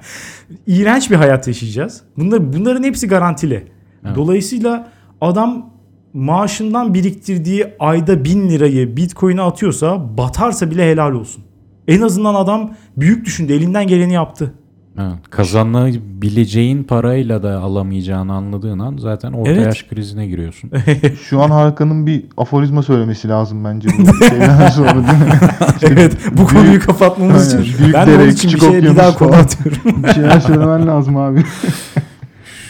İğrenç 0.66 1.10
bir 1.10 1.16
hayat 1.16 1.48
yaşayacağız. 1.48 2.02
Bunlar, 2.16 2.52
bunların 2.52 2.82
hepsi 2.82 3.08
garantili. 3.08 3.68
Evet. 4.06 4.16
Dolayısıyla 4.16 4.88
adam 5.20 5.70
maaşından 6.12 6.94
biriktirdiği 6.94 7.66
ayda 7.78 8.24
bin 8.24 8.50
lirayı 8.50 8.96
bitcoin'e 8.96 9.42
atıyorsa 9.42 10.18
batarsa 10.18 10.70
bile 10.70 10.90
helal 10.90 11.12
olsun. 11.12 11.44
En 11.88 12.00
azından 12.00 12.34
adam 12.34 12.74
büyük 12.96 13.26
düşündü. 13.26 13.52
Elinden 13.52 13.86
geleni 13.86 14.12
yaptı. 14.12 14.54
Evet. 14.98 15.12
Kazanabileceğin 15.30 16.84
parayla 16.84 17.42
da 17.42 17.60
alamayacağını 17.60 18.32
anladığın 18.34 18.78
an 18.78 18.96
zaten 19.00 19.32
orta 19.32 19.50
Evet. 19.50 19.66
yaş 19.66 19.82
krizine 19.82 20.26
giriyorsun. 20.26 20.70
Şu 21.28 21.40
an 21.42 21.50
Hakan'ın 21.50 22.06
bir 22.06 22.24
aforizma 22.36 22.82
söylemesi 22.82 23.28
lazım 23.28 23.64
bence 23.64 23.88
bu 23.88 24.24
şeyden 24.28 24.68
sonra 24.68 24.94
değil 24.94 25.02
mi? 25.24 25.40
İşte 25.74 25.86
evet 25.90 26.16
bu 26.32 26.36
büyük- 26.36 26.50
konuyu 26.50 26.80
kapatmamız 26.80 27.54
Aynen, 27.54 27.64
için. 27.64 27.78
büyük 27.78 27.94
ben 27.94 28.06
de 28.06 28.10
onun 28.10 28.20
dere, 28.20 28.28
için 28.30 28.48
bir, 28.50 28.54
küçük 28.54 28.70
şey, 28.70 28.82
bir 28.82 28.96
daha 28.96 29.14
konu 29.14 29.30
falan. 29.30 29.42
atıyorum. 29.42 30.02
Bir 30.02 30.08
şeyler 30.08 30.40
söylemen 30.40 30.86
lazım 30.86 31.16
abi. 31.16 31.42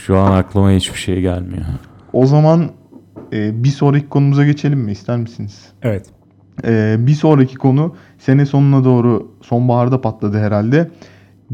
Şu 0.06 0.18
an 0.18 0.32
aklıma 0.32 0.70
hiçbir 0.70 0.98
şey 0.98 1.20
gelmiyor. 1.20 1.64
O 2.12 2.26
zaman 2.26 2.70
e, 3.32 3.64
bir 3.64 3.68
sonraki 3.68 4.08
konumuza 4.08 4.44
geçelim 4.44 4.78
mi? 4.80 4.92
İster 4.92 5.16
misiniz? 5.18 5.58
evet. 5.82 6.06
E, 6.64 6.96
bir 6.98 7.14
sonraki 7.14 7.56
konu 7.56 7.94
sene 8.18 8.46
sonuna 8.46 8.84
doğru 8.84 9.30
sonbaharda 9.42 10.00
patladı 10.00 10.38
herhalde. 10.38 10.90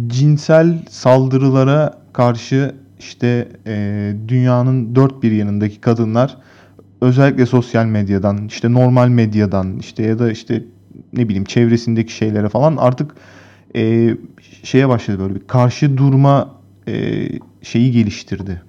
Cinsel 0.06 0.78
saldırılara 0.90 1.98
karşı 2.12 2.74
işte 2.98 3.48
e, 3.66 4.12
dünyanın 4.28 4.94
dört 4.94 5.22
bir 5.22 5.32
yanındaki 5.32 5.80
kadınlar 5.80 6.36
özellikle 7.00 7.46
sosyal 7.46 7.86
medyadan 7.86 8.46
işte 8.46 8.72
normal 8.72 9.08
medyadan 9.08 9.78
işte 9.78 10.02
ya 10.02 10.18
da 10.18 10.32
işte 10.32 10.64
ne 11.12 11.28
bileyim 11.28 11.44
çevresindeki 11.44 12.12
şeylere 12.12 12.48
falan 12.48 12.76
artık 12.76 13.14
e, 13.76 14.14
şeye 14.62 14.88
başladı 14.88 15.18
böyle 15.18 15.34
bir 15.34 15.46
karşı 15.46 15.96
durma 15.96 16.54
e, 16.88 17.26
şeyi 17.62 17.92
geliştirdi. 17.92 18.62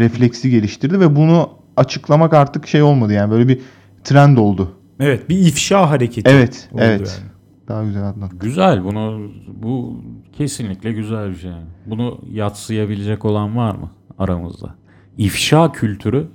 Refleksi 0.00 0.50
geliştirdi 0.50 1.00
ve 1.00 1.16
bunu 1.16 1.50
açıklamak 1.76 2.34
artık 2.34 2.66
şey 2.66 2.82
olmadı 2.82 3.12
yani 3.12 3.30
böyle 3.30 3.48
bir 3.48 3.60
trend 4.04 4.36
oldu. 4.36 4.72
Evet 5.00 5.28
bir 5.28 5.38
ifşa 5.38 5.90
hareketi. 5.90 6.30
Evet, 6.30 6.68
oldu 6.72 6.82
evet. 6.84 7.20
yani. 7.20 7.32
Daha 7.68 7.84
güzel 7.84 8.08
Adnan. 8.08 8.30
Güzel 8.40 8.84
bunu 8.84 9.30
bu 9.62 10.02
kesinlikle 10.32 10.92
güzel 10.92 11.30
bir 11.30 11.36
şey. 11.36 11.50
Bunu 11.86 12.20
yatsıyabilecek 12.30 13.24
olan 13.24 13.56
var 13.56 13.74
mı 13.74 13.90
aramızda? 14.18 14.74
İfşa 15.18 15.72
kültürü 15.72 16.28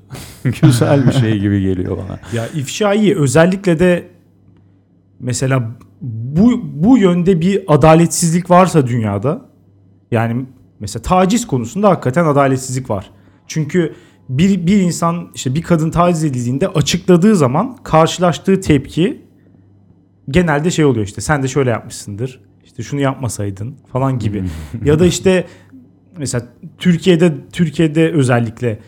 güzel 0.61 1.07
bir 1.07 1.11
şey 1.11 1.39
gibi 1.39 1.61
geliyor 1.61 1.97
bana. 1.97 2.19
Ya 2.33 2.47
ifşa 2.47 2.93
iyi. 2.93 3.17
Özellikle 3.17 3.79
de 3.79 4.09
mesela 5.19 5.71
bu 6.01 6.61
bu 6.63 6.97
yönde 6.97 7.41
bir 7.41 7.63
adaletsizlik 7.67 8.49
varsa 8.49 8.87
dünyada 8.87 9.45
yani 10.11 10.45
mesela 10.79 11.03
taciz 11.03 11.47
konusunda 11.47 11.89
hakikaten 11.89 12.25
adaletsizlik 12.25 12.89
var. 12.89 13.11
Çünkü 13.47 13.95
bir, 14.29 14.67
bir 14.67 14.81
insan 14.81 15.31
işte 15.35 15.55
bir 15.55 15.61
kadın 15.61 15.91
taciz 15.91 16.23
edildiğinde 16.23 16.67
açıkladığı 16.67 17.35
zaman 17.35 17.77
karşılaştığı 17.83 18.61
tepki 18.61 19.26
genelde 20.29 20.71
şey 20.71 20.85
oluyor 20.85 21.05
işte 21.05 21.21
sen 21.21 21.43
de 21.43 21.47
şöyle 21.47 21.69
yapmışsındır. 21.69 22.41
işte 22.65 22.83
şunu 22.83 22.99
yapmasaydın 23.01 23.75
falan 23.91 24.19
gibi. 24.19 24.43
ya 24.85 24.99
da 24.99 25.05
işte 25.05 25.47
mesela 26.17 26.45
Türkiye'de 26.77 27.33
Türkiye'de 27.51 28.11
özellikle 28.11 28.79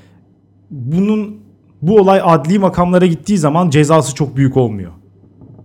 bunun 0.72 1.40
bu 1.82 2.00
olay 2.00 2.22
adli 2.24 2.60
makamlara 2.60 3.06
gittiği 3.06 3.38
zaman 3.38 3.70
cezası 3.70 4.16
çok 4.16 4.38
büyük 4.38 4.58
olmuyor. 4.58 4.92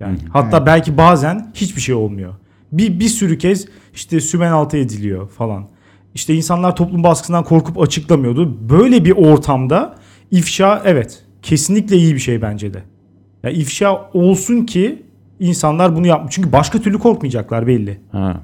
Yani 0.00 0.18
hatta 0.32 0.66
belki 0.66 0.96
bazen 0.96 1.52
hiçbir 1.54 1.80
şey 1.80 1.94
olmuyor. 1.94 2.34
Bir 2.72 3.00
bir 3.00 3.08
sürü 3.08 3.38
kez 3.38 3.66
işte 3.94 4.20
sümen 4.20 4.52
altı 4.52 4.76
ediliyor 4.76 5.28
falan. 5.28 5.68
İşte 6.14 6.34
insanlar 6.34 6.76
toplum 6.76 7.02
baskısından 7.02 7.44
korkup 7.44 7.80
açıklamıyordu. 7.80 8.68
Böyle 8.70 9.04
bir 9.04 9.10
ortamda 9.10 9.94
ifşa 10.30 10.82
evet 10.84 11.24
kesinlikle 11.42 11.96
iyi 11.96 12.14
bir 12.14 12.20
şey 12.20 12.42
bence 12.42 12.74
de. 12.74 12.82
Ya 13.42 13.50
ifşa 13.50 14.10
olsun 14.12 14.66
ki 14.66 15.02
insanlar 15.40 15.96
bunu 15.96 16.06
yapmış. 16.06 16.34
Çünkü 16.34 16.52
başka 16.52 16.80
türlü 16.80 16.98
korkmayacaklar 16.98 17.66
belli. 17.66 18.00
Ha. 18.12 18.40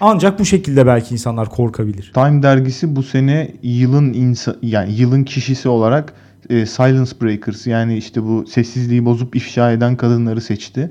Ancak 0.00 0.38
bu 0.38 0.44
şekilde 0.44 0.86
belki 0.86 1.14
insanlar 1.14 1.48
korkabilir. 1.48 2.12
Time 2.14 2.42
dergisi 2.42 2.96
bu 2.96 3.02
sene 3.02 3.50
yılın 3.62 4.12
insa 4.12 4.56
yani 4.62 4.92
yılın 4.92 5.24
kişisi 5.24 5.68
olarak 5.68 6.14
e, 6.50 6.66
Silence 6.66 7.10
Breakers 7.22 7.66
yani 7.66 7.96
işte 7.96 8.22
bu 8.22 8.46
sessizliği 8.46 9.04
bozup 9.04 9.36
ifşa 9.36 9.72
eden 9.72 9.96
kadınları 9.96 10.40
seçti. 10.40 10.90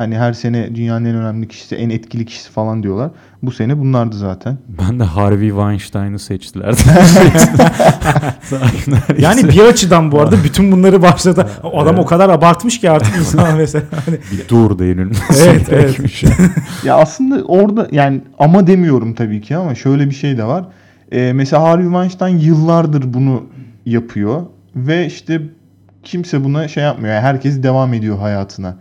Hani 0.00 0.18
her 0.18 0.32
sene 0.32 0.74
dünyanın 0.74 1.04
en 1.04 1.14
önemli 1.14 1.48
kişisi, 1.48 1.76
en 1.76 1.90
etkili 1.90 2.24
kişisi 2.24 2.50
falan 2.50 2.82
diyorlar. 2.82 3.10
Bu 3.42 3.50
sene 3.50 3.78
bunlardı 3.78 4.16
zaten. 4.16 4.58
Ben 4.68 5.00
de 5.00 5.04
Harvey 5.04 5.48
Weinstein'ı 5.48 6.18
seçtiler. 6.18 6.68
Yani 9.18 9.48
bir 9.48 9.60
açıdan 9.60 10.12
bu 10.12 10.20
arada 10.20 10.36
bütün 10.44 10.72
bunları 10.72 11.02
başladı. 11.02 11.48
O 11.62 11.80
adam 11.80 11.98
o 11.98 12.06
kadar 12.06 12.28
abartmış 12.28 12.80
ki 12.80 12.90
artık 12.90 13.16
insan 13.16 13.56
mesela. 13.56 13.84
Hani 14.06 14.18
bir 14.32 14.48
dur 14.48 14.78
denilmesi 14.78 15.48
Evet, 15.48 15.66
evet. 15.70 16.24
Ya 16.84 16.96
aslında 16.96 17.44
orada 17.44 17.88
yani 17.92 18.20
ama 18.38 18.66
demiyorum 18.66 19.14
tabii 19.14 19.40
ki 19.40 19.56
ama 19.56 19.74
şöyle 19.74 20.06
bir 20.06 20.14
şey 20.14 20.38
de 20.38 20.44
var. 20.44 20.64
E, 21.12 21.32
mesela 21.32 21.62
Harvey 21.62 21.86
Weinstein 21.86 22.38
yıllardır 22.38 23.14
bunu 23.14 23.42
yapıyor 23.86 24.42
ve 24.76 25.06
işte 25.06 25.42
kimse 26.02 26.44
buna 26.44 26.68
şey 26.68 26.82
yapmıyor. 26.82 27.14
Yani 27.14 27.22
herkes 27.22 27.62
devam 27.62 27.94
ediyor 27.94 28.18
hayatına. 28.18 28.76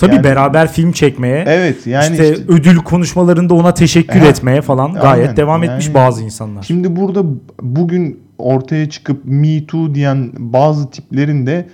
Tabii 0.00 0.14
Yani- 0.14 0.24
beraber 0.24 0.72
film 0.72 0.92
çekmeye, 0.92 1.44
Evet 1.46 1.86
yani 1.86 2.12
işte, 2.12 2.32
işte 2.32 2.44
ödül 2.52 2.76
konuşmalarında 2.76 3.54
ona 3.54 3.74
teşekkür 3.74 4.20
Ha, 4.20 4.26
etmeye 4.26 4.60
falan 4.62 4.92
gayet 4.94 5.24
aynen. 5.24 5.36
devam 5.36 5.62
etmiş 5.64 5.86
Yani- 5.86 5.94
bazı 5.94 6.22
insanlar. 6.24 6.62
Şimdi 6.62 6.96
burada 6.96 7.22
bugün 7.62 8.20
ortaya 8.38 8.90
çıkıp 8.90 9.20
Me 9.24 9.66
Too 9.66 9.94
diyen 9.94 10.30
bazı 10.38 10.90
tiplerin 10.90 11.46
de 11.46 11.66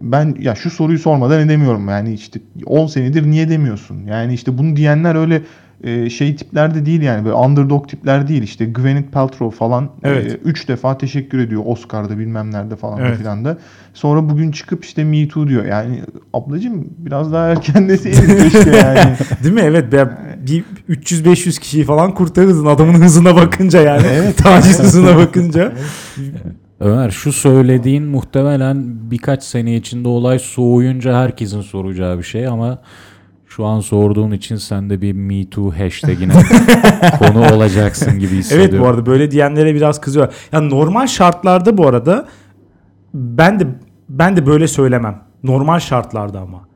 ben 0.00 0.36
ya 0.40 0.54
şu 0.54 0.70
soruyu 0.70 0.98
sormadan 0.98 1.40
edemiyorum 1.40 1.88
yani 1.88 2.14
işte 2.14 2.40
10 2.66 2.86
senedir 2.86 3.30
niye 3.30 3.48
demiyorsun? 3.48 4.04
Yani 4.06 4.34
işte 4.34 4.58
bunu 4.58 4.76
diyenler 4.76 5.14
öyle 5.14 5.42
e, 5.84 6.10
şey 6.10 6.36
tipler 6.36 6.74
de 6.74 6.86
değil 6.86 7.02
yani 7.02 7.24
böyle 7.24 7.34
underdog 7.34 7.88
tipler 7.88 8.28
değil 8.28 8.42
işte 8.42 8.64
Gwyneth 8.64 9.10
Paltrow 9.12 9.58
falan 9.58 9.90
Evet. 10.02 10.40
3 10.44 10.68
defa 10.68 10.98
teşekkür 10.98 11.38
ediyor 11.38 11.62
Oscar'da 11.66 12.18
bilmem 12.18 12.50
nerede 12.52 12.76
falan 12.76 13.00
Evet. 13.00 13.18
filan 13.18 13.44
da. 13.44 13.58
Sonra 13.94 14.28
bugün 14.30 14.50
çıkıp 14.50 14.84
işte 14.84 15.04
Me 15.04 15.28
Too 15.28 15.48
diyor. 15.48 15.64
Yani 15.64 16.02
ablacığım 16.32 16.88
biraz 16.98 17.32
daha 17.32 17.48
erken 17.48 17.88
deseydin 17.88 18.36
keşke 18.50 18.70
yani. 18.76 19.16
Değil 19.44 19.54
mi? 19.54 19.60
Evet. 19.64 19.92
be- 19.92 20.18
Bir 20.46 20.64
300-500 20.88 21.60
kişiyi 21.60 21.84
falan 21.84 22.14
kurtarırdın 22.14 22.66
adamın 22.66 22.94
hızına 23.02 23.36
bakınca 23.36 23.80
yani. 23.80 24.06
Evet. 24.12 24.36
Taciz 24.42 24.78
hızına 24.78 25.16
bakınca. 25.16 25.72
Ömer 26.80 27.10
şu 27.10 27.32
söylediğin 27.32 28.04
muhtemelen 28.04 28.84
birkaç 29.10 29.42
sene 29.42 29.76
içinde 29.76 30.08
olay 30.08 30.38
soğuyunca 30.38 31.22
herkesin 31.22 31.60
soracağı 31.60 32.18
bir 32.18 32.22
şey 32.22 32.46
ama 32.46 32.78
şu 33.56 33.64
an 33.64 33.80
sorduğun 33.80 34.30
için 34.30 34.56
sen 34.56 34.90
de 34.90 35.00
bir 35.00 35.12
Me 35.12 35.50
Too 35.50 35.70
hashtagine 35.78 36.32
konu 37.18 37.54
olacaksın 37.54 38.18
gibi 38.18 38.36
hissediyorum. 38.36 38.70
Evet 38.74 38.84
bu 38.84 38.88
arada 38.88 39.06
böyle 39.06 39.30
diyenlere 39.30 39.74
biraz 39.74 40.00
kızıyor. 40.00 40.32
Ya 40.52 40.60
normal 40.60 41.06
şartlarda 41.06 41.78
bu 41.78 41.86
arada 41.86 42.28
ben 43.14 43.60
de 43.60 43.66
ben 44.08 44.36
de 44.36 44.46
böyle 44.46 44.68
söylemem. 44.68 45.22
Normal 45.42 45.78
şartlarda 45.78 46.40
ama. 46.40 46.68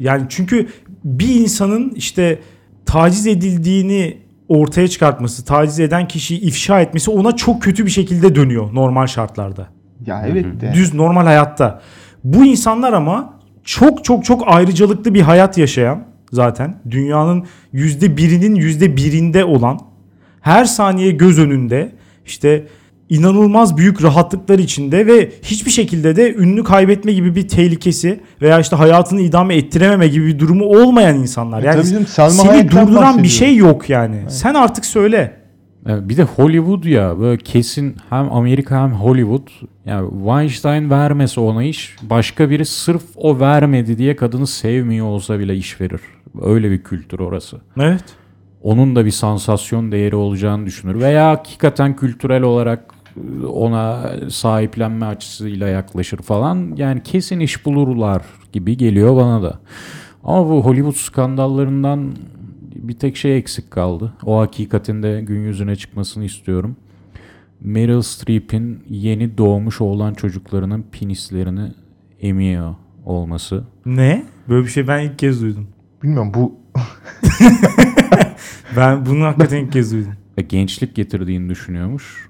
Yani 0.00 0.26
çünkü 0.28 0.68
bir 1.04 1.34
insanın 1.34 1.90
işte 1.90 2.38
taciz 2.86 3.26
edildiğini 3.26 4.18
ortaya 4.48 4.88
çıkartması, 4.88 5.44
taciz 5.44 5.80
eden 5.80 6.08
kişiyi 6.08 6.40
ifşa 6.40 6.80
etmesi 6.80 7.10
ona 7.10 7.36
çok 7.36 7.62
kötü 7.62 7.86
bir 7.86 7.90
şekilde 7.90 8.34
dönüyor 8.34 8.74
normal 8.74 9.06
şartlarda. 9.06 9.66
ya 10.06 10.24
evet 10.26 10.60
de. 10.60 10.72
Düz 10.74 10.94
normal 10.94 11.24
hayatta. 11.24 11.80
Bu 12.24 12.44
insanlar 12.44 12.92
ama 12.92 13.38
çok 13.64 14.04
çok 14.04 14.24
çok 14.24 14.42
ayrıcalıklı 14.46 15.14
bir 15.14 15.20
hayat 15.20 15.58
yaşayan 15.58 16.11
zaten 16.32 16.80
dünyanın 16.90 17.44
yüzde 17.72 18.16
birinin 18.16 18.54
yüzde 18.54 18.96
birinde 18.96 19.44
olan 19.44 19.80
her 20.40 20.64
saniye 20.64 21.10
göz 21.10 21.38
önünde 21.38 21.92
işte 22.26 22.66
inanılmaz 23.08 23.76
büyük 23.76 24.02
rahatlıklar 24.02 24.58
içinde 24.58 25.06
ve 25.06 25.32
hiçbir 25.42 25.70
şekilde 25.70 26.16
de 26.16 26.34
ünlü 26.34 26.64
kaybetme 26.64 27.12
gibi 27.12 27.34
bir 27.36 27.48
tehlikesi 27.48 28.20
veya 28.42 28.60
işte 28.60 28.76
hayatını 28.76 29.20
idame 29.20 29.56
ettirememe 29.56 30.08
gibi 30.08 30.26
bir 30.26 30.38
durumu 30.38 30.64
olmayan 30.64 31.16
insanlar. 31.16 31.62
E 31.62 31.66
Yani 31.66 31.76
tabii 31.76 31.90
canım, 31.90 32.06
Selma 32.06 32.30
seni 32.30 32.48
Hayek'ten 32.48 32.86
durduran 32.86 33.22
bir 33.22 33.28
şey 33.28 33.56
yok 33.56 33.90
yani. 33.90 34.16
Sen 34.28 34.54
artık 34.54 34.84
söyle. 34.86 35.42
Evet, 35.86 36.08
Bir 36.08 36.16
de 36.16 36.22
Hollywood 36.22 36.84
ya 36.84 37.20
böyle 37.20 37.38
kesin 37.38 37.96
hem 38.10 38.32
Amerika 38.32 38.82
hem 38.82 38.92
Hollywood 38.92 39.48
yani 39.86 40.10
Weinstein 40.10 40.90
vermese 40.90 41.40
ona 41.40 41.64
iş 41.64 41.96
başka 42.02 42.50
biri 42.50 42.66
sırf 42.66 43.02
o 43.16 43.40
vermedi 43.40 43.98
diye 43.98 44.16
kadını 44.16 44.46
sevmiyor 44.46 45.06
olsa 45.06 45.38
bile 45.38 45.56
iş 45.56 45.80
verir. 45.80 46.00
Öyle 46.40 46.70
bir 46.70 46.82
kültür 46.82 47.18
orası. 47.18 47.60
Evet. 47.76 48.04
Onun 48.62 48.96
da 48.96 49.04
bir 49.04 49.10
sansasyon 49.10 49.92
değeri 49.92 50.16
olacağını 50.16 50.66
düşünür 50.66 51.00
veya 51.00 51.30
hakikaten 51.30 51.96
kültürel 51.96 52.42
olarak 52.42 52.94
e, 53.16 53.46
ona 53.46 54.12
sahiplenme 54.30 55.06
açısıyla 55.06 55.68
yaklaşır 55.68 56.18
falan. 56.18 56.72
Yani 56.76 57.02
kesin 57.02 57.40
iş 57.40 57.66
bulurlar 57.66 58.22
gibi 58.52 58.76
geliyor 58.76 59.16
bana 59.16 59.42
da. 59.42 59.58
Ama 60.24 60.48
bu 60.48 60.64
Hollywood 60.64 60.94
skandallarından 60.94 62.12
bir 62.74 62.94
tek 62.94 63.16
şey 63.16 63.36
eksik 63.36 63.70
kaldı. 63.70 64.12
O 64.24 64.40
hakikatin 64.40 65.02
de 65.02 65.20
gün 65.20 65.40
yüzüne 65.40 65.76
çıkmasını 65.76 66.24
istiyorum. 66.24 66.76
Meryl 67.60 68.02
Streep'in 68.02 68.84
yeni 68.88 69.38
doğmuş 69.38 69.80
olan 69.80 70.14
çocuklarının 70.14 70.84
penislerini 70.92 71.72
emiyor 72.20 72.74
olması. 73.04 73.64
Ne? 73.86 74.24
Böyle 74.48 74.64
bir 74.64 74.70
şey 74.70 74.88
ben 74.88 75.00
ilk 75.04 75.18
kez 75.18 75.42
duydum. 75.42 75.68
Bilmiyorum 76.02 76.32
bu 76.34 76.54
Ben 78.76 79.06
bunu 79.06 79.24
hakikaten 79.24 79.56
ilk 79.56 79.72
kez 79.72 79.92
duydum. 79.92 80.12
Ve 80.38 80.42
gençlik 80.42 80.94
getirdiğini 80.94 81.48
düşünüyormuş. 81.48 82.28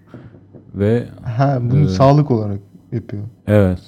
Ve 0.74 1.08
ha 1.22 1.58
bunu 1.62 1.78
Evet. 1.80 1.90
sağlık 1.90 2.30
olarak 2.30 2.58
yapıyor. 2.92 3.22
evet 3.46 3.78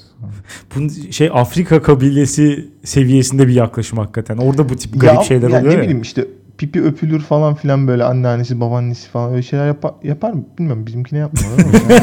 Bu 0.77 0.91
şey 1.13 1.31
Afrika 1.35 1.83
kabilesi 1.83 2.69
seviyesinde 2.85 3.49
bir 3.49 3.53
yaklaşım 3.55 3.99
hakikaten. 3.99 4.37
Orada 4.37 4.69
bu 4.69 4.77
tip 4.77 5.01
garip 5.01 5.17
Ya- 5.17 5.23
şeyler 5.23 5.49
ya 5.51 5.59
oluyor 5.59 5.73
ne 5.73 5.77
ya. 5.77 5.83
bileyim 5.83 6.03
işte 6.03 6.27
pipi 6.59 6.83
öpülür 6.83 7.21
falan 7.21 7.55
filan 7.55 7.87
böyle 7.89 8.05
anneannesi 8.05 8.61
babaannesi 8.61 9.09
falan 9.11 9.33
öyle 9.33 9.43
şeyler 9.43 9.67
yapar, 9.67 9.93
yapar 10.03 10.31
mı? 10.33 10.45
Bilmiyorum 10.59 10.87
bizimkine 10.87 11.19
yapmıyor 11.19 11.49
yani. 11.59 12.01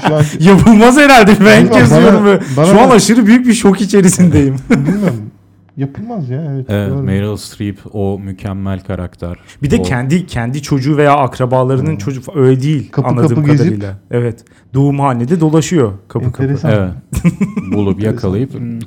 Şu 0.08 0.14
an 0.14 0.22
Yapılmaz 0.40 0.96
herhalde. 0.96 1.30
Ben 1.30 1.34
ilk 1.34 1.40
Bilmiyorum, 1.46 1.70
kez 1.72 1.90
bana- 1.90 1.98
duyuyorum. 2.00 2.24
böyle. 2.24 2.42
bana- 2.56 2.66
Şu 2.66 2.80
an 2.80 2.90
aşırı 2.90 3.26
büyük 3.26 3.46
bir 3.46 3.52
şok 3.54 3.80
içerisindeyim. 3.80 4.56
bilmiyorum. 4.70 5.30
Yapılmaz 5.76 6.28
ya 6.30 6.42
evet. 6.54 6.66
Evet, 6.68 6.90
doğru. 6.90 7.02
Meryl 7.02 7.36
Streep 7.36 7.78
o 7.92 8.18
mükemmel 8.18 8.80
karakter. 8.80 9.36
Bir 9.62 9.70
de 9.70 9.76
O- 9.76 9.82
kendi 9.82 10.26
kendi 10.26 10.62
çocuğu 10.62 10.96
veya 10.96 11.16
akrabalarının 11.16 11.96
çocuğu 11.96 12.20
fa- 12.20 12.38
öyle 12.38 12.62
değil 12.62 12.90
Kapı 12.90 13.08
anladığım 13.08 13.28
kapı 13.36 13.48
gezip- 13.50 13.58
kadarıyla. 13.58 13.98
Evet. 14.10 14.44
Doğumhanede 14.74 15.40
dolaşıyor 15.40 15.92
kapı 16.08 16.26
Enteresan. 16.26 16.72
Evet. 16.72 16.92
Bulup 17.72 18.00
yakalayıp 18.02 18.54
hmm, 18.54 18.78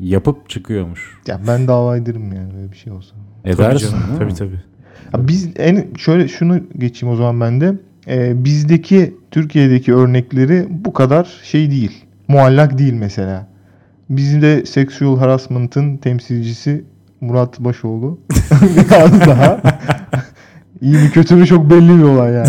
yapıp 0.00 0.48
çıkıyormuş. 0.48 1.18
Ya 1.26 1.40
ben 1.46 1.68
dava 1.68 1.96
ederim 1.96 2.32
yani 2.32 2.54
böyle 2.54 2.72
bir 2.72 2.76
şey 2.76 2.92
olsa. 2.92 3.14
kapı. 3.44 3.56
Tabii 3.56 3.68
Edersin. 3.68 3.96
Tabii 4.18 4.34
tabii. 4.34 4.60
Ya 5.14 5.28
biz 5.28 5.48
en 5.56 5.86
şöyle 5.98 6.28
şunu 6.28 6.60
geçeyim 6.78 7.14
o 7.14 7.16
zaman 7.16 7.40
ben 7.40 7.60
de. 7.60 7.74
Ee, 8.08 8.44
bizdeki 8.44 9.14
Türkiye'deki 9.30 9.94
örnekleri 9.94 10.66
bu 10.70 10.92
kadar 10.92 11.40
şey 11.42 11.70
değil. 11.70 12.04
Muallak 12.28 12.78
değil 12.78 12.92
mesela. 12.92 13.51
Bizde 14.16 14.66
sexual 14.66 15.18
harassment'ın 15.18 15.96
temsilcisi 15.96 16.84
Murat 17.20 17.60
Başoğlu. 17.60 18.18
Biraz 18.76 19.20
daha. 19.20 19.60
İyi 20.80 20.94
mi 20.94 21.10
kötü 21.10 21.34
mü 21.34 21.46
çok 21.46 21.70
belli 21.70 21.98
bir 21.98 22.02
olay 22.02 22.32
yani. 22.32 22.48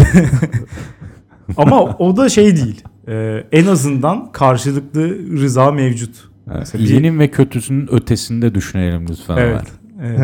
Ama 1.58 1.84
o 1.84 2.18
da 2.18 2.30
şey 2.30 2.56
değil. 2.56 2.84
Ee, 3.08 3.44
en 3.52 3.66
azından 3.66 4.32
karşılıklı 4.32 5.32
rıza 5.42 5.72
mevcut. 5.72 6.30
Evet, 6.56 6.74
İyinin 6.78 7.20
ve 7.20 7.32
kötüsünün 7.32 7.94
ötesinde 7.94 8.56
düşünelim 8.56 9.08
lütfen. 9.10 9.38
Evet. 9.38 9.62
Ömer. 10.00 10.18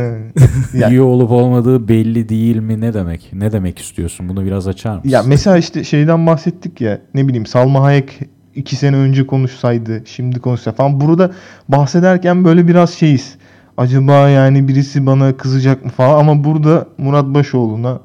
evet. 0.74 0.90
İyi 0.90 1.02
olup 1.02 1.32
olmadığı 1.32 1.88
belli 1.88 2.30
değil 2.30 2.56
mi 2.56 2.82
ne 2.82 2.94
demek? 2.94 3.30
Ne 3.34 3.52
demek 3.52 3.80
istiyorsun? 3.80 4.30
Bunu 4.30 4.46
biraz 4.46 4.68
açar 4.68 4.96
mısın? 4.96 5.10
Ya 5.10 5.24
mesela 5.24 5.58
işte 5.58 5.84
şeyden 5.84 6.28
bahsettik 6.28 6.82
ya 6.82 7.02
ne 7.14 7.28
bileyim 7.28 7.46
Salma 7.46 7.84
Hayek 7.84 8.20
iki 8.60 8.76
sene 8.76 8.96
önce 8.96 9.28
konuşsaydı 9.28 10.02
şimdi 10.06 10.40
konuşsa 10.40 10.72
falan. 10.72 11.02
Burada 11.02 11.32
bahsederken 11.70 12.46
böyle 12.46 12.68
biraz 12.68 12.94
şeyiz. 12.94 13.36
Acaba 13.78 14.30
yani 14.30 14.68
birisi 14.68 15.06
bana 15.06 15.38
kızacak 15.38 15.86
mı 15.86 15.92
falan 15.92 16.20
ama 16.20 16.44
burada 16.44 16.88
Murat 16.98 17.26
Başoğlu'na 17.26 18.00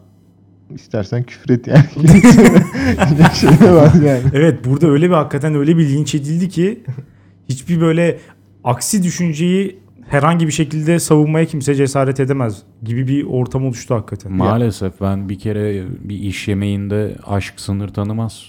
istersen 0.74 1.22
küfür 1.22 1.54
et 1.54 1.66
yani. 1.66 1.84
Şey 3.34 3.72
var 3.72 3.92
yani. 4.04 4.22
Evet 4.34 4.64
burada 4.64 4.86
öyle 4.86 5.08
bir 5.08 5.14
hakikaten 5.14 5.54
öyle 5.54 5.76
bir 5.76 5.88
linç 5.88 6.14
edildi 6.14 6.48
ki 6.48 6.84
hiçbir 7.48 7.80
böyle 7.80 8.18
aksi 8.64 9.02
düşünceyi 9.02 9.78
herhangi 10.08 10.46
bir 10.46 10.52
şekilde 10.52 10.98
savunmaya 10.98 11.46
kimse 11.46 11.74
cesaret 11.74 12.20
edemez 12.20 12.62
gibi 12.82 13.08
bir 13.08 13.24
ortam 13.24 13.66
oluştu 13.66 13.94
hakikaten. 13.94 14.32
Maalesef 14.32 15.00
ben 15.00 15.28
bir 15.28 15.38
kere 15.38 15.84
bir 16.04 16.18
iş 16.18 16.48
yemeğinde 16.48 17.16
aşk 17.26 17.54
sınır 17.56 17.88
tanımaz 17.88 18.44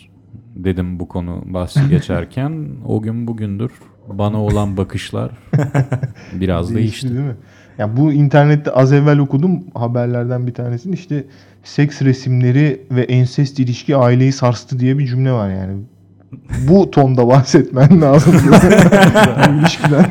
dedim 0.56 1.00
bu 1.00 1.08
konu 1.08 1.41
bahsi 1.46 1.80
geçerken. 1.89 2.68
o 2.88 3.02
gün 3.02 3.28
bugündür 3.28 3.72
bana 4.08 4.44
olan 4.44 4.78
bakışlar 4.78 5.32
biraz 6.34 6.76
değişti. 6.76 7.10
değil 7.10 7.20
mi? 7.20 7.36
Ya 7.78 7.98
bu 7.98 8.13
internette 8.13 8.72
az 8.72 8.94
evvel 8.94 9.18
okudum 9.20 9.63
haberlerden 9.74 10.48
bir 10.48 10.54
tanesini 10.54 10.94
işte 10.96 11.24
seks 11.63 12.02
resimleri 12.02 12.82
ve 12.91 13.02
ensest 13.02 13.60
ilişki 13.60 13.96
aileyi 13.96 14.32
sarstı 14.32 14.80
diye 14.80 14.98
bir 14.98 15.08
cümle 15.08 15.32
var 15.32 15.50
yani. 15.50 15.74
Bu 16.68 16.91
tonda 16.91 17.28
bahsetmen 17.28 18.02
lazım. 18.02 18.34
ilişkiden. 19.60 20.06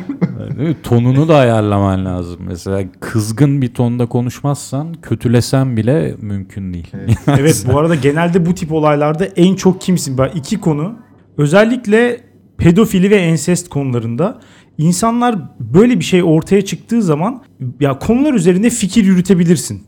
Değil 0.57 0.69
mi? 0.69 0.75
Tonunu 0.83 1.27
da 1.27 1.35
ayarlaman 1.35 2.05
lazım. 2.05 2.39
Mesela 2.47 2.83
kızgın 2.99 3.61
bir 3.61 3.73
tonda 3.73 4.05
konuşmazsan 4.05 4.93
kötülesen 4.93 5.77
bile 5.77 6.15
mümkün 6.21 6.73
değil. 6.73 6.91
Evet 7.27 7.65
bu 7.73 7.79
arada 7.79 7.95
genelde 7.95 8.45
bu 8.45 8.55
tip 8.55 8.71
olaylarda 8.71 9.25
en 9.25 9.55
çok 9.55 9.81
kimsin? 9.81 10.17
Bak 10.17 10.31
iki 10.35 10.59
konu. 10.59 10.95
Özellikle 11.37 12.21
pedofili 12.57 13.09
ve 13.09 13.15
ensest 13.15 13.69
konularında 13.69 14.39
insanlar 14.77 15.35
böyle 15.59 15.99
bir 15.99 16.03
şey 16.03 16.23
ortaya 16.23 16.65
çıktığı 16.65 17.01
zaman 17.01 17.43
ya 17.79 17.99
konular 17.99 18.33
üzerinde 18.33 18.69
fikir 18.69 19.03
yürütebilirsin. 19.03 19.83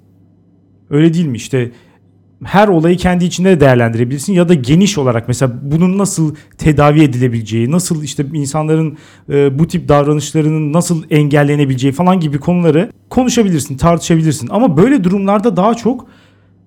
Öyle 0.89 1.13
değil 1.13 1.25
mi? 1.25 1.37
İşte 1.37 1.71
her 2.43 2.67
olayı 2.67 2.97
kendi 2.97 3.25
içinde 3.25 3.49
de 3.49 3.59
değerlendirebilirsin 3.59 4.33
ya 4.33 4.49
da 4.49 4.53
geniş 4.53 4.97
olarak 4.97 5.27
mesela 5.27 5.51
bunun 5.61 5.97
nasıl 5.97 6.35
tedavi 6.57 7.01
edilebileceği, 7.01 7.71
nasıl 7.71 8.03
işte 8.03 8.25
insanların 8.33 8.97
e, 9.29 9.59
bu 9.59 9.67
tip 9.67 9.87
davranışlarının 9.87 10.73
nasıl 10.73 11.03
engellenebileceği 11.09 11.93
falan 11.93 12.19
gibi 12.19 12.39
konuları 12.39 12.91
konuşabilirsin, 13.09 13.77
tartışabilirsin. 13.77 14.47
Ama 14.51 14.77
böyle 14.77 15.03
durumlarda 15.03 15.57
daha 15.57 15.73
çok 15.73 16.07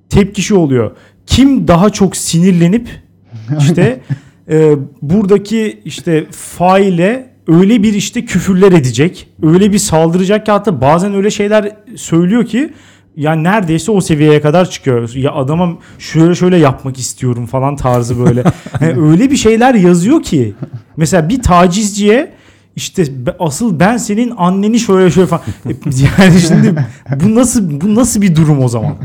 tepki 0.09 0.43
şu 0.43 0.57
oluyor. 0.57 0.91
Kim 1.27 1.69
daha 1.69 1.91
çok 1.91 2.17
sinirlenip 2.17 2.89
işte 3.59 4.01
e, 4.49 4.75
buradaki 5.03 5.81
işte 5.85 6.27
faile 6.31 7.31
öyle 7.49 7.83
bir 7.83 7.95
işte 7.95 8.25
küfürler 8.25 8.73
edecek, 8.73 9.29
öyle 9.43 9.73
bir 9.73 9.79
saldıracak 9.79 10.47
ki 10.47 10.53
hatta 10.53 10.81
bazen 10.81 11.15
öyle 11.15 11.31
şeyler 11.31 11.77
söylüyor 11.97 12.47
ki 12.47 12.73
yani 13.21 13.45
neredeyse 13.45 13.93
o 13.93 14.01
seviyeye 14.01 14.41
kadar 14.41 14.71
çıkıyor. 14.71 15.15
Ya 15.15 15.33
adama 15.33 15.77
şöyle 15.99 16.35
şöyle 16.35 16.57
yapmak 16.57 16.99
istiyorum 16.99 17.47
falan 17.47 17.77
tarzı 17.77 18.25
böyle. 18.25 18.45
Yani 18.81 19.01
öyle 19.11 19.31
bir 19.31 19.37
şeyler 19.37 19.75
yazıyor 19.75 20.23
ki. 20.23 20.55
Mesela 20.97 21.29
bir 21.29 21.43
tacizciye 21.43 22.33
işte 22.77 23.05
asıl 23.39 23.81
ben 23.81 23.97
senin 23.97 24.33
anneni 24.37 24.79
şöyle 24.79 25.11
şöyle 25.11 25.27
falan. 25.27 25.43
E, 25.69 25.73
Yani 26.19 26.41
şimdi 26.49 26.87
bu 27.25 27.35
nasıl 27.35 27.81
bu 27.81 27.95
nasıl 27.95 28.23
bir 28.23 28.37
durum 28.37 28.65
o 28.65 28.69
zaman? 28.69 28.97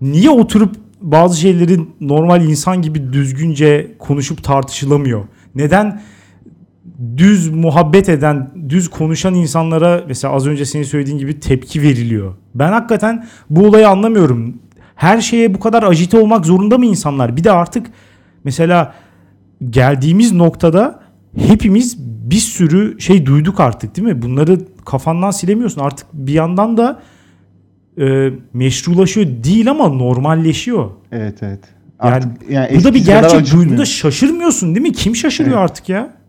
Niye 0.00 0.30
oturup 0.30 0.76
bazı 1.00 1.40
şeyleri 1.40 1.80
normal 2.00 2.44
insan 2.44 2.82
gibi 2.82 3.12
düzgünce 3.12 3.90
konuşup 3.98 4.44
tartışılamıyor? 4.44 5.24
Neden 5.54 6.00
düz 7.16 7.48
muhabbet 7.50 8.08
eden, 8.08 8.50
düz 8.68 8.90
konuşan 8.90 9.34
insanlara 9.34 10.04
mesela 10.08 10.34
az 10.34 10.46
önce 10.46 10.64
senin 10.66 10.84
söylediğin 10.84 11.18
gibi 11.18 11.40
tepki 11.40 11.82
veriliyor? 11.82 12.34
Ben 12.54 12.72
hakikaten 12.72 13.26
bu 13.50 13.66
olayı 13.66 13.88
anlamıyorum. 13.88 14.54
Her 14.94 15.20
şeye 15.20 15.54
bu 15.54 15.60
kadar 15.60 15.82
ajite 15.82 16.18
olmak 16.18 16.46
zorunda 16.46 16.78
mı 16.78 16.86
insanlar? 16.86 17.36
Bir 17.36 17.44
de 17.44 17.52
artık 17.52 17.86
mesela 18.44 18.94
geldiğimiz 19.70 20.32
noktada 20.32 21.00
hepimiz 21.38 21.98
bir 22.30 22.36
sürü 22.36 23.00
şey 23.00 23.26
duyduk 23.26 23.60
artık 23.60 23.96
değil 23.96 24.08
mi? 24.08 24.22
Bunları 24.22 24.58
kafandan 24.84 25.30
silemiyorsun. 25.30 25.80
Artık 25.80 26.06
bir 26.12 26.32
yandan 26.32 26.76
da 26.76 27.00
e, 28.00 28.30
meşrulaşıyor 28.52 29.26
değil 29.26 29.70
ama 29.70 29.88
normalleşiyor. 29.88 30.90
Evet 31.12 31.42
evet. 31.42 31.60
Yani 32.04 32.14
Artık, 32.14 32.50
yani 32.50 32.78
Bu 32.80 32.84
da 32.84 32.94
bir 32.94 33.04
gerçek 33.04 33.52
duyduğunda 33.52 33.84
şaşırmıyorsun 33.84 34.74
değil 34.74 34.86
mi? 34.86 34.92
Kim 34.92 35.16
şaşırıyor 35.16 35.58
Evet. 35.58 35.70
artık 35.70 35.88
ya? 35.88 36.19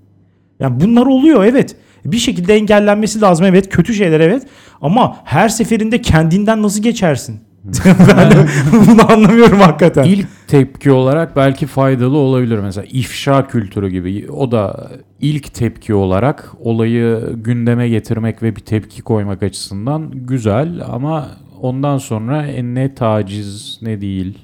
Yani 0.61 0.79
bunlar 0.81 1.05
oluyor 1.05 1.45
evet. 1.45 1.75
Bir 2.05 2.17
şekilde 2.17 2.55
engellenmesi 2.55 3.21
lazım 3.21 3.45
evet. 3.45 3.69
Kötü 3.69 3.93
şeyler 3.93 4.19
evet. 4.19 4.43
Ama 4.81 5.17
her 5.23 5.49
seferinde 5.49 6.01
kendinden 6.01 6.61
nasıl 6.61 6.83
geçersin? 6.83 7.39
ben 8.17 8.31
de 8.31 8.35
bunu 8.71 9.11
anlamıyorum 9.11 9.59
hakikaten. 9.59 10.03
İlk 10.03 10.27
tepki 10.47 10.91
olarak 10.91 11.35
belki 11.35 11.67
faydalı 11.67 12.17
olabilir. 12.17 12.59
Mesela 12.59 12.85
ifşa 12.91 13.47
kültürü 13.47 13.89
gibi. 13.89 14.31
O 14.31 14.51
da 14.51 14.91
ilk 15.19 15.53
tepki 15.53 15.93
olarak 15.93 16.51
olayı 16.59 17.33
gündeme 17.35 17.89
getirmek 17.89 18.43
ve 18.43 18.55
bir 18.55 18.61
tepki 18.61 19.01
koymak 19.01 19.43
açısından 19.43 20.11
güzel 20.13 20.81
ama 20.91 21.27
ondan 21.61 21.97
sonra 21.97 22.45
e, 22.45 22.63
ne 22.63 22.95
taciz 22.95 23.79
ne 23.81 24.01
değil 24.01 24.37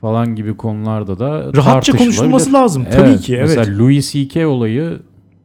falan 0.00 0.34
gibi 0.34 0.56
konularda 0.56 1.18
da 1.18 1.52
Rahatça 1.56 1.96
konuşulması 1.96 2.52
lazım. 2.52 2.86
Tabii 2.92 3.18
ki, 3.18 3.36
evet. 3.36 3.56
Mesela 3.56 3.78
Louis 3.78 4.12
C.K. 4.12 4.46
olayı 4.46 4.98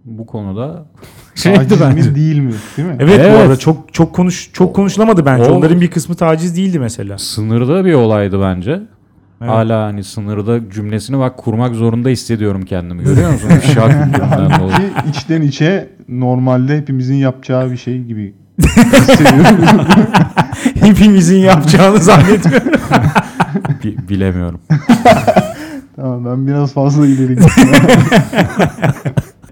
bu 0.08 0.26
konuda 0.26 0.86
şeydi 1.36 1.58
Taciz 1.58 1.82
bence. 1.82 2.10
mi 2.10 2.16
değil 2.16 2.40
mi? 2.40 2.54
Değil 2.78 2.88
mi? 2.88 2.96
Evet, 3.00 3.20
bu 3.20 3.24
Evet. 3.24 3.42
arada 3.42 3.58
çok 3.58 3.94
çok 3.94 4.16
konuş 4.16 4.50
çok 4.54 4.76
konuşulamadı 4.76 5.26
bence. 5.26 5.52
O- 5.52 5.56
Onların 5.56 5.82
bir 5.82 5.92
kısmı 5.92 6.16
taciz 6.16 6.58
değildi 6.58 6.80
mesela. 6.80 7.18
Sınırda 7.18 7.86
bir 7.86 7.94
olaydı 7.94 8.42
bence. 8.42 8.72
Evet. 9.42 9.52
Hala 9.52 9.84
hani 9.84 10.04
sınırda 10.04 10.70
cümlesini 10.72 11.20
bak 11.20 11.38
kurmak 11.38 11.76
zorunda 11.76 12.10
hissediyorum 12.10 12.62
kendimi. 12.66 13.04
Görüyor 13.04 13.32
musun? 13.32 13.50
İfşa 13.58 13.88
kültüründen 13.88 14.60
dolayı. 14.60 14.78
Ki 14.78 15.10
içten 15.10 15.42
içe 15.42 15.90
normalde 16.10 16.78
hepimizin 16.78 17.16
yapacağı 17.16 17.72
bir 17.72 17.78
şey 17.78 18.04
gibi 18.04 18.34
hissediyorum. 18.60 19.86
Hepimizin 20.80 21.38
yapacağını 21.38 21.98
zannetmiyorum. 22.00 22.72
Bi- 23.84 24.10
bilemiyorum. 24.10 24.60
tamam 25.96 26.26
ben 26.26 26.48
biraz 26.48 26.74
fazla 26.74 27.08
ileri 27.08 27.36
gittim. 27.36 27.70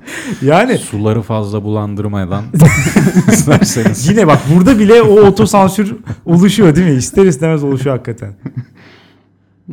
Yani 0.42 0.78
Suları 0.78 1.22
fazla 1.22 1.64
bulandırmadan 1.64 2.44
isterseniz. 3.32 4.10
yine 4.10 4.28
bak 4.28 4.40
burada 4.56 4.80
bile 4.80 5.02
o 5.02 5.20
otosansür 5.22 5.96
oluşuyor 6.26 6.76
değil 6.76 6.88
mi? 6.92 6.98
İster 6.98 7.26
istemez 7.26 7.64
oluşuyor 7.64 7.96
hakikaten. 7.96 8.34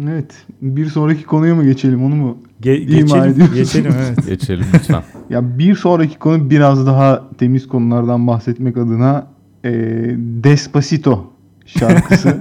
evet. 0.08 0.30
Bir 0.62 0.86
sonraki 0.86 1.24
konuya 1.24 1.54
mı 1.54 1.64
geçelim 1.64 2.04
onu 2.04 2.14
mu? 2.14 2.38
Ge- 2.62 2.84
geçelim, 2.84 3.24
ediyorsun. 3.24 3.54
geçelim 3.54 3.92
evet. 4.06 4.26
Geçelim 4.26 4.64
lütfen. 4.74 5.02
Ya 5.30 5.58
bir 5.58 5.74
sonraki 5.74 6.18
konu 6.18 6.50
biraz 6.50 6.86
daha 6.86 7.22
temiz 7.38 7.68
konulardan 7.68 8.26
bahsetmek 8.26 8.76
adına 8.76 9.26
e, 9.64 9.70
Despacito 10.18 11.32
şarkısı. 11.66 12.36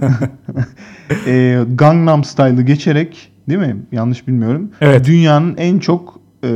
e, 1.28 1.60
Gangnam 1.76 2.24
Style'ı 2.24 2.62
geçerek 2.62 3.32
değil 3.50 3.60
mi? 3.60 3.76
Yanlış 3.92 4.28
bilmiyorum. 4.28 4.70
Evet. 4.82 5.06
Dünyanın 5.06 5.58
en 5.58 5.80
çok 5.80 6.20
e, 6.44 6.50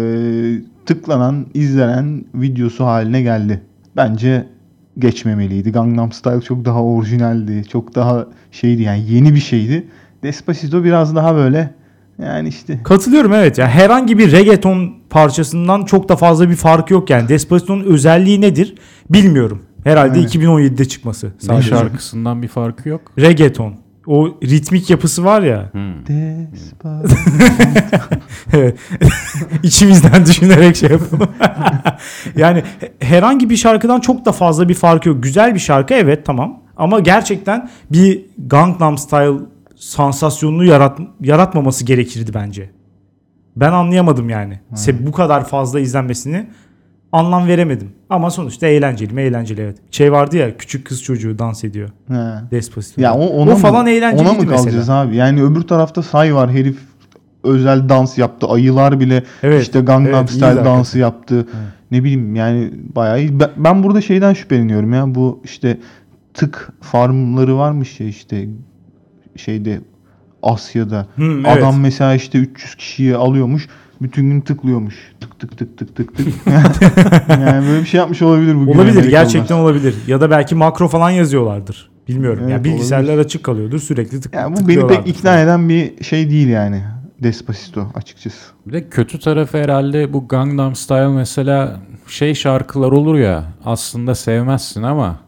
tıklanan, 0.85 1.45
izlenen 1.53 2.25
videosu 2.35 2.85
haline 2.85 3.21
geldi. 3.21 3.61
Bence 3.95 4.47
geçmemeliydi. 4.99 5.71
Gangnam 5.71 6.11
Style 6.11 6.41
çok 6.41 6.65
daha 6.65 6.83
orijinaldi. 6.83 7.63
Çok 7.71 7.95
daha 7.95 8.27
şeydi 8.51 8.81
yani 8.81 9.03
yeni 9.09 9.33
bir 9.35 9.39
şeydi. 9.39 9.87
Despacito 10.23 10.83
biraz 10.83 11.15
daha 11.15 11.35
böyle 11.35 11.73
yani 12.21 12.49
işte 12.49 12.79
Katılıyorum 12.83 13.33
evet. 13.33 13.57
Ya 13.57 13.67
herhangi 13.67 14.17
bir 14.17 14.31
reggaeton 14.31 14.93
parçasından 15.09 15.85
çok 15.85 16.09
da 16.09 16.15
fazla 16.15 16.49
bir 16.49 16.55
farkı 16.55 16.93
yok 16.93 17.09
yani. 17.09 17.29
Despacito'nun 17.29 17.83
özelliği 17.83 18.41
nedir 18.41 18.75
bilmiyorum. 19.09 19.61
Herhalde 19.83 20.13
Aynen. 20.17 20.27
2017'de 20.27 20.85
çıkması 20.85 21.27
Ne 21.27 21.31
sadece. 21.39 21.69
şarkısından 21.69 22.41
bir 22.41 22.47
farkı 22.47 22.89
yok. 22.89 23.01
Reggaeton. 23.19 23.73
O 24.07 24.27
ritmik 24.43 24.89
yapısı 24.89 25.25
var 25.25 25.41
ya. 25.41 25.69
Hmm. 25.71 26.03
İçimizden 29.63 30.25
düşünerek 30.25 30.75
şey 30.75 30.89
yapalım. 30.89 31.29
yani 32.35 32.63
he- 32.79 32.93
herhangi 32.99 33.49
bir 33.49 33.57
şarkıdan 33.57 33.99
çok 33.99 34.25
da 34.25 34.31
fazla 34.31 34.69
bir 34.69 34.73
farkı 34.73 35.09
yok. 35.09 35.23
Güzel 35.23 35.53
bir 35.53 35.59
şarkı 35.59 35.93
evet 35.93 36.25
tamam. 36.25 36.61
Ama 36.77 36.99
gerçekten 36.99 37.69
bir 37.91 38.25
Gangnam 38.47 38.97
Style 38.97 39.39
sansasyonunu 39.75 40.63
yarat 40.65 40.99
yaratmaması 41.21 41.85
gerekirdi 41.85 42.33
bence. 42.33 42.69
Ben 43.55 43.71
anlayamadım 43.71 44.29
yani. 44.29 44.59
Se- 44.73 45.07
bu 45.07 45.11
kadar 45.11 45.45
fazla 45.47 45.79
izlenmesini 45.79 46.47
anlam 47.15 47.47
veremedim. 47.47 47.89
Ama 48.09 48.31
sonuçta 48.31 48.67
eğlenceli 48.67 49.13
mi 49.13 49.21
eğlenceli 49.21 49.61
evet. 49.61 49.77
Şey 49.91 50.11
vardı 50.11 50.37
ya 50.37 50.57
küçük 50.57 50.87
kız 50.87 51.03
çocuğu 51.03 51.39
dans 51.39 51.63
ediyor. 51.63 51.89
He. 52.07 52.13
Despacito. 52.51 53.01
Ya 53.01 53.13
o, 53.13 53.25
ona 53.25 53.51
o 53.51 53.53
mı- 53.53 53.61
falan 53.61 53.87
eğlenceliydi 53.87 54.29
Ona 54.29 54.37
mı 54.41 54.47
kalacağız 54.47 54.75
mesela. 54.75 54.99
abi? 55.01 55.15
Yani 55.15 55.43
öbür 55.43 55.61
tarafta 55.61 56.01
Say 56.01 56.35
var 56.35 56.51
herif 56.51 56.77
özel 57.43 57.89
dans 57.89 58.17
yaptı. 58.17 58.47
Ayılar 58.47 58.99
bile 58.99 59.23
Evet, 59.43 59.61
işte 59.61 59.79
Gangnam 59.81 60.19
evet, 60.19 60.29
Style 60.29 60.65
dansı 60.65 60.99
yaptı. 60.99 61.47
Ne 61.91 62.03
bileyim 62.03 62.35
yani 62.35 62.71
bayağı 62.95 63.19
iyi. 63.19 63.39
Ben, 63.39 63.49
ben 63.57 63.83
burada 63.83 64.01
şeyden 64.01 64.33
şüpheleniyorum 64.33 64.93
ya. 64.93 65.15
Bu 65.15 65.41
işte 65.43 65.77
tık 66.33 66.69
farmları 66.81 67.57
varmış 67.57 67.99
ya 67.99 68.07
işte 68.07 68.47
şeyde 69.35 69.81
Asya'da. 70.43 71.07
Hı, 71.15 71.23
evet. 71.23 71.57
Adam 71.57 71.79
mesela 71.79 72.13
işte 72.15 72.37
300 72.37 72.75
kişiyi 72.75 73.15
alıyormuş. 73.15 73.67
Bütün 74.05 74.29
gün 74.29 74.41
tıklıyormuş. 74.41 74.95
Tık 75.19 75.39
tık 75.39 75.57
tık 75.57 75.77
tık 75.77 75.95
tık 75.95 76.17
tık. 76.17 76.27
yani 77.29 77.67
böyle 77.67 77.81
bir 77.81 77.85
şey 77.85 77.97
yapmış 77.97 78.21
olabilir 78.21 78.55
bugün. 78.55 78.65
Olabilir 78.65 78.81
Amerikalılar. 78.81 79.09
gerçekten 79.09 79.55
olabilir. 79.55 79.95
Ya 80.07 80.21
da 80.21 80.31
belki 80.31 80.55
makro 80.55 80.87
falan 80.87 81.09
yazıyorlardır. 81.09 81.89
Bilmiyorum. 82.07 82.39
Evet, 82.41 82.51
yani 82.51 82.63
bilgisayarlar 82.63 83.17
açık 83.17 83.43
kalıyordur 83.43 83.79
sürekli 83.79 84.21
tık 84.21 84.33
Yani 84.33 84.57
bu 84.57 84.67
beni 84.67 84.87
pek 84.87 85.07
ikna 85.07 85.41
eden 85.41 85.69
bir 85.69 86.03
şey 86.03 86.29
değil 86.29 86.47
yani. 86.47 86.83
Despacito 87.23 87.87
açıkçası. 87.95 88.37
Bir 88.67 88.73
de 88.73 88.89
kötü 88.89 89.19
tarafı 89.19 89.57
herhalde 89.57 90.13
bu 90.13 90.27
Gangnam 90.27 90.75
Style 90.75 91.07
mesela 91.07 91.79
şey 92.07 92.35
şarkılar 92.35 92.91
olur 92.91 93.15
ya 93.15 93.43
aslında 93.65 94.15
sevmezsin 94.15 94.83
ama 94.83 95.19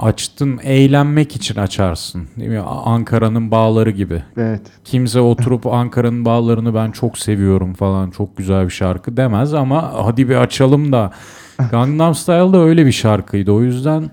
açtın 0.00 0.60
eğlenmek 0.62 1.36
için 1.36 1.56
açarsın. 1.56 2.28
Değil 2.36 2.50
mi? 2.50 2.58
Ankara'nın 2.60 3.50
bağları 3.50 3.90
gibi. 3.90 4.22
Evet. 4.36 4.60
Kimse 4.84 5.20
oturup 5.20 5.66
Ankara'nın 5.72 6.24
bağlarını 6.24 6.74
ben 6.74 6.90
çok 6.90 7.18
seviyorum 7.18 7.74
falan 7.74 8.10
çok 8.10 8.36
güzel 8.36 8.64
bir 8.64 8.70
şarkı 8.70 9.16
demez 9.16 9.54
ama 9.54 9.92
hadi 10.04 10.28
bir 10.28 10.36
açalım 10.36 10.92
da 10.92 11.12
Gangnam 11.70 12.14
Style 12.14 12.52
da 12.52 12.58
öyle 12.58 12.86
bir 12.86 12.92
şarkıydı. 12.92 13.52
O 13.52 13.62
yüzden 13.62 14.10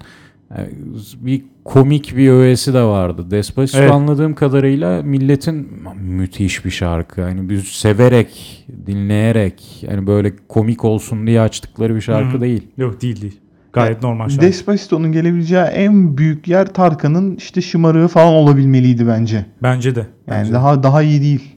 e, 0.52 0.70
bir 1.16 1.44
komik 1.66 2.18
bir 2.18 2.30
öğesi 2.30 2.74
de 2.74 2.84
vardı. 2.84 3.32
Despacito 3.32 3.80
Evet. 3.80 3.92
anladığım 3.92 4.36
kadarıyla 4.36 5.02
milletin 5.02 5.70
müthiş 6.02 6.66
bir 6.66 6.70
şarkı. 6.72 7.22
Yani 7.22 7.50
biz 7.50 7.64
severek, 7.64 8.66
dinleyerek 8.86 9.84
yani 9.90 10.08
böyle 10.08 10.34
komik 10.48 10.86
olsun 10.86 11.28
diye 11.28 11.42
açtıkları 11.42 11.96
bir 11.96 12.02
şarkı 12.02 12.38
Hı. 12.38 12.42
değil. 12.42 12.68
Yok 12.78 13.02
değil 13.02 13.22
değil. 13.22 13.40
Gayet 13.74 14.04
normal 14.04 14.30
şarkı. 14.30 14.46
Despacito'nun 14.46 15.12
gelebileceği 15.12 15.62
en 15.64 16.18
büyük 16.18 16.48
yer 16.48 16.74
Tarkan'ın 16.74 17.36
işte 17.36 17.62
şımarığı 17.62 18.08
falan 18.08 18.34
olabilmeliydi 18.34 19.08
bence. 19.08 19.46
Bence 19.64 19.96
de. 19.96 20.00
Yani 20.00 20.40
Bence 20.40 20.52
de. 20.52 20.54
daha 20.54 20.84
daha 20.84 21.02
iyi 21.02 21.22
değil. 21.22 21.56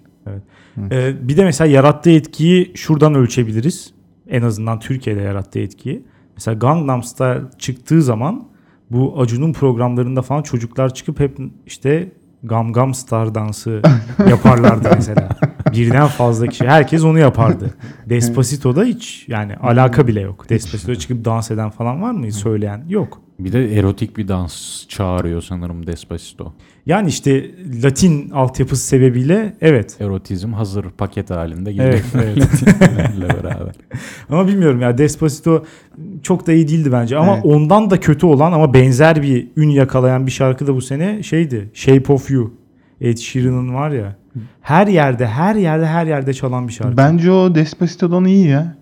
Ee, 0.91 1.29
bir 1.29 1.37
de 1.37 1.45
mesela 1.45 1.71
yarattığı 1.71 2.11
etkiyi 2.11 2.73
şuradan 2.75 3.15
ölçebiliriz. 3.15 3.95
En 4.29 4.43
azından 4.43 4.79
Türkiye'de 4.81 5.21
yarattığı 5.21 5.59
etkiyi. 5.59 6.05
Mesela 6.37 6.55
Gangnam 6.59 7.03
Style 7.03 7.41
çıktığı 7.59 8.03
zaman 8.03 8.45
bu 8.91 9.21
Acun'un 9.21 9.53
programlarında 9.53 10.23
falan 10.23 10.43
çocuklar 10.43 10.95
çıkıp 10.95 11.21
hep 11.21 11.39
işte 11.67 12.13
Gam 12.43 12.73
Gam 12.73 12.95
Star 12.95 13.35
dansı 13.35 13.83
yaparlardı 14.29 14.89
mesela. 14.95 15.29
Birden 15.73 16.07
fazla 16.07 16.47
kişi. 16.47 16.67
Herkes 16.67 17.05
onu 17.05 17.19
yapardı. 17.19 17.75
Despacito'da 18.09 18.85
hiç 18.85 19.25
yani 19.29 19.57
alaka 19.57 20.07
bile 20.07 20.21
yok. 20.21 20.49
Despacito'da 20.49 20.97
çıkıp 20.97 21.25
dans 21.25 21.51
eden 21.51 21.71
falan 21.71 22.03
var 22.03 22.11
mı? 22.11 22.33
Söyleyen 22.33 22.85
yok. 22.89 23.21
Bir 23.39 23.53
de 23.53 23.79
erotik 23.79 24.17
bir 24.17 24.29
dans 24.29 24.87
çağırıyor 24.89 25.43
sanırım 25.43 25.87
Despacito. 25.87 26.53
Yani 26.87 27.09
işte 27.09 27.51
Latin 27.85 28.31
altyapısı 28.31 28.87
sebebiyle 28.87 29.55
evet. 29.61 29.97
Erotizm 30.01 30.53
hazır 30.53 30.85
paket 30.85 31.31
halinde 31.31 31.73
geliyor. 31.73 31.89
Evet, 31.93 32.05
evet. 32.15 32.39
Latinlerle 32.69 33.29
beraber. 33.29 33.75
Ama 34.31 34.47
bilmiyorum 34.47 34.81
ya 34.81 34.99
Despacito 34.99 35.65
çok 36.23 36.47
da 36.47 36.53
iyi 36.53 36.69
değildi 36.69 36.93
bence. 36.93 37.17
Ama 37.17 37.35
Evet. 37.35 37.45
ondan 37.45 37.91
da 37.91 38.01
kötü 38.01 38.27
olan 38.27 38.53
ama 38.53 38.75
benzer 38.75 39.23
bir 39.23 39.49
ün 39.57 39.69
yakalayan 39.69 40.27
bir 40.27 40.33
şarkı 40.33 40.67
da 40.67 40.75
bu 40.75 40.81
sene 40.81 41.23
şeydi. 41.23 41.71
Shape 41.75 42.13
of 42.13 42.31
You. 42.31 42.53
Ed 43.03 43.17
Sheeran'ın 43.19 43.75
var 43.75 43.91
ya. 43.91 44.17
Her 44.61 44.87
yerde, 44.87 45.27
her 45.27 45.55
yerde, 45.55 45.87
her 45.87 46.07
yerde 46.07 46.35
çalan 46.35 46.69
bir 46.69 46.73
şarkı. 46.73 46.97
Bence 46.97 47.31
o 47.31 47.55
Despacito'dan 47.55 48.25
iyi 48.25 48.47
ya. 48.47 48.77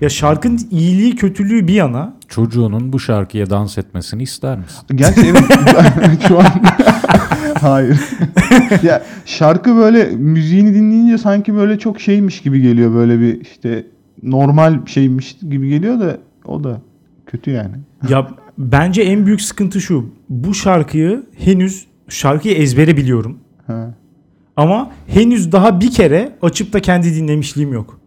Ya 0.00 0.08
şarkının 0.08 0.60
iyiliği, 0.70 1.16
kötülüğü 1.16 1.68
bir 1.68 1.74
yana. 1.74 2.16
Çocuğunun 2.28 2.92
bu 2.92 3.00
şarkıya 3.00 3.50
dans 3.50 3.78
etmesini 3.78 4.22
ister 4.22 4.58
misin? 4.58 4.82
Gerçi 4.94 5.20
evet 5.20 5.42
şu 6.28 6.38
an 6.38 6.46
hayır. 7.60 8.00
ya 8.82 9.02
şarkı 9.24 9.76
böyle 9.76 10.04
müziğini 10.16 10.74
dinleyince 10.74 11.18
sanki 11.18 11.54
böyle 11.54 11.78
çok 11.78 12.00
şeymiş 12.00 12.40
gibi 12.40 12.60
geliyor 12.60 12.94
böyle 12.94 13.20
bir 13.20 13.40
işte 13.40 13.86
normal 14.22 14.86
şeymiş 14.86 15.36
gibi 15.50 15.68
geliyor 15.68 16.00
da 16.00 16.18
o 16.44 16.64
da 16.64 16.80
kötü 17.26 17.50
yani. 17.50 17.74
Ya 18.08 18.30
bence 18.58 19.02
en 19.02 19.26
büyük 19.26 19.40
sıkıntı 19.40 19.80
şu. 19.80 20.10
Bu 20.28 20.54
şarkıyı 20.54 21.22
henüz 21.38 21.86
şarkıyı 22.08 22.54
ezbere 22.54 22.96
biliyorum. 22.96 23.38
Ha. 23.66 23.90
Ama 24.56 24.90
henüz 25.06 25.52
daha 25.52 25.80
bir 25.80 25.90
kere 25.90 26.32
açıp 26.42 26.72
da 26.72 26.80
kendi 26.80 27.14
dinlemişliğim 27.14 27.72
yok. 27.72 28.00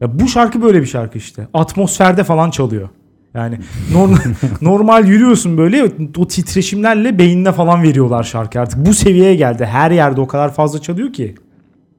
Ya 0.00 0.18
bu 0.20 0.28
şarkı 0.28 0.62
böyle 0.62 0.80
bir 0.80 0.86
şarkı 0.86 1.18
işte. 1.18 1.48
Atmosferde 1.54 2.24
falan 2.24 2.50
çalıyor. 2.50 2.88
Yani 3.34 3.58
normal, 3.92 4.16
normal 4.60 5.08
yürüyorsun 5.08 5.58
böyle 5.58 5.84
o 6.16 6.28
titreşimlerle 6.28 7.18
beynine 7.18 7.52
falan 7.52 7.82
veriyorlar 7.82 8.22
şarkı 8.22 8.60
artık. 8.60 8.86
Bu 8.86 8.94
seviyeye 8.94 9.34
geldi. 9.34 9.64
Her 9.64 9.90
yerde 9.90 10.20
o 10.20 10.26
kadar 10.26 10.54
fazla 10.54 10.82
çalıyor 10.82 11.12
ki. 11.12 11.34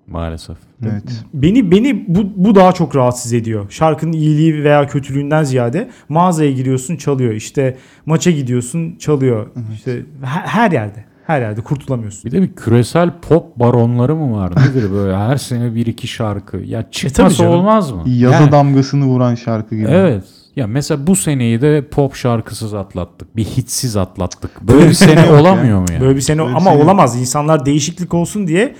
Maalesef. 0.08 0.58
Evet. 0.84 1.04
Beni 1.34 1.72
beni 1.72 2.06
bu, 2.08 2.20
bu 2.36 2.56
daha 2.56 2.72
çok 2.72 2.96
rahatsız 2.96 3.34
ediyor. 3.34 3.66
Şarkının 3.70 4.12
iyiliği 4.12 4.64
veya 4.64 4.88
kötülüğünden 4.88 5.44
ziyade 5.44 5.90
mağazaya 6.10 6.52
giriyorsun 6.52 6.96
çalıyor. 6.96 7.34
İşte 7.34 7.78
maça 8.06 8.32
gidiyorsun 8.32 8.96
çalıyor. 9.00 9.48
İşte 9.74 10.06
her, 10.24 10.42
her 10.42 10.72
yerde. 10.72 11.06
Her 11.28 11.42
yerde 11.42 11.62
kurtulamıyorsun. 11.62 12.24
Bir 12.26 12.32
de 12.32 12.42
bir 12.42 12.56
küresel 12.56 13.12
pop 13.30 13.56
baronları 13.60 14.16
mı 14.16 14.38
var? 14.38 14.52
Nedir 14.70 14.92
böyle 14.92 15.18
her 15.18 15.38
sene 15.38 15.76
bir 15.76 15.86
iki 15.86 16.08
şarkı. 16.08 16.58
Ya 16.58 16.92
çıkması 16.92 17.36
canım. 17.38 17.52
olmaz 17.54 17.92
mı? 17.92 18.02
Yazı 18.06 18.34
Yani- 18.36 18.52
damgasını 18.52 19.06
vuran 19.06 19.36
şarkı 19.36 19.76
gibi. 19.76 19.88
Evet. 19.90 20.24
Ya 20.56 20.68
mesela 20.68 21.08
bu 21.08 21.16
seneyi 21.16 21.62
de 21.62 21.88
pop 21.88 22.16
şarkısız 22.16 22.74
atlattık. 22.74 23.36
Bir 23.36 23.44
hitsiz 23.44 23.98
atlattık. 23.98 24.62
Böyle 24.62 24.90
bir 24.90 24.94
sene 24.94 25.32
olamıyor 25.32 25.80
mu 25.80 25.86
ya? 25.94 26.02
Böyle 26.02 26.16
bir 26.16 26.22
sene 26.22 26.38
Böyle 26.40 26.50
bir 26.52 26.56
ama 26.56 26.72
sene- 26.72 26.84
olamaz. 26.84 27.20
İnsanlar 27.20 27.66
değişiklik 27.66 28.14
olsun 28.14 28.48
diye 28.48 28.76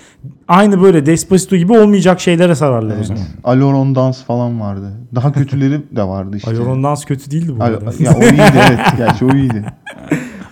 aynı 0.48 0.82
böyle 0.82 1.06
Despacito 1.06 1.56
gibi 1.56 1.74
olmayacak 1.80 2.20
şeylere 2.22 2.56
sararlar 2.56 2.92
o 2.94 2.96
Evet. 2.96 3.06
zaman. 3.06 3.24
Aloron 3.44 3.96
dans 3.96 4.24
falan 4.24 4.62
vardı. 4.62 4.92
Daha 5.16 5.32
kötüleri 5.32 5.82
de 5.96 6.04
vardı 6.04 6.38
işte. 6.38 6.52
Ayoron 6.52 6.84
dans 6.84 7.06
kötü 7.06 7.32
değildi 7.32 7.52
bu 7.60 7.64
Al- 7.64 7.68
arada. 7.68 7.92
ya 8.00 8.16
o 8.18 8.22
iyiydi 8.22 8.42
evet. 8.70 8.80
Gerçi 8.98 9.26
o 9.26 9.36
iyiydi. 9.36 9.66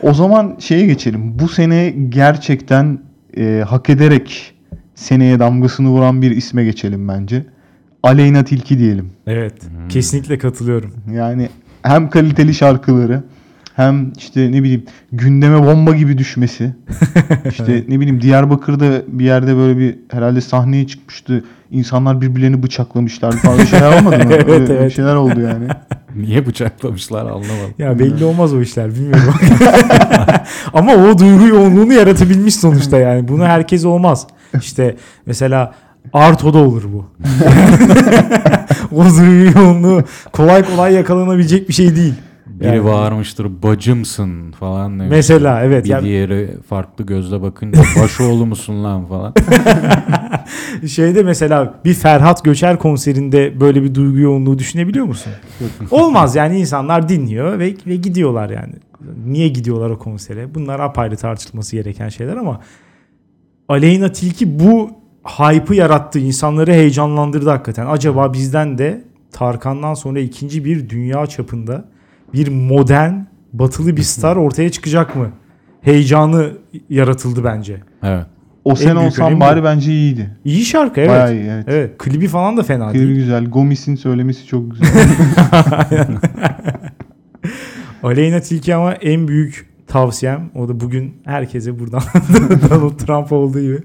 O 0.01 0.13
zaman 0.13 0.55
şeye 0.59 0.85
geçelim. 0.85 1.39
Bu 1.39 1.47
sene 1.47 1.89
gerçekten 2.09 2.99
e, 3.37 3.63
hak 3.67 3.89
ederek 3.89 4.53
seneye 4.95 5.39
damgasını 5.39 5.89
vuran 5.89 6.21
bir 6.21 6.31
isme 6.31 6.63
geçelim 6.63 7.07
bence. 7.07 7.45
Aleyna 8.03 8.43
Tilki 8.43 8.79
diyelim. 8.79 9.11
Evet. 9.27 9.53
Kesinlikle 9.89 10.37
katılıyorum. 10.37 10.93
Yani 11.13 11.49
hem 11.83 12.09
kaliteli 12.09 12.53
şarkıları 12.53 13.23
hem 13.75 14.13
işte 14.17 14.51
ne 14.51 14.63
bileyim 14.63 14.83
gündeme 15.11 15.65
bomba 15.65 15.95
gibi 15.95 16.17
düşmesi. 16.17 16.75
İşte 17.49 17.83
ne 17.87 17.99
bileyim 17.99 18.21
Diyarbakır'da 18.21 19.01
bir 19.07 19.25
yerde 19.25 19.55
böyle 19.55 19.79
bir 19.79 19.95
herhalde 20.11 20.41
sahneye 20.41 20.87
çıkmıştı. 20.87 21.43
İnsanlar 21.71 22.21
birbirlerini 22.21 22.63
bıçaklamışlar 22.63 23.31
falan. 23.31 23.59
Bir 23.59 23.65
şeyler 23.65 23.99
olmadı 23.99 24.17
mı? 24.17 24.23
Evet, 24.33 24.49
Öyle 24.49 24.73
evet. 24.73 24.95
şeyler 24.95 25.15
oldu 25.15 25.41
yani. 25.41 25.67
Niye 26.15 26.45
bıçaklamışlar 26.45 27.21
anlamadım. 27.21 27.73
Ya 27.77 27.99
belli 27.99 28.25
olmaz 28.25 28.53
o 28.53 28.61
işler 28.61 28.95
bilmiyorum. 28.95 29.33
Ama 30.73 30.93
o 30.95 31.19
duygu 31.19 31.47
yoğunluğunu 31.47 31.93
yaratabilmiş 31.93 32.55
sonuçta 32.55 32.97
yani. 32.97 33.27
Bunu 33.27 33.45
herkes 33.45 33.85
olmaz. 33.85 34.27
İşte 34.61 34.95
mesela 35.25 35.73
Arto'da 36.13 36.57
olur 36.57 36.83
bu. 36.93 37.05
o 38.95 39.05
duygu 39.05 39.59
yoğunluğu 39.59 40.03
kolay 40.33 40.63
kolay 40.63 40.93
yakalanabilecek 40.93 41.69
bir 41.69 41.73
şey 41.73 41.95
değil. 41.95 42.13
Biri 42.59 42.67
Yani- 42.67 42.85
bağırmıştır 42.85 43.63
bacımsın 43.63 44.51
falan 44.51 44.99
demiş. 44.99 45.11
Mesela 45.11 45.63
evet. 45.63 45.85
Bir 45.85 45.89
Yani 45.89 46.05
diğeri 46.05 46.49
farklı 46.69 47.05
gözle 47.05 47.41
bakınca 47.41 47.81
başoğlu 48.01 48.45
musun 48.45 48.83
lan 48.83 49.05
falan. 49.05 49.33
şeyde 50.87 51.23
mesela 51.23 51.73
bir 51.85 51.93
Ferhat 51.93 52.43
Göçer 52.43 52.79
konserinde 52.79 53.59
böyle 53.59 53.83
bir 53.83 53.95
duygu 53.95 54.19
yoğunluğu 54.19 54.59
düşünebiliyor 54.59 55.05
musun? 55.05 55.31
Olmaz 55.91 56.35
yani 56.35 56.59
insanlar 56.59 57.09
dinliyor 57.09 57.59
ve, 57.59 57.73
ve 57.87 57.95
gidiyorlar 57.95 58.49
yani. 58.49 58.73
Niye 59.25 59.47
gidiyorlar 59.47 59.89
o 59.89 59.97
konsere? 59.99 60.55
Bunlar 60.55 60.79
apayrı 60.79 61.17
tartışılması 61.17 61.75
gereken 61.75 62.09
şeyler 62.09 62.37
ama 62.37 62.59
Aleyna 63.69 64.11
Tilki 64.11 64.59
bu 64.59 64.91
hype'ı 65.25 65.75
yarattı. 65.75 66.19
insanları 66.19 66.71
heyecanlandırdı 66.73 67.49
hakikaten. 67.49 67.85
Acaba 67.85 68.33
bizden 68.33 68.77
de 68.77 69.03
Tarkan'dan 69.31 69.93
sonra 69.93 70.19
ikinci 70.19 70.65
bir 70.65 70.89
dünya 70.89 71.27
çapında 71.27 71.85
bir 72.33 72.47
modern 72.47 73.13
batılı 73.53 73.97
bir 73.97 74.01
star 74.01 74.35
ortaya 74.35 74.69
çıkacak 74.71 75.15
mı? 75.15 75.29
Heyecanı 75.81 76.51
yaratıldı 76.89 77.43
bence. 77.43 77.77
Evet. 78.03 78.25
O 78.65 78.75
sene 78.75 78.95
büyük 78.95 79.05
olsam 79.07 79.27
önemi 79.27 79.39
bari 79.39 79.59
bu. 79.61 79.63
bence 79.65 79.91
iyiydi. 79.91 80.37
İyi 80.45 80.65
şarkı 80.65 80.99
evet. 80.99 81.09
Bayağı 81.09 81.33
iyi 81.35 81.43
evet. 81.49 81.65
Evet, 81.67 81.97
klibi 81.97 82.27
falan 82.27 82.57
da 82.57 82.63
fena 82.63 82.91
Klibi 82.91 83.03
değil. 83.05 83.15
güzel. 83.15 83.45
Gomis'in 83.45 83.95
söylemesi 83.95 84.45
çok 84.45 84.71
güzel. 84.71 84.87
Aleyna 88.03 88.39
Tilki 88.39 88.75
ama 88.75 88.93
en 88.93 89.27
büyük 89.27 89.69
tavsiyem 89.87 90.49
o 90.55 90.67
da 90.67 90.79
bugün 90.79 91.15
herkese 91.25 91.79
buradan 91.79 92.01
Donald 92.69 92.97
Trump 92.97 93.31
olduğu 93.31 93.61
gibi 93.61 93.77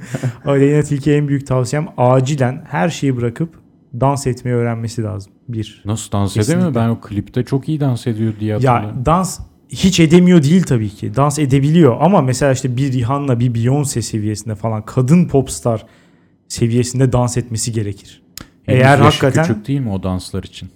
Aleyna 0.47 0.83
Tilki 0.83 1.13
en 1.13 1.29
büyük 1.29 1.47
tavsiyem 1.47 1.87
acilen 1.97 2.63
her 2.71 2.89
şeyi 2.89 3.17
bırakıp 3.17 3.64
dans 4.01 4.27
etmeyi 4.27 4.57
öğrenmesi 4.57 5.03
lazım. 5.03 5.33
Bir. 5.49 5.83
Nasıl 5.85 6.13
dans 6.13 6.35
Kesinlikle. 6.35 6.53
edemiyor? 6.63 6.75
Ben 6.85 6.89
o 6.89 7.01
klipte 7.01 7.45
çok 7.45 7.69
iyi 7.69 7.81
dans 7.81 8.07
ediyor 8.07 8.33
diye 8.41 8.59
Ya 8.61 8.73
hatırlıyorum. 8.75 9.07
dans 9.07 9.41
hiç 9.69 10.01
edemiyor 10.01 10.43
değil 10.43 10.63
tabii 10.63 10.89
ki. 10.91 11.17
Dans 11.17 11.39
edebiliyor 11.39 11.97
ama 12.01 12.21
mesela 12.23 12.53
işte 12.53 12.77
bir 12.77 12.93
Rihanna, 12.93 13.41
bir 13.41 13.55
Beyoncé 13.55 14.03
seviyesinde 14.03 14.55
falan 14.55 14.83
kadın 14.85 15.25
popstar 15.29 15.87
seviyesinde 16.49 17.13
dans 17.13 17.37
etmesi 17.37 17.73
gerekir. 17.73 18.23
Henüz 18.63 18.81
Eğer 18.81 18.99
hakikaten 18.99 19.45
küçük 19.47 19.69
değil 19.69 19.81
mi 19.81 19.91
o 19.91 20.03
danslar 20.03 20.43
için? 20.43 20.69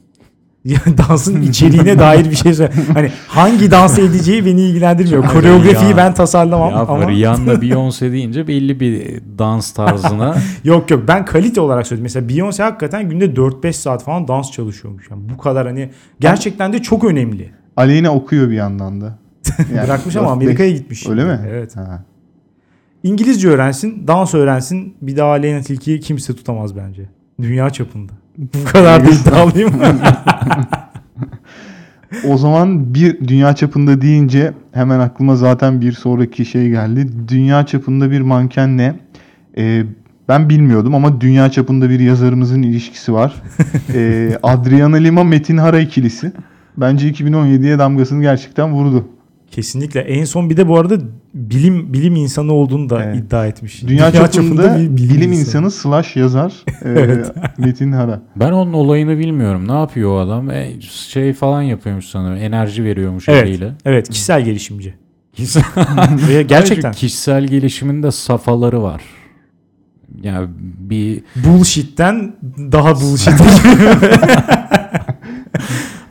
Ya 0.64 0.78
dansın 1.09 1.42
içeriğine 1.50 1.98
dair 1.98 2.30
bir 2.30 2.36
şey 2.36 2.54
söyle. 2.54 2.72
Hani 2.94 3.11
hangi 3.28 3.70
dans 3.70 3.98
edeceği 3.98 4.46
beni 4.46 4.61
ilgilendirmiyor. 4.61 5.26
Koreografiyi 5.26 5.96
ben 5.96 6.14
tasarlamam 6.14 6.70
ya 6.70 6.78
ama 6.78 7.09
Rihanna 7.09 7.52
Beyoncé 7.62 8.12
deyince 8.12 8.48
belli 8.48 8.80
bir 8.80 9.20
dans 9.38 9.70
tarzına 9.72 10.36
yok 10.64 10.90
yok 10.90 11.04
ben 11.09 11.24
kalite 11.24 11.61
olarak 11.61 11.86
söyledim. 11.86 12.02
Mesela 12.02 12.26
Beyoncé 12.26 12.62
hakikaten 12.62 13.09
günde 13.09 13.24
4-5 13.24 13.72
saat 13.72 14.04
falan 14.04 14.28
dans 14.28 14.50
çalışıyormuş. 14.52 15.11
Yani 15.11 15.22
bu 15.34 15.38
kadar 15.38 15.66
hani 15.66 15.90
gerçekten 16.20 16.72
de 16.72 16.82
çok 16.82 17.04
önemli. 17.04 17.50
Aleyna 17.76 18.14
okuyor 18.14 18.50
bir 18.50 18.54
yandan 18.54 19.00
da. 19.00 19.18
Yani 19.74 19.86
Bırakmış 19.86 20.16
ama 20.16 20.30
Amerika'ya 20.30 20.70
gitmiş. 20.70 21.09
Öyle 21.09 21.24
mi? 21.24 21.40
Evet. 21.50 21.76
Ha. 21.76 22.04
İngilizce 23.02 23.48
öğrensin, 23.48 24.06
dans 24.06 24.34
öğrensin. 24.34 24.94
Bir 25.02 25.16
daha 25.16 25.30
Aleyna 25.30 25.61
Tilki'yi 25.61 26.00
kimse 26.00 26.36
tutamaz 26.36 26.76
bence. 26.76 27.02
Dünya 27.43 27.70
çapında. 27.70 28.12
Bu 28.39 28.64
kadar 28.72 29.05
da 29.07 29.11
iddialıyım. 29.11 29.72
O 32.28 32.39
zaman 32.39 32.95
bir 32.95 33.28
dünya 33.28 33.55
çapında 33.57 34.01
deyince 34.01 34.53
hemen 34.72 35.01
aklıma 35.01 35.36
zaten 35.36 35.80
bir 35.80 35.93
sonraki 35.93 36.45
şey 36.45 36.68
geldi. 36.68 37.09
Dünya 37.28 37.66
çapında 37.66 38.11
bir 38.11 38.20
mankenle 38.20 38.95
e, 39.59 39.82
ben 40.28 40.49
bilmiyordum 40.49 40.95
ama 40.95 41.20
dünya 41.20 41.51
çapında 41.51 41.91
bir 41.91 42.01
yazarımızın 42.01 42.62
ilişkisi 42.62 43.12
var. 43.12 43.34
e, 43.95 44.30
Adriana 44.43 44.97
Lima 44.97 45.24
Metin 45.24 45.57
Hara 45.57 45.80
ikilisi. 45.80 46.32
Bence 46.76 47.11
2017'ye 47.11 47.78
damgasını 47.78 48.22
gerçekten 48.22 48.72
vurdu. 48.72 49.09
Kesinlikle. 49.51 50.01
En 50.01 50.24
son 50.24 50.51
bir 50.51 50.57
de 50.57 50.68
bu 50.68 50.78
arada 50.78 50.99
bilim 51.34 51.92
bilim 51.92 52.16
insanı 52.16 52.53
olduğunu 52.53 52.90
da 52.90 53.05
Evet. 53.05 53.16
iddia 53.16 53.46
etmiş. 53.46 53.82
Dünya, 53.88 54.12
çapında 54.12 54.76
bilim, 54.96 55.32
insanı 55.32 55.70
slash 55.70 56.16
yazar 56.16 56.53
e, 56.84 57.22
Metin 57.59 57.92
Hara. 57.92 58.22
Ben 58.36 58.53
onun 58.53 58.72
olayını 58.72 59.18
bilmiyorum. 59.18 59.68
Ne 59.68 59.72
yapıyor 59.72 60.11
o 60.11 60.18
adam? 60.18 60.51
E, 60.51 60.72
şey 60.80 61.32
falan 61.32 61.62
yapıyormuş 61.62 62.05
sanırım. 62.07 62.36
Enerji 62.36 62.84
veriyormuş 62.84 63.28
Evet. 63.28 63.44
eliyle. 63.44 63.72
Evet, 63.84 64.09
kişisel 64.09 64.44
gelişimci. 64.44 64.94
Gerçekten. 66.49 66.92
kişisel 66.92 67.44
gelişimin 67.46 68.03
de 68.03 68.11
safhaları 68.11 68.82
var. 68.82 69.03
Yani 70.22 70.49
bir 70.78 71.22
Bullshit'ten 71.36 72.36
daha 72.72 72.94
bullshit. 73.01 73.32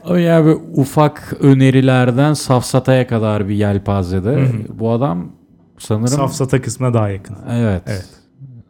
o 0.10 0.16
yani 0.16 0.46
böyle 0.46 0.60
ufak 0.76 1.34
önerilerden 1.40 2.34
safsataya 2.34 3.08
kadar 3.08 3.50
bir 3.50 3.56
yelpazede. 3.56 4.30
Hı 4.32 4.40
hı. 4.40 4.80
Bu 4.80 4.92
adam 4.92 5.28
sanırım 5.78 6.08
Safsata 6.08 6.62
kısmına 6.62 6.94
daha 6.94 7.10
yakın. 7.10 7.36
evet. 7.52 7.82
Evet. 7.88 8.06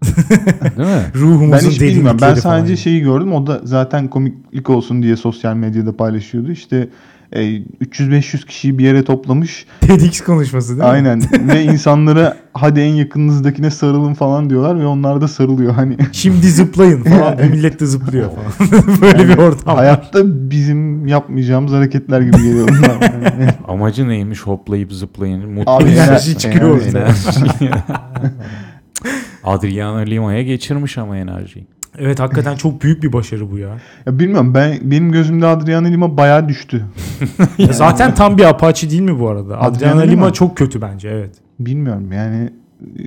Değil 0.78 0.90
mi? 0.90 1.12
Ruhumuzun 1.16 1.52
Ben 1.52 1.60
hiç 1.60 1.82
bilmiyorum. 1.82 2.06
Ben 2.06 2.20
derinlikleri 2.20 2.42
falan. 2.42 2.60
sadece 2.60 2.78
şeyi 2.78 3.02
gördüm. 3.02 3.34
O 3.34 3.48
da 3.48 3.62
zaten 3.64 4.08
komiklik 4.08 4.70
olsun 4.70 5.04
diye 5.04 5.16
sosyal 5.16 5.56
medyada 5.56 5.98
paylaşıyordu. 5.98 6.52
İşte 6.52 6.90
e, 7.34 7.40
300-500 7.42 8.46
kişiyi 8.46 8.78
bir 8.78 8.84
yere 8.84 9.04
toplamış. 9.04 9.66
TEDx 9.82 10.22
konuşması 10.22 10.70
değil 10.70 10.80
mi? 10.80 10.86
Aynen. 10.86 11.24
ve 11.48 11.64
insanlara 11.64 12.38
hadi 12.54 12.80
en 12.80 12.94
yakınınızdakine 12.94 13.72
sarılın 13.72 14.14
falan 14.14 14.50
diyorlar 14.50 14.80
ve 14.80 14.86
onlar 14.86 15.22
da 15.22 15.28
sarılıyor. 15.28 15.74
Hani 15.74 15.98
Şimdi 16.12 16.48
zıplayın 16.48 17.04
falan. 17.04 17.38
Bu 17.38 17.44
millet 17.44 17.80
de 17.80 17.86
zıplıyor 17.86 18.30
falan. 18.32 18.72
Böyle 19.02 19.30
bir 19.30 19.38
ortam. 19.38 19.76
var. 19.76 19.76
hayatta 19.84 20.20
bizim 20.52 21.08
yapmayacağımız 21.08 21.72
hareketler 21.74 22.22
gibi 22.22 22.38
geliyor 22.38 22.68
bunlar. 22.68 23.12
Yani 23.12 23.50
Amacı 23.68 24.08
neymiş 24.08 24.42
hoplayıp 24.42 24.94
zıplayın. 24.94 25.50
Mutlu 25.50 25.72
Abi 25.72 25.90
enerji 25.90 26.32
ener- 26.32 26.38
çıkıyor 26.38 26.70
ortaya. 26.70 27.00
Enerji. 27.00 27.72
Adriana 29.44 29.98
Lima'ya 29.98 30.42
geçirmiş 30.42 30.98
ama 30.98 31.18
enerjiyi. 31.18 31.68
Evet 31.98 32.20
hakikaten 32.20 32.56
çok 32.56 32.82
büyük 32.82 33.04
bir 33.04 33.14
başarı 33.14 33.52
bu 33.52 33.58
ya. 33.58 33.70
Ya 34.06 34.20
bilmiyorum 34.20 34.54
ben 34.54 34.78
benim 34.82 35.12
gözümde 35.12 35.48
Adriana 35.48 35.88
Lima 35.88 36.18
bayağı 36.18 36.50
düştü. 36.50 36.86
Ya 37.58 37.74
Zaten 37.74 38.14
tam 38.16 38.38
bir 38.38 38.44
Apache 38.44 38.90
değil 38.90 39.02
mi 39.02 39.20
bu 39.20 39.30
arada? 39.30 39.62
Adriana 39.62 39.94
Adriana 39.94 40.02
Lima 40.02 40.34
çok 40.34 40.58
kötü 40.58 40.82
bence 40.82 41.10
evet. 41.10 41.36
Bilmiyorum 41.60 42.12
yani 42.12 42.50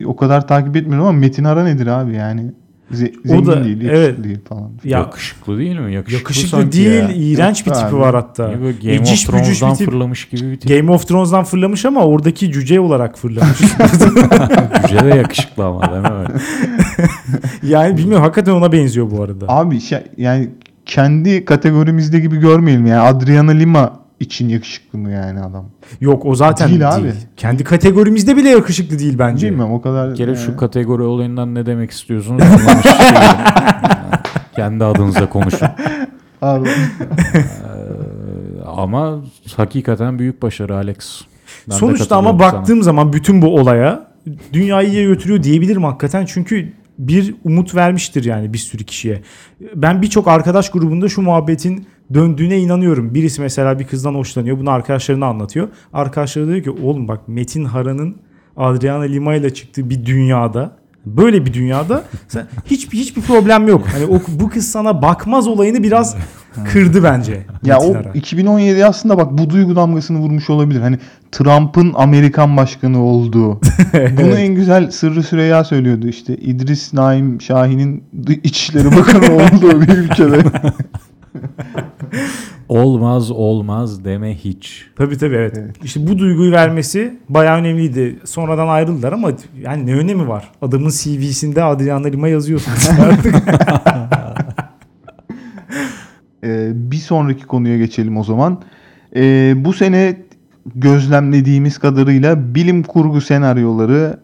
o 0.06 0.16
kadar 0.16 0.48
takip 0.48 0.76
etmiyorum 0.76 1.06
ama 1.06 1.18
Metin 1.18 1.44
Hara 1.44 1.64
nedir 1.64 1.86
abi 1.86 2.14
yani? 2.14 2.52
Ze- 2.92 3.12
O 3.24 3.28
zengin 3.28 3.46
da- 3.46 3.64
değil, 3.64 3.80
evet. 3.80 3.92
yakışıklı 3.98 4.24
değil 4.24 4.38
falan. 4.48 4.70
Ya 4.84 4.98
Yakışıklı 4.98 5.58
değil 5.58 5.78
mi? 5.78 5.94
Yakışıklı, 5.94 6.18
yakışıklı 6.18 6.72
değil, 6.72 6.92
ya. 7.02 7.12
iğrenç 7.14 7.66
bir 7.66 7.70
tipi 7.72 7.86
abi. 7.86 7.96
var 7.96 8.14
hatta. 8.14 8.42
Ya 8.50 8.60
böyle 8.62 8.76
Game 8.82 8.94
Eciş 8.94 9.28
of 9.28 9.34
Thrones'dan 9.34 9.74
tip. 9.74 9.90
fırlamış 9.90 10.28
gibi 10.28 10.50
bir 10.50 10.60
tip. 10.60 10.70
Game 10.70 10.90
of 10.92 11.08
Thrones'dan 11.08 11.44
fırlamış 11.44 11.84
ama 11.84 12.04
oradaki 12.04 12.52
cüce 12.52 12.80
olarak 12.80 13.18
fırlamış. 13.18 13.58
Cüce 14.88 15.04
de 15.04 15.08
yakışıklı 15.16 15.64
ama 15.64 15.82
değil 15.92 16.02
mi? 16.02 16.40
Yani 17.62 17.96
bilmiyorum 17.96 18.22
hakikaten 18.24 18.52
ona 18.52 18.72
benziyor 18.72 19.10
bu 19.10 19.22
arada. 19.22 19.44
Abi 19.48 19.80
şey, 19.80 19.98
yani 20.16 20.48
kendi 20.86 21.44
kategorimizde 21.44 22.20
gibi 22.20 22.36
görmeyelim 22.36 22.86
yani 22.86 23.00
Adriana 23.00 23.50
Lima 23.50 23.99
için 24.20 24.48
yakışıklı 24.48 24.98
mı 24.98 25.10
yani 25.10 25.40
adam? 25.40 25.66
Yok 26.00 26.26
o 26.26 26.34
zaten 26.34 26.68
Değil 26.68 26.80
değil. 26.80 26.92
abi. 26.92 27.12
Kendi 27.36 27.64
kategorimizde 27.64 28.36
bile 28.36 28.48
yakışıklı 28.48 28.98
değil 28.98 29.18
bence. 29.18 29.50
Bilmem 29.50 29.72
o 29.72 29.80
kadar. 29.82 30.10
Bir 30.10 30.16
kere 30.16 30.30
yani- 30.30 30.40
şu 30.40 30.56
kategori 30.56 31.02
olayından 31.02 31.54
ne 31.54 31.66
demek 31.66 31.90
istiyorsunuz 31.90 32.42
anlamış 32.46 32.84
değilim. 32.84 33.36
Kendi 34.56 34.84
adınıza 34.84 35.28
konuşun. 35.28 35.68
Pardon. 36.40 36.66
Ee, 36.66 37.40
ama 38.66 39.18
hakikaten 39.56 40.18
büyük 40.18 40.42
başarı 40.42 40.74
Alex. 40.76 41.20
Ben 41.70 41.74
Sonuçta 41.76 42.16
ama 42.16 42.30
sana. 42.30 42.38
baktığım 42.38 42.82
zaman 42.82 43.12
bütün 43.12 43.42
bu 43.42 43.54
olaya 43.60 44.06
dünyayı 44.52 44.88
iyiye 44.88 45.04
götürüyor 45.04 45.42
diyebilirim 45.42 45.84
hakikaten. 45.84 46.24
Çünkü 46.26 46.72
bir 46.98 47.34
umut 47.44 47.74
vermiştir 47.74 48.24
yani 48.24 48.52
bir 48.52 48.58
sürü 48.58 48.84
kişiye. 48.84 49.22
Ben 49.74 50.02
birçok 50.02 50.28
arkadaş 50.28 50.70
grubunda 50.70 51.08
şu 51.08 51.22
muhabbetin 51.22 51.86
döndüğüne 52.14 52.58
inanıyorum. 52.58 53.14
Birisi 53.14 53.40
mesela 53.40 53.78
bir 53.78 53.86
kızdan 53.86 54.14
hoşlanıyor. 54.14 54.58
Bunu 54.58 54.70
arkadaşlarına 54.70 55.26
anlatıyor. 55.26 55.68
Arkadaşları 55.92 56.48
diyor 56.48 56.62
ki 56.62 56.70
oğlum 56.70 57.08
bak 57.08 57.28
Metin 57.28 57.64
Hara'nın 57.64 58.16
Adriana 58.56 59.02
Lima 59.02 59.34
ile 59.34 59.54
çıktığı 59.54 59.90
bir 59.90 60.06
dünyada 60.06 60.80
böyle 61.06 61.46
bir 61.46 61.52
dünyada 61.52 62.04
sen 62.28 62.46
hiçbir 62.64 62.98
hiçbir 62.98 63.22
problem 63.22 63.68
yok. 63.68 63.86
Hani 63.92 64.04
o, 64.06 64.20
bu 64.28 64.48
kız 64.48 64.70
sana 64.70 65.02
bakmaz 65.02 65.48
olayını 65.48 65.82
biraz 65.82 66.16
kırdı 66.72 67.04
bence. 67.04 67.46
Ya 67.64 67.76
Metin 67.76 67.94
o 67.94 67.94
Hara. 67.94 68.10
2017 68.14 68.86
aslında 68.86 69.18
bak 69.18 69.32
bu 69.32 69.50
duygu 69.50 69.76
damgasını 69.76 70.18
vurmuş 70.18 70.50
olabilir. 70.50 70.80
Hani 70.80 70.98
Trump'ın 71.32 71.92
Amerikan 71.94 72.56
başkanı 72.56 73.04
olduğu. 73.04 73.54
Bunu 73.92 74.38
en 74.38 74.54
güzel 74.54 74.90
Sırrı 74.90 75.22
Süreyya 75.22 75.64
söylüyordu 75.64 76.08
işte. 76.08 76.36
İdris 76.36 76.92
Naim 76.92 77.40
Şahin'in 77.40 78.04
İçişleri 78.44 78.96
Bakanı 78.96 79.34
olduğu 79.34 79.80
bir 79.80 79.88
ülkede. 79.88 80.42
Olmaz 82.68 83.30
olmaz 83.30 84.04
deme 84.04 84.34
hiç. 84.34 84.86
Tabii 84.96 85.18
tabii 85.18 85.34
evet. 85.34 85.58
Evet. 85.58 85.76
İşte 85.84 86.06
bu 86.06 86.18
duyguyu 86.18 86.52
vermesi 86.52 87.18
bayağı 87.28 87.58
önemliydi. 87.58 88.18
Sonradan 88.24 88.68
ayrıldılar 88.68 89.12
ama 89.12 89.30
yani 89.62 89.86
ne 89.86 89.94
önemi 89.94 90.28
var? 90.28 90.50
Adamın 90.62 90.90
CV'sinde 90.90 91.64
Adriana 91.64 92.06
Lima 92.08 92.28
yazıyorsunuz 92.28 92.88
artık. 93.00 93.34
Ee, 96.44 96.70
bir 96.74 96.96
sonraki 96.96 97.46
konuya 97.46 97.78
geçelim 97.78 98.16
o 98.16 98.24
zaman. 98.24 98.62
Ee, 99.16 99.54
bu 99.56 99.72
sene 99.72 100.16
gözlemlediğimiz 100.74 101.78
kadarıyla 101.78 102.54
bilim 102.54 102.82
kurgu 102.82 103.20
senaryoları 103.20 104.20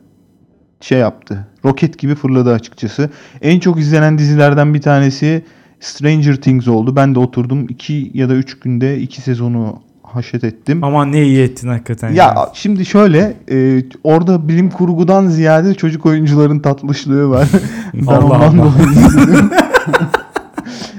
şey 0.80 0.99
yaptı. 0.99 1.47
Roket 1.64 1.99
gibi 1.99 2.14
fırladı 2.14 2.53
açıkçası. 2.53 3.11
En 3.43 3.61
çok 3.61 3.78
izlenen 3.78 4.18
dizilerden 4.18 4.74
bir 4.74 4.80
tanesi 4.80 5.45
Stranger 5.81 6.37
Things 6.37 6.68
oldu. 6.68 6.97
Ben 6.97 7.14
de 7.14 7.18
oturdum 7.18 7.66
2 7.68 8.11
ya 8.14 8.29
da 8.29 8.35
3 8.35 8.59
günde 8.61 8.99
2 9.01 9.20
sezonu 9.22 9.79
haşet 10.03 10.45
ettim. 10.45 10.85
Aman 10.85 11.12
ne 11.12 11.22
iyi 11.24 11.43
ettin 11.43 11.68
hakikaten. 11.68 12.12
Ya 12.12 12.49
şimdi 12.55 12.87
şöyle 12.87 13.35
e, 13.51 13.83
orada 14.05 14.49
bilim 14.49 14.70
kurgudan 14.70 15.27
ziyade 15.27 15.74
çocuk 15.74 16.07
oyuncuların 16.07 16.59
tatlışlığı 16.59 17.31
var. 17.31 17.49
ben 17.95 18.07
Allah 18.07 18.24
ondan 18.24 18.41
Allah. 18.41 18.57
dolayı 18.57 19.07
izledim. 19.07 19.51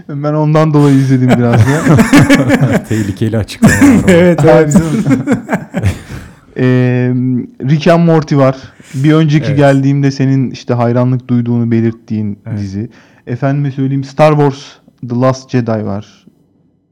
ben 0.24 0.34
ondan 0.34 0.74
dolayı 0.74 0.96
izledim 0.96 1.30
biraz 1.38 1.62
ya. 1.68 1.82
Tehlikeli 2.90 3.38
açıklamalar. 3.38 3.94
var. 3.94 4.04
evet 4.08 4.40
evet. 4.46 4.78
E, 6.58 6.64
Rick 7.70 7.88
and 7.88 8.06
Morty 8.06 8.36
var. 8.36 8.58
Bir 8.94 9.14
önceki 9.14 9.46
Evet. 9.48 9.58
geldiğimde 9.58 10.12
senin 10.12 10.52
işte 10.52 10.74
hayranlık 10.74 11.28
duyduğunu 11.28 11.72
belirttiğin 11.72 12.40
Evet. 12.48 12.60
dizi. 12.60 12.90
Efendime 13.28 13.72
söyleyeyim 13.72 14.04
Star 14.04 14.32
Wars 14.32 14.64
The 15.10 15.16
Last 15.16 15.50
Jedi 15.50 15.86
var. 15.86 16.26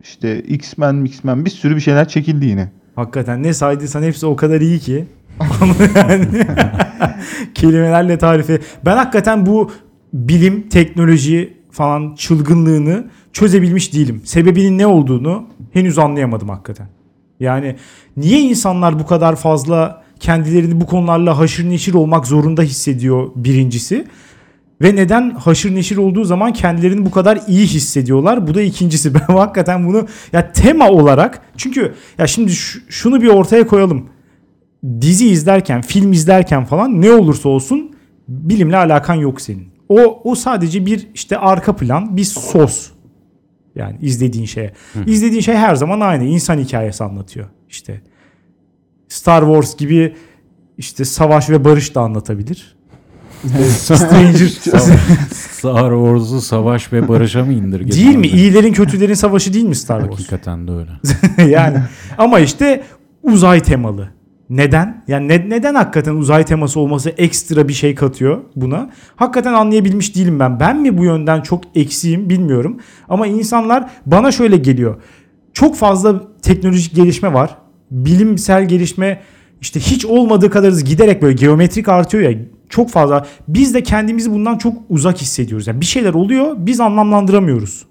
İşte 0.02 0.40
X-Men, 0.40 1.06
X-Men 1.06 1.46
bir 1.46 1.50
sürü 1.50 1.76
bir 1.76 1.82
şeyler 1.82 2.08
çekildi 2.08 2.46
yine. 2.46 2.72
hakikaten 2.96 3.44
ne 3.44 3.54
saydıysan 3.54 4.04
hepsi 4.04 4.26
o 4.26 4.36
kadar 4.36 4.62
iyi 4.62 4.80
ki. 4.80 5.06
yani 5.96 6.28
kelimelerle 7.54 8.18
tarifi. 8.18 8.60
Ben 8.86 8.98
hakikaten 8.98 9.46
bu 9.46 9.72
bilim, 10.14 10.70
teknoloji 10.70 11.58
falan 11.72 12.16
çılgınlığını 12.16 13.08
çözebilmiş 13.34 13.94
değilim. 13.94 14.22
Sebebinin 14.26 14.78
ne 14.78 14.88
olduğunu 14.88 15.48
henüz 15.74 15.98
anlayamadım 15.98 16.50
hakikaten. 16.50 16.88
Yani 17.40 17.76
niye 18.18 18.40
insanlar 18.40 19.00
bu 19.00 19.06
kadar 19.06 19.36
fazla 19.36 20.04
kendilerini 20.20 20.82
bu 20.82 20.86
konularla 20.86 21.38
haşır 21.38 21.70
neşir 21.70 21.94
olmak 21.94 22.28
zorunda 22.28 22.62
hissediyor 22.62 23.28
birincisi. 23.36 24.06
Ve 24.82 24.96
neden 24.96 25.30
haşır 25.30 25.76
neşir 25.76 25.98
olduğu 25.98 26.24
zaman 26.26 26.54
kendilerini 26.54 27.06
bu 27.06 27.12
kadar 27.12 27.40
iyi 27.48 27.68
hissediyorlar? 27.68 28.48
Bu 28.48 28.54
da 28.56 28.62
ikincisi. 28.62 29.14
Ben 29.14 29.20
hakikaten 29.34 29.88
bunu 29.88 30.08
ya 30.34 30.52
tema 30.52 30.90
olarak 30.90 31.42
çünkü 31.58 31.94
ya 32.18 32.28
şimdi 32.28 32.52
şu- 32.52 32.80
şunu 32.90 33.22
bir 33.22 33.28
ortaya 33.28 33.68
koyalım. 33.68 34.10
Dizi 35.02 35.28
izlerken, 35.30 35.82
film 35.82 36.12
izlerken 36.14 36.66
falan 36.66 37.02
ne 37.02 37.12
olursa 37.12 37.50
olsun 37.50 37.96
bilimle 38.28 38.78
alakan 38.78 39.16
yok 39.16 39.42
senin. 39.42 39.68
O 39.90 40.22
o 40.24 40.36
sadece 40.36 40.86
bir 40.86 41.08
işte 41.14 41.38
arka 41.38 41.76
plan, 41.76 42.18
bir 42.18 42.24
sos. 42.24 42.90
Yani 43.76 43.98
izlediğin 44.02 44.46
şeye. 44.46 44.74
İzlediğin 45.06 45.42
şey 45.42 45.56
her 45.56 45.76
zaman 45.76 46.00
aynı. 46.00 46.24
İnsan 46.24 46.58
hikayesi 46.60 47.04
anlatıyor. 47.04 47.46
İşte 47.70 48.02
Star 49.08 49.42
Wars 49.42 49.78
gibi 49.78 50.16
işte 50.78 51.06
savaş 51.06 51.50
ve 51.50 51.66
barış 51.66 51.96
da 51.96 52.02
anlatabilir. 52.02 52.75
Stranger 53.70 54.48
Star 55.34 55.92
Wars'u 55.92 56.42
savaş 56.42 56.94
ve 56.94 57.08
barışa 57.08 57.46
mı 57.46 57.54
indirgedin? 57.54 57.92
değil 57.98 58.16
mi? 58.16 58.28
İyilerin 58.28 58.74
kötülerin 58.74 59.14
savaşı 59.14 59.54
değil 59.54 59.66
mi 59.66 59.76
Star 59.76 60.00
Wars? 60.02 60.20
Hakikaten 60.20 60.68
de 60.68 60.72
öyle. 60.72 60.92
yani 61.52 61.78
ama 62.18 62.40
işte 62.40 62.84
uzay 63.24 63.60
temalı. 63.60 64.10
Neden? 64.50 65.04
Yani 65.08 65.28
ne- 65.28 65.50
neden 65.50 65.76
hakikaten 65.76 66.16
uzay 66.16 66.46
teması 66.46 66.80
olması 66.80 67.10
ekstra 67.10 67.68
bir 67.68 67.74
şey 67.74 67.96
katıyor 67.96 68.42
buna? 68.56 68.90
Hakikaten 69.16 69.54
anlayabilmiş 69.54 70.16
değilim 70.16 70.40
ben. 70.40 70.60
Ben 70.60 70.82
mi 70.82 70.98
bu 70.98 71.04
yönden 71.04 71.42
çok 71.42 71.64
eksiğim 71.76 72.30
bilmiyorum. 72.30 72.80
Ama 73.10 73.28
insanlar 73.28 73.90
bana 74.06 74.32
şöyle 74.32 74.58
geliyor. 74.58 74.96
Çok 75.54 75.76
fazla 75.76 76.22
teknolojik 76.42 76.96
gelişme 76.96 77.34
var. 77.34 77.58
Bilimsel 77.92 78.68
gelişme 78.68 79.22
işte 79.62 79.80
hiç 79.80 80.06
olmadığı 80.06 80.50
kadar 80.50 80.72
giderek 80.72 81.22
böyle 81.22 81.34
geometrik 81.34 81.90
artıyor 81.90 82.24
ya 82.24 82.38
çok 82.70 82.90
fazla. 82.90 83.26
Biz 83.48 83.74
de 83.74 83.84
kendimizi 83.84 84.32
bundan 84.32 84.58
çok 84.58 84.74
uzak 84.90 85.18
hissediyoruz. 85.22 85.68
Yani 85.68 85.82
bir 85.82 85.86
şeyler 85.86 86.14
oluyor 86.14 86.56
biz 86.60 86.80
anlamlandıramıyoruz. 86.80 87.86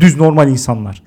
Düz 0.00 0.16
normal 0.16 0.48
insanlar. 0.48 1.02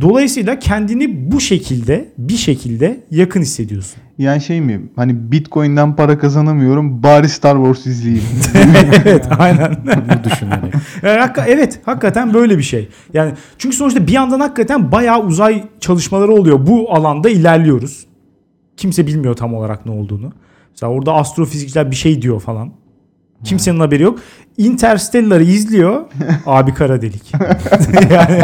Dolayısıyla 0.00 0.58
kendini 0.58 1.32
bu 1.32 1.40
şekilde 1.40 2.08
bir 2.18 2.36
şekilde 2.36 3.00
yakın 3.10 3.40
hissediyorsun. 3.40 4.02
Yani 4.18 4.40
şey 4.40 4.60
mi? 4.60 4.82
Hani 4.96 5.32
Bitcoin'den 5.32 5.96
para 5.96 6.18
kazanamıyorum. 6.18 7.02
Bari 7.02 7.28
Star 7.28 7.56
Wars 7.56 7.86
izleyeyim. 7.86 8.24
evet 9.04 9.28
aynen. 9.38 9.76
Bunu 9.86 10.24
düşünerek. 10.24 10.74
Yani 11.02 11.18
hakka- 11.20 11.46
evet 11.48 11.80
hakikaten 11.84 12.34
böyle 12.34 12.58
bir 12.58 12.62
şey. 12.62 12.88
Yani 13.14 13.32
çünkü 13.58 13.76
sonuçta 13.76 14.06
bir 14.06 14.12
yandan 14.12 14.40
hakikaten 14.40 14.92
bayağı 14.92 15.22
uzay 15.24 15.64
çalışmaları 15.80 16.32
oluyor. 16.32 16.66
Bu 16.66 16.94
alanda 16.94 17.30
ilerliyoruz. 17.30 18.06
Kimse 18.76 19.06
bilmiyor 19.06 19.34
tam 19.36 19.54
olarak 19.54 19.86
ne 19.86 19.92
olduğunu. 19.92 20.32
Mesela 20.80 20.92
orada 20.92 21.14
astrofizikçiler 21.14 21.90
bir 21.90 21.96
şey 21.96 22.22
diyor 22.22 22.40
falan. 22.40 22.72
Kimsenin 23.44 23.80
haberi 23.80 24.02
yok. 24.02 24.18
Interstellar'ı 24.56 25.44
izliyor. 25.44 26.04
Abi 26.46 26.74
kara 26.74 27.02
delik. 27.02 27.32
yani 28.10 28.42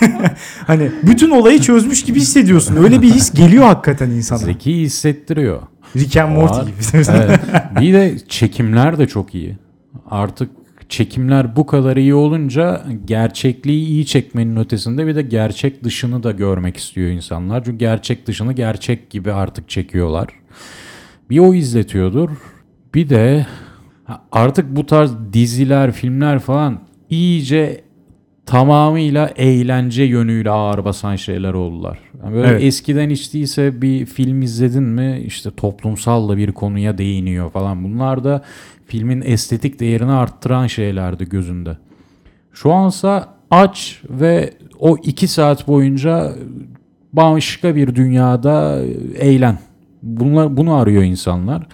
hani 0.66 0.90
bütün 1.02 1.30
olayı 1.30 1.60
çözmüş 1.60 2.04
gibi 2.04 2.20
hissediyorsun. 2.20 2.76
Öyle 2.76 3.02
bir 3.02 3.10
his 3.10 3.34
geliyor 3.34 3.64
hakikaten 3.64 4.10
insana. 4.10 4.38
Zeki 4.38 4.76
hissettiriyor. 4.76 5.62
Rick 5.96 6.16
and 6.16 6.32
Morty 6.32 6.60
gibi. 6.60 7.02
Evet. 7.10 7.40
Bir 7.80 7.92
de 7.92 8.18
çekimler 8.28 8.98
de 8.98 9.06
çok 9.06 9.34
iyi. 9.34 9.58
Artık 10.10 10.50
çekimler 10.88 11.56
bu 11.56 11.66
kadar 11.66 11.96
iyi 11.96 12.14
olunca 12.14 12.84
gerçekliği 13.04 13.86
iyi 13.86 14.06
çekmenin 14.06 14.56
ötesinde 14.56 15.06
bir 15.06 15.14
de 15.14 15.22
gerçek 15.22 15.84
dışını 15.84 16.22
da 16.22 16.30
görmek 16.30 16.76
istiyor 16.76 17.08
insanlar. 17.10 17.64
Çünkü 17.64 17.78
gerçek 17.78 18.26
dışını 18.26 18.52
gerçek 18.52 19.10
gibi 19.10 19.32
artık 19.32 19.68
çekiyorlar. 19.68 20.28
Bir 21.30 21.38
o 21.38 21.54
izletiyordur. 21.54 22.30
Bir 22.94 23.08
de 23.08 23.46
artık 24.32 24.76
bu 24.76 24.86
tarz 24.86 25.12
diziler, 25.32 25.92
filmler 25.92 26.38
falan 26.38 26.80
iyice 27.10 27.80
tamamıyla 28.46 29.30
eğlence 29.36 30.02
yönüyle 30.02 30.50
ağır 30.50 30.84
basan 30.84 31.16
şeyler 31.16 31.52
oldular. 31.52 31.98
Yani 32.24 32.34
böyle 32.34 32.48
Evet. 32.48 32.62
eskiden 32.62 33.10
hiç 33.10 33.34
değilse 33.34 33.82
bir 33.82 34.06
film 34.06 34.42
izledin 34.42 34.82
mi 34.82 35.22
işte 35.26 35.50
toplumsal 35.50 36.28
da 36.28 36.36
bir 36.36 36.52
konuya 36.52 36.98
değiniyor 36.98 37.50
falan. 37.50 37.84
Bunlar 37.84 38.24
da 38.24 38.42
filmin 38.86 39.22
estetik 39.26 39.80
değerini 39.80 40.12
arttıran 40.12 40.66
şeylerdi 40.66 41.28
gözünde. 41.28 41.76
Şu 42.52 42.72
ansa 42.72 43.34
aç 43.50 44.02
ve 44.10 44.54
o 44.78 44.96
iki 45.02 45.28
saat 45.28 45.68
boyunca 45.68 46.32
başka 47.12 47.76
bir 47.76 47.94
dünyada 47.94 48.82
eğlen. 49.18 49.58
Bunlar, 50.02 50.56
bunu 50.56 50.74
arıyor 50.74 51.02
insanlar. 51.02 51.66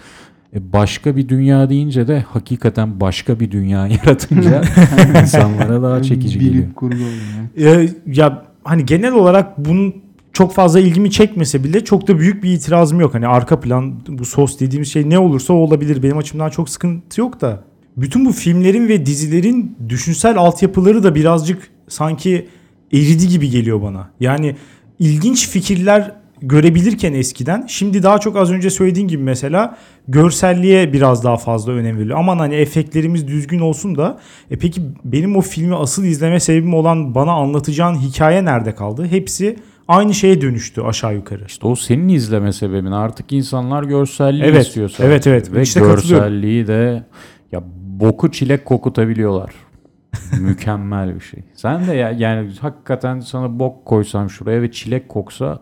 E 0.53 0.73
başka 0.73 1.15
bir 1.15 1.29
dünya 1.29 1.69
deyince 1.69 2.07
de 2.07 2.25
hakikaten 2.29 2.99
başka 2.99 3.39
bir 3.39 3.51
dünya 3.51 3.87
yaratınca 4.05 4.61
insanlara 5.21 5.81
daha 5.83 6.03
çekici 6.03 6.39
Bilim 6.39 6.51
geliyor. 6.53 6.73
kurgu 6.73 6.95
oyunu. 6.95 7.79
Ee, 7.81 7.89
ya 8.07 8.45
hani 8.63 8.85
genel 8.85 9.13
olarak 9.13 9.57
bunun 9.57 9.95
çok 10.33 10.53
fazla 10.53 10.79
ilgimi 10.79 11.11
çekmese 11.11 11.63
bile 11.63 11.83
çok 11.83 12.07
da 12.07 12.19
büyük 12.19 12.43
bir 12.43 12.49
itirazım 12.49 12.99
yok. 12.99 13.13
Hani 13.13 13.27
arka 13.27 13.59
plan 13.59 13.93
bu 14.07 14.25
sos 14.25 14.59
dediğimiz 14.59 14.91
şey 14.91 15.09
ne 15.09 15.19
olursa 15.19 15.53
o 15.53 15.57
olabilir. 15.57 16.03
Benim 16.03 16.17
açımdan 16.17 16.49
çok 16.49 16.69
sıkıntı 16.69 17.21
yok 17.21 17.41
da. 17.41 17.63
Bütün 17.97 18.25
bu 18.25 18.31
filmlerin 18.31 18.87
ve 18.87 19.05
dizilerin 19.05 19.77
düşünsel 19.89 20.37
altyapıları 20.37 21.03
da 21.03 21.15
birazcık 21.15 21.67
sanki 21.87 22.47
eridi 22.93 23.27
gibi 23.27 23.49
geliyor 23.49 23.81
bana. 23.81 24.09
Yani 24.19 24.55
ilginç 24.99 25.49
fikirler 25.49 26.11
görebilirken 26.47 27.13
eskiden 27.13 27.65
şimdi 27.67 28.03
daha 28.03 28.19
çok 28.19 28.37
az 28.37 28.51
önce 28.51 28.69
söylediğin 28.69 29.07
gibi 29.07 29.23
mesela 29.23 29.77
görselliğe 30.07 30.93
biraz 30.93 31.23
daha 31.23 31.37
fazla 31.37 31.71
önem 31.71 31.97
veriliyor. 31.97 32.19
Aman 32.19 32.37
hani 32.39 32.55
efektlerimiz 32.55 33.27
düzgün 33.27 33.59
olsun 33.59 33.97
da 33.97 34.19
e 34.51 34.57
peki 34.57 34.81
benim 35.03 35.35
o 35.35 35.41
filmi 35.41 35.75
asıl 35.75 36.03
izleme 36.03 36.39
sebebim 36.39 36.73
olan 36.73 37.15
bana 37.15 37.31
anlatacağın 37.31 37.95
hikaye 37.95 38.45
nerede 38.45 38.75
kaldı? 38.75 39.07
Hepsi 39.07 39.55
aynı 39.87 40.13
şeye 40.13 40.41
dönüştü 40.41 40.81
aşağı 40.81 41.15
yukarı. 41.15 41.45
İşte 41.47 41.67
o 41.67 41.75
senin 41.75 42.09
izleme 42.09 42.53
sebebin. 42.53 42.91
Artık 42.91 43.33
insanlar 43.33 43.83
görselliği 43.83 44.43
Evet, 44.43 44.67
istiyor 44.67 44.89
sadece. 44.89 45.07
evet, 45.07 45.27
evet. 45.27 45.53
Ve 45.53 45.61
İşte 45.61 45.79
görselliği 45.79 46.67
de 46.67 47.03
ya 47.51 47.63
boku 47.87 48.31
çilek 48.31 48.65
kokutabiliyorlar. 48.65 49.51
Mükemmel 50.39 51.15
bir 51.15 51.21
şey. 51.21 51.39
Sen 51.53 51.87
de 51.87 51.93
ya 51.93 52.11
yani 52.11 52.51
hakikaten 52.61 53.19
sana 53.19 53.59
bok 53.59 53.85
koysam 53.85 54.29
şuraya 54.29 54.61
ve 54.61 54.71
çilek 54.71 55.09
koksa 55.09 55.59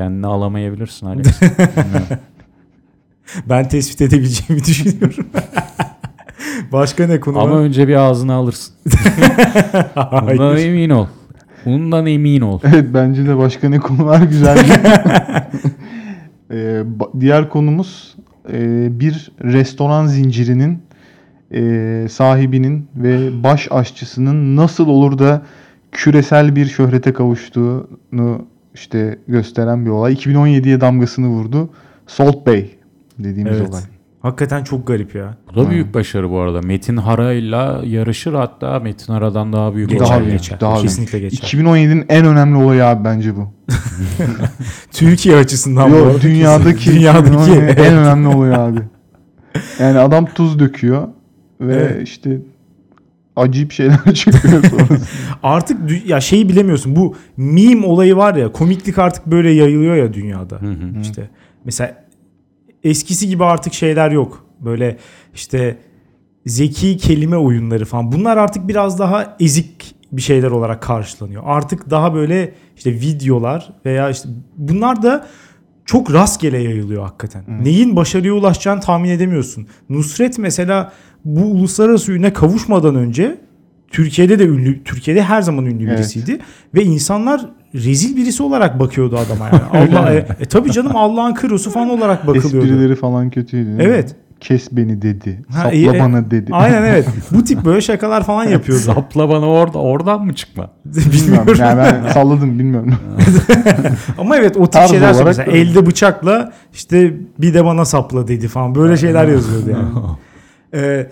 kendini 0.00 0.26
alamayabilirsin 0.26 1.06
Alex. 1.12 1.26
Ben 3.48 3.68
tespit 3.68 4.00
edebileceğimi 4.00 4.64
düşünüyorum. 4.64 5.26
Başka 6.72 7.06
ne 7.06 7.20
konu 7.20 7.38
Ama 7.38 7.54
var? 7.54 7.60
önce 7.60 7.88
bir 7.88 7.94
ağzına 7.94 8.34
alırsın. 8.34 8.74
Bundan 10.12 10.56
emin 10.56 10.90
ol. 10.90 11.06
Bundan 11.64 12.06
emin 12.06 12.40
ol. 12.40 12.60
Evet 12.64 12.86
bence 12.94 13.26
de 13.26 13.38
başka 13.38 13.68
ne 13.68 13.78
konular 13.78 14.22
güzel. 14.22 14.58
Ee, 16.52 16.82
diğer 17.20 17.48
konumuz 17.48 18.16
e, 18.52 18.88
bir 19.00 19.32
restoran 19.42 20.06
zincirinin 20.06 20.82
e, 21.54 22.06
sahibinin 22.10 22.88
ve 22.96 23.42
baş 23.42 23.68
aşçısının 23.70 24.56
nasıl 24.56 24.88
olur 24.88 25.18
da 25.18 25.42
küresel 25.92 26.56
bir 26.56 26.66
şöhrete 26.66 27.12
kavuştuğunu 27.12 28.46
işte 28.74 29.18
gösteren 29.28 29.84
bir 29.86 29.90
olay. 29.90 30.12
2017'ye 30.12 30.80
damgasını 30.80 31.28
vurdu. 31.28 31.70
Salt 32.06 32.46
Bay 32.46 32.66
dediğimiz 33.18 33.58
Evet. 33.58 33.70
olay. 33.70 33.80
Hakikaten 34.20 34.64
çok 34.64 34.86
garip 34.86 35.14
ya. 35.14 35.36
Bu 35.54 35.56
da 35.66 35.70
büyük 35.70 35.94
başarı 35.94 36.30
bu 36.30 36.38
arada. 36.38 36.60
Metin 36.62 36.96
Hara'yla 36.96 37.82
yarışır 37.84 38.34
hatta 38.34 38.80
Metin 38.80 39.12
Hara'dan 39.12 39.52
daha 39.52 39.74
büyük 39.74 39.90
Geçer, 39.90 40.06
Daha 40.06 40.16
olay. 40.16 40.26
büyük, 40.26 40.38
geçer. 40.38 40.60
daha 40.60 40.72
büyük. 40.74 40.82
Kesinlikle 40.82 41.18
geçer. 41.20 41.48
2017'nin 41.48 42.04
en 42.08 42.26
önemli 42.26 42.56
olayı 42.64 42.84
abi 42.86 43.04
bence 43.04 43.36
bu. 43.36 43.48
Türkiye 44.92 45.36
açısından 45.36 45.92
bu 45.92 45.96
Yok 45.96 46.06
arada 46.06 46.20
dünyadaki, 46.20 46.90
dünyadaki 46.92 47.30
2017'nin 47.34 47.60
evet. 47.60 47.78
en 47.78 47.94
önemli 47.96 48.28
olayı 48.28 48.58
abi. 48.58 48.80
Yani 49.80 49.98
adam 49.98 50.26
tuz 50.26 50.58
döküyor 50.58 51.08
ve 51.60 51.74
Evet. 51.74 52.08
işte 52.08 52.38
acayip 53.36 53.72
şeyler 53.72 53.98
çıkıyor 54.14 54.64
sonrasında. 54.64 54.98
Artık 55.42 56.08
ya 56.08 56.20
şeyi 56.20 56.48
bilemiyorsun. 56.48 56.96
Bu 56.96 57.16
meme 57.36 57.86
olayı 57.86 58.16
var 58.16 58.34
ya 58.34 58.52
komiklik 58.52 58.98
artık 58.98 59.26
böyle 59.26 59.50
yayılıyor 59.50 59.96
ya 59.96 60.14
dünyada. 60.14 60.56
Hı 60.62 60.66
hı. 60.66 61.00
İşte 61.02 61.30
mesela 61.64 62.04
eskisi 62.84 63.28
gibi 63.28 63.44
artık 63.44 63.74
şeyler 63.74 64.10
yok. 64.10 64.46
Böyle 64.60 64.96
işte 65.34 65.78
zeki 66.46 66.96
kelime 66.96 67.36
oyunları 67.36 67.84
falan. 67.84 68.12
Bunlar 68.12 68.36
artık 68.36 68.68
biraz 68.68 68.98
daha 68.98 69.36
ezik 69.40 69.94
bir 70.12 70.22
şeyler 70.22 70.50
olarak 70.50 70.82
karşılanıyor. 70.82 71.42
Artık 71.46 71.90
daha 71.90 72.14
böyle 72.14 72.54
işte 72.76 72.92
videolar 72.92 73.72
veya 73.84 74.10
işte 74.10 74.28
bunlar 74.56 75.02
da 75.02 75.26
çok 75.90 76.12
rastgele 76.12 76.58
yayılıyor 76.58 77.02
hakikaten. 77.02 77.44
Neyin 77.62 77.96
başarıya 77.96 78.34
ulaşacağını 78.34 78.80
tahmin 78.80 79.10
edemiyorsun. 79.10 79.66
Nusret 79.88 80.38
mesela 80.38 80.92
bu 81.24 81.40
uluslararası 81.40 82.12
üne 82.12 82.32
kavuşmadan 82.32 82.94
önce 82.94 83.38
Türkiye'de 83.90 84.38
de 84.38 84.44
ünlü, 84.44 84.84
Türkiye'de 84.84 85.22
her 85.22 85.42
zaman 85.42 85.66
ünlü 85.66 85.84
Evet. 85.84 85.98
birisiydi 85.98 86.38
ve 86.74 86.82
insanlar 86.82 87.46
rezil 87.74 88.16
birisi 88.16 88.42
olarak 88.42 88.80
bakıyordu 88.80 89.18
adama 89.18 89.46
yani. 89.46 89.90
Allah 89.92 90.12
e, 90.12 90.16
e, 90.16 90.44
tabii 90.44 90.72
canım 90.72 90.96
Allah'ın 90.96 91.34
kırosu 91.34 91.70
falan 91.70 91.90
olarak 91.90 92.26
bakılıyordu. 92.26 92.66
Esprileri 92.66 92.96
falan 92.96 93.30
kötüydü. 93.30 93.78
değil 93.78 93.90
mi? 93.90 94.04
Kes 94.40 94.68
beni 94.72 95.02
dedi. 95.02 95.42
Ha, 95.52 95.62
Sapla 95.62 95.96
e- 95.96 96.00
bana 96.00 96.30
dedi. 96.30 96.50
Aynen 96.52 96.82
evet. 96.82 97.06
Bu 97.30 97.44
tip 97.44 97.64
böyle 97.64 97.80
şakalar 97.80 98.24
falan 98.24 98.44
yapıyordu. 98.44 98.82
Sapla 98.82 99.28
bana 99.28 99.46
orada 99.46 99.78
oradan 99.78 100.24
mı 100.24 100.34
çıkma? 100.34 100.70
Bilmiyorum. 100.84 101.46
Bilmiyorum. 101.46 101.60
Yani 101.60 101.78
ben 101.78 102.12
salladım 102.12 102.58
bilmiyorum. 102.58 102.94
Ama 104.18 104.36
evet 104.36 104.56
o 104.56 104.62
tip 104.64 104.72
Tarz 104.72 104.90
şeyler 104.90 105.10
olarak 105.10 105.26
mesela 105.26 105.52
elde 105.52 105.86
bıçakla 105.86 106.52
işte 106.72 107.14
bir 107.38 107.54
de 107.54 107.64
bana 107.64 107.84
sapla 107.84 108.28
dedi 108.28 108.48
falan. 108.48 108.74
Böyle 108.74 108.96
şeyler 108.96 109.28
yazıyordu 109.28 109.70
yani. 109.70 109.88
Ee, 110.74 111.06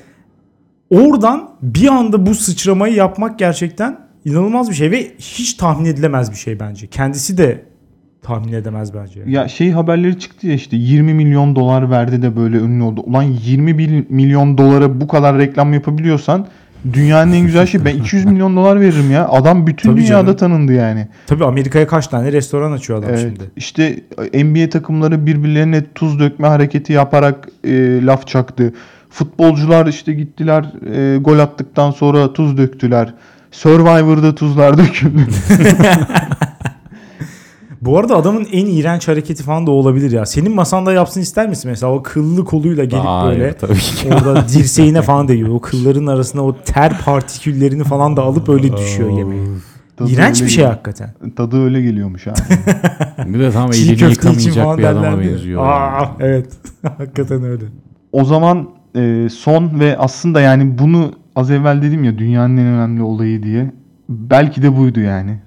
oradan 0.91 1.51
bir 1.63 1.89
anda 1.89 2.27
bu 2.27 2.35
sıçramayı 2.35 2.95
yapmak 2.95 3.39
gerçekten 3.39 3.99
inanılmaz 4.25 4.71
bir 4.71 4.75
şey 4.75 4.91
ve 4.91 5.13
hiç 5.19 5.55
tahmin 5.55 5.85
edilemez 5.85 6.31
bir 6.31 6.37
şey 6.37 6.61
bence. 6.61 6.87
Kendisi 6.87 7.39
de 7.39 7.68
tahmin 8.23 8.53
edemez 8.53 8.95
bence. 8.95 9.21
yani. 9.21 9.33
ya 9.33 9.49
şey 9.49 9.71
haberleri 9.71 10.19
çıktı 10.19 10.47
ya 10.47 10.55
işte 10.55 10.77
20 10.77 11.15
milyon 11.15 11.57
dolar 11.57 11.91
verdi 11.91 12.23
de 12.23 12.37
böyle 12.37 12.57
ünlü 12.57 12.83
oldu. 12.83 13.01
Ulan 13.01 13.23
20 13.23 13.79
bil- 13.79 14.05
milyon 14.09 14.59
dolara 14.59 15.01
bu 15.01 15.09
kadar 15.09 15.39
reklam 15.39 15.73
yapabiliyorsan 15.75 16.47
dünyanın 16.93 17.33
en 17.33 17.47
güzel 17.47 17.67
şeyi 17.67 17.85
ben 17.85 17.97
200 17.97 18.25
milyon 18.25 18.57
dolar 18.57 18.81
veririm 18.81 19.11
ya. 19.11 19.29
Adam 19.29 19.67
bütün 19.67 19.91
Tabii 19.91 20.01
dünyada 20.01 20.23
canım. 20.25 20.37
tanındı 20.37 20.73
yani. 20.73 21.09
Tabii 21.27 21.45
Amerika'ya 21.45 21.87
kaç 21.87 22.07
tane 22.07 22.33
restoran 22.33 22.73
açıyor 22.73 22.99
adam 22.99 23.11
Evet. 23.11 23.21
şimdi. 23.21 23.51
İşte 23.57 24.01
NBA 24.45 24.69
takımları 24.71 25.27
birbirlerine 25.27 25.85
tuz 25.95 26.21
dökme 26.21 26.49
hareketi 26.49 26.93
yaparak 26.93 27.49
e, 27.65 28.03
laf 28.07 28.27
çaktı. 28.27 28.75
Futbolcular 29.11 29.87
işte 29.87 30.13
gittiler 30.15 30.65
e, 30.95 31.19
gol 31.19 31.39
attıktan 31.39 31.91
sonra 31.91 32.33
tuz 32.33 32.59
döktüler. 32.59 33.15
Survivor'da 33.51 34.35
tuzlar 34.35 34.79
döküldü. 34.79 35.21
Bu 37.83 37.99
arada 37.99 38.17
adamın 38.17 38.47
en 38.53 38.67
iğrenç 38.67 39.09
hareketi 39.09 39.43
falan 39.43 39.67
da 39.67 39.71
olabilir 39.71 40.11
ya. 40.11 40.27
Senin 40.27 40.55
masanda 40.55 40.93
yapsın 40.93 41.21
ister 41.21 41.49
misin 41.49 41.71
mesela 41.71 41.93
o 41.93 42.03
kıllı 42.03 42.45
koluyla 42.45 42.85
gelip 42.85 43.05
Hayır, 43.05 43.41
böyle 43.41 43.53
tabii 43.53 43.75
ki. 43.79 44.09
orada 44.15 44.49
dirseğine 44.55 45.03
falan 45.03 45.29
değiyor. 45.29 45.49
O 45.49 45.61
kılların 45.61 46.07
arasına 46.07 46.43
o 46.43 46.57
ter 46.63 46.99
partiküllerini 47.05 47.85
falan 47.85 48.17
da 48.17 48.23
alıp 48.23 48.49
öyle 48.49 48.77
düşüyor 48.77 49.11
yemeğe. 49.19 49.47
Tadı 49.97 50.11
İğrenç 50.11 50.37
öyle 50.37 50.45
bir 50.45 50.51
şey 50.51 50.57
geliyor. 50.57 50.71
hakikaten. 50.71 51.11
Tadı 51.37 51.65
öyle 51.65 51.83
geliyormuş 51.83 52.27
abi. 52.27 52.37
Bir 53.35 53.39
de 53.39 53.51
tam 53.51 53.73
elini 53.73 54.11
yıkamayacak 54.11 54.79
bir 54.79 54.85
adama 54.85 55.21
benziyor. 55.21 55.67
Aa, 55.67 55.99
yani. 56.01 56.09
evet. 56.21 56.47
hakikaten 56.99 57.43
öyle. 57.43 57.65
o 58.13 58.25
zaman 58.25 58.69
e, 58.97 59.29
son 59.31 59.81
ve 59.81 59.99
aslında 59.99 60.41
yani 60.41 60.79
bunu 60.79 61.13
az 61.37 61.51
evvel 61.51 61.83
dedim 61.83 62.05
ya 62.05 62.19
dünyanın 62.19 62.57
en 62.57 62.67
önemli 62.67 63.03
olayı 63.03 63.43
diye. 63.43 63.71
Belki 64.09 64.63
de 64.63 64.77
buydu 64.77 65.01
yani. 65.01 65.39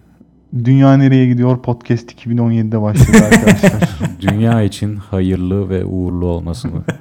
Dünya 0.54 0.98
nereye 0.98 1.28
gidiyor 1.28 1.62
podcast 1.62 2.12
2017'de 2.12 2.82
başladı 2.82 3.18
arkadaşlar. 3.26 3.90
Dünya 4.22 4.62
için 4.62 4.96
hayırlı 4.96 5.70
ve 5.70 5.86
uğurlu 5.86 6.26
olmasını. 6.26 6.84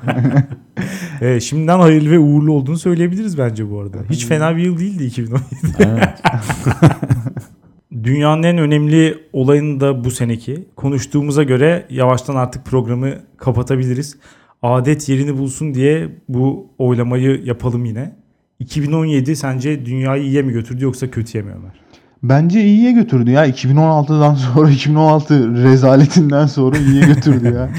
Evet, 1.20 1.42
şimdiden 1.42 1.78
hayırlı 1.78 2.10
ve 2.10 2.18
uğurlu 2.18 2.52
olduğunu 2.52 2.78
söyleyebiliriz 2.78 3.38
bence 3.38 3.70
bu 3.70 3.80
arada. 3.80 3.98
Hiç 4.10 4.26
fena 4.26 4.56
bir 4.56 4.62
yıl 4.62 4.78
değildi 4.78 5.04
2017. 5.04 5.46
evet. 5.78 6.08
Dünyanın 8.04 8.42
en 8.42 8.58
önemli 8.58 9.18
olayını 9.32 9.80
da 9.80 10.04
bu 10.04 10.10
seneki. 10.10 10.64
Konuştuğumuza 10.76 11.42
göre 11.42 11.86
yavaştan 11.90 12.36
artık 12.36 12.64
programı 12.64 13.14
kapatabiliriz. 13.36 14.16
Adet 14.62 15.08
yerini 15.08 15.38
bulsun 15.38 15.74
diye 15.74 16.08
bu 16.28 16.66
oylamayı 16.78 17.42
yapalım 17.44 17.84
yine. 17.84 18.16
2017 18.58 19.36
sence 19.36 19.86
dünyayı 19.86 20.22
iyiye 20.22 20.42
mi 20.42 20.52
götürdü 20.52 20.84
yoksa 20.84 21.10
kötüye 21.10 21.44
mi 21.44 21.50
Ömer? 21.50 21.89
Bence 22.22 22.64
iyiye 22.64 22.92
götürdü 22.92 23.30
ya. 23.30 23.46
2016'dan 23.46 24.34
sonra 24.34 24.70
2016 24.70 25.62
rezaletinden 25.62 26.46
sonra 26.46 26.78
iyiye 26.78 27.06
götürdü 27.06 27.54
ya. 27.54 27.70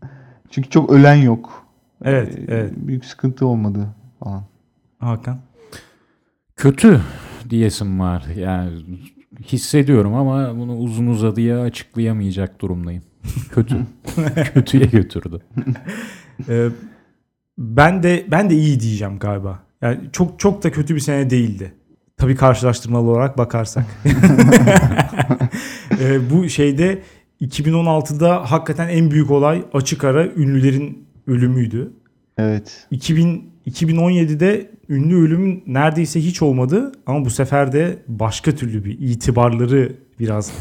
Çünkü 0.50 0.70
çok 0.70 0.90
ölen 0.92 1.14
yok. 1.14 1.66
Evet, 2.04 2.38
Ee, 2.38 2.44
evet. 2.48 2.72
Büyük 2.76 3.04
sıkıntı 3.04 3.46
olmadı 3.46 3.86
falan. 4.24 4.44
Hakan. 4.98 5.38
Kötü. 6.56 7.00
diyesim 7.50 8.00
var. 8.00 8.24
Yani 8.36 8.70
hissediyorum 9.46 10.14
ama 10.14 10.56
bunu 10.58 10.76
uzun 10.78 11.06
uzadıya 11.06 11.60
açıklayamayacak 11.60 12.60
durumdayım. 12.60 13.02
Kötü. 13.52 13.76
Kötüye 14.54 14.84
götürdü. 14.86 15.40
Ee, 16.48 16.68
ben 17.58 18.02
de 18.02 18.26
ben 18.30 18.50
de 18.50 18.54
iyi 18.54 18.80
diyeceğim 18.80 19.18
galiba. 19.18 19.58
Yani 19.82 19.98
çok 20.12 20.38
çok 20.38 20.64
da 20.64 20.72
kötü 20.72 20.94
bir 20.94 21.00
sene 21.00 21.30
değildi. 21.30 21.74
Tabii 22.20 22.36
karşılaştırmalı 22.36 23.10
olarak 23.10 23.38
bakarsak. 23.38 23.84
Ee, 26.00 26.30
bu 26.30 26.48
şeyde 26.48 27.02
2016'da 27.42 28.50
hakikaten 28.50 28.88
en 28.88 29.10
büyük 29.10 29.30
olay 29.30 29.62
açık 29.72 30.04
ara 30.04 30.26
ünlülerin 30.26 31.04
ölümüydü. 31.26 31.92
Evet. 32.38 32.86
2000 32.90 33.50
2017'de 33.66 34.70
ünlü 34.88 35.16
ölümün 35.16 35.62
neredeyse 35.66 36.20
hiç 36.20 36.42
olmadı 36.42 36.92
ama 37.06 37.24
bu 37.24 37.30
sefer 37.30 37.72
de 37.72 37.98
başka 38.08 38.52
türlü 38.52 38.84
bir 38.84 38.98
itibarları 38.98 39.92
biraz 40.18 40.52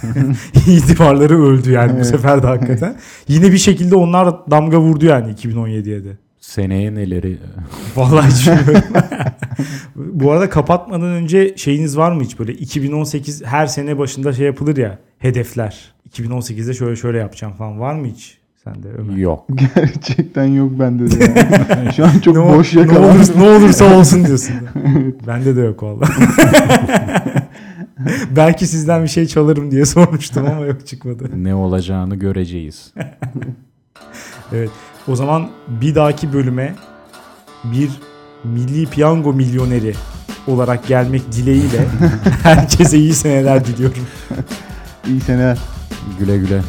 itibarları 0.66 1.42
öldü 1.42 1.70
yani 1.70 1.92
bu 1.92 1.96
Evet. 1.96 2.06
sefer 2.06 2.42
de 2.42 2.46
hakikaten. 2.46 2.96
Yine 3.28 3.52
bir 3.52 3.58
şekilde 3.58 3.96
onlar 3.96 4.50
damga 4.50 4.80
vurdu 4.80 5.06
yani 5.06 5.32
2017'ye 5.32 6.04
de. 6.04 6.18
Seneye 6.46 6.94
neleri 6.94 7.38
Vallahi 7.96 8.30
hiç. 8.30 8.48
Bu 9.96 10.30
arada 10.32 10.50
kapatmadan 10.50 11.08
önce 11.08 11.54
şeyiniz 11.56 11.96
var 11.96 12.12
mı 12.12 12.22
hiç 12.22 12.38
böyle 12.38 12.52
2018 12.52 13.44
her 13.44 13.66
sene 13.66 13.98
başında 13.98 14.32
şey 14.32 14.46
yapılır 14.46 14.76
ya 14.76 14.98
hedefler. 15.18 15.94
2018'de 16.10 16.74
şöyle 16.74 16.96
şöyle 16.96 17.18
yapacağım 17.18 17.52
falan 17.52 17.80
var 17.80 17.94
mı 17.94 18.06
hiç 18.06 18.38
sende 18.64 18.88
Ömer? 18.98 19.16
yok. 19.16 19.46
Gerçekten 19.74 20.44
yok 20.44 20.70
bende 20.78 21.10
de. 21.10 21.24
yani. 21.76 21.92
Şu 21.94 22.04
an 22.06 22.18
çok 22.24 22.36
Ne, 22.36 22.42
boş 22.58 22.74
ne, 22.74 22.80
yakalandım. 22.80 23.16
olursa, 23.16 23.38
ne 23.38 23.48
olursa 23.48 23.96
olsun 23.98 24.26
diyorsun. 24.26 24.54
Bende 25.26 25.56
de 25.56 25.60
yok 25.60 25.82
valla. 25.82 26.04
Belki 28.36 28.66
sizden 28.66 29.02
bir 29.02 29.08
şey 29.08 29.26
çalarım 29.26 29.70
diye 29.70 29.84
sormuştum 29.84 30.46
ama 30.46 30.66
yok 30.66 30.86
çıkmadı. 30.86 31.30
Ne 31.34 31.54
olacağını 31.54 32.16
göreceğiz. 32.16 32.94
Evet. 34.52 34.70
O 35.08 35.16
zaman 35.16 35.48
bir 35.68 35.94
dahaki 35.94 36.32
bölüme 36.32 36.74
bir 37.64 37.90
milli 38.44 38.86
piyango 38.86 39.32
milyoneri 39.32 39.94
olarak 40.46 40.86
gelmek 40.86 41.32
dileğiyle 41.32 41.86
herkese 42.42 42.98
iyi 42.98 43.14
seneler 43.14 43.64
diliyorum. 43.66 44.06
İyi 45.08 45.20
seneler. 45.20 45.58
Güle 46.18 46.38
güle. 46.38 46.62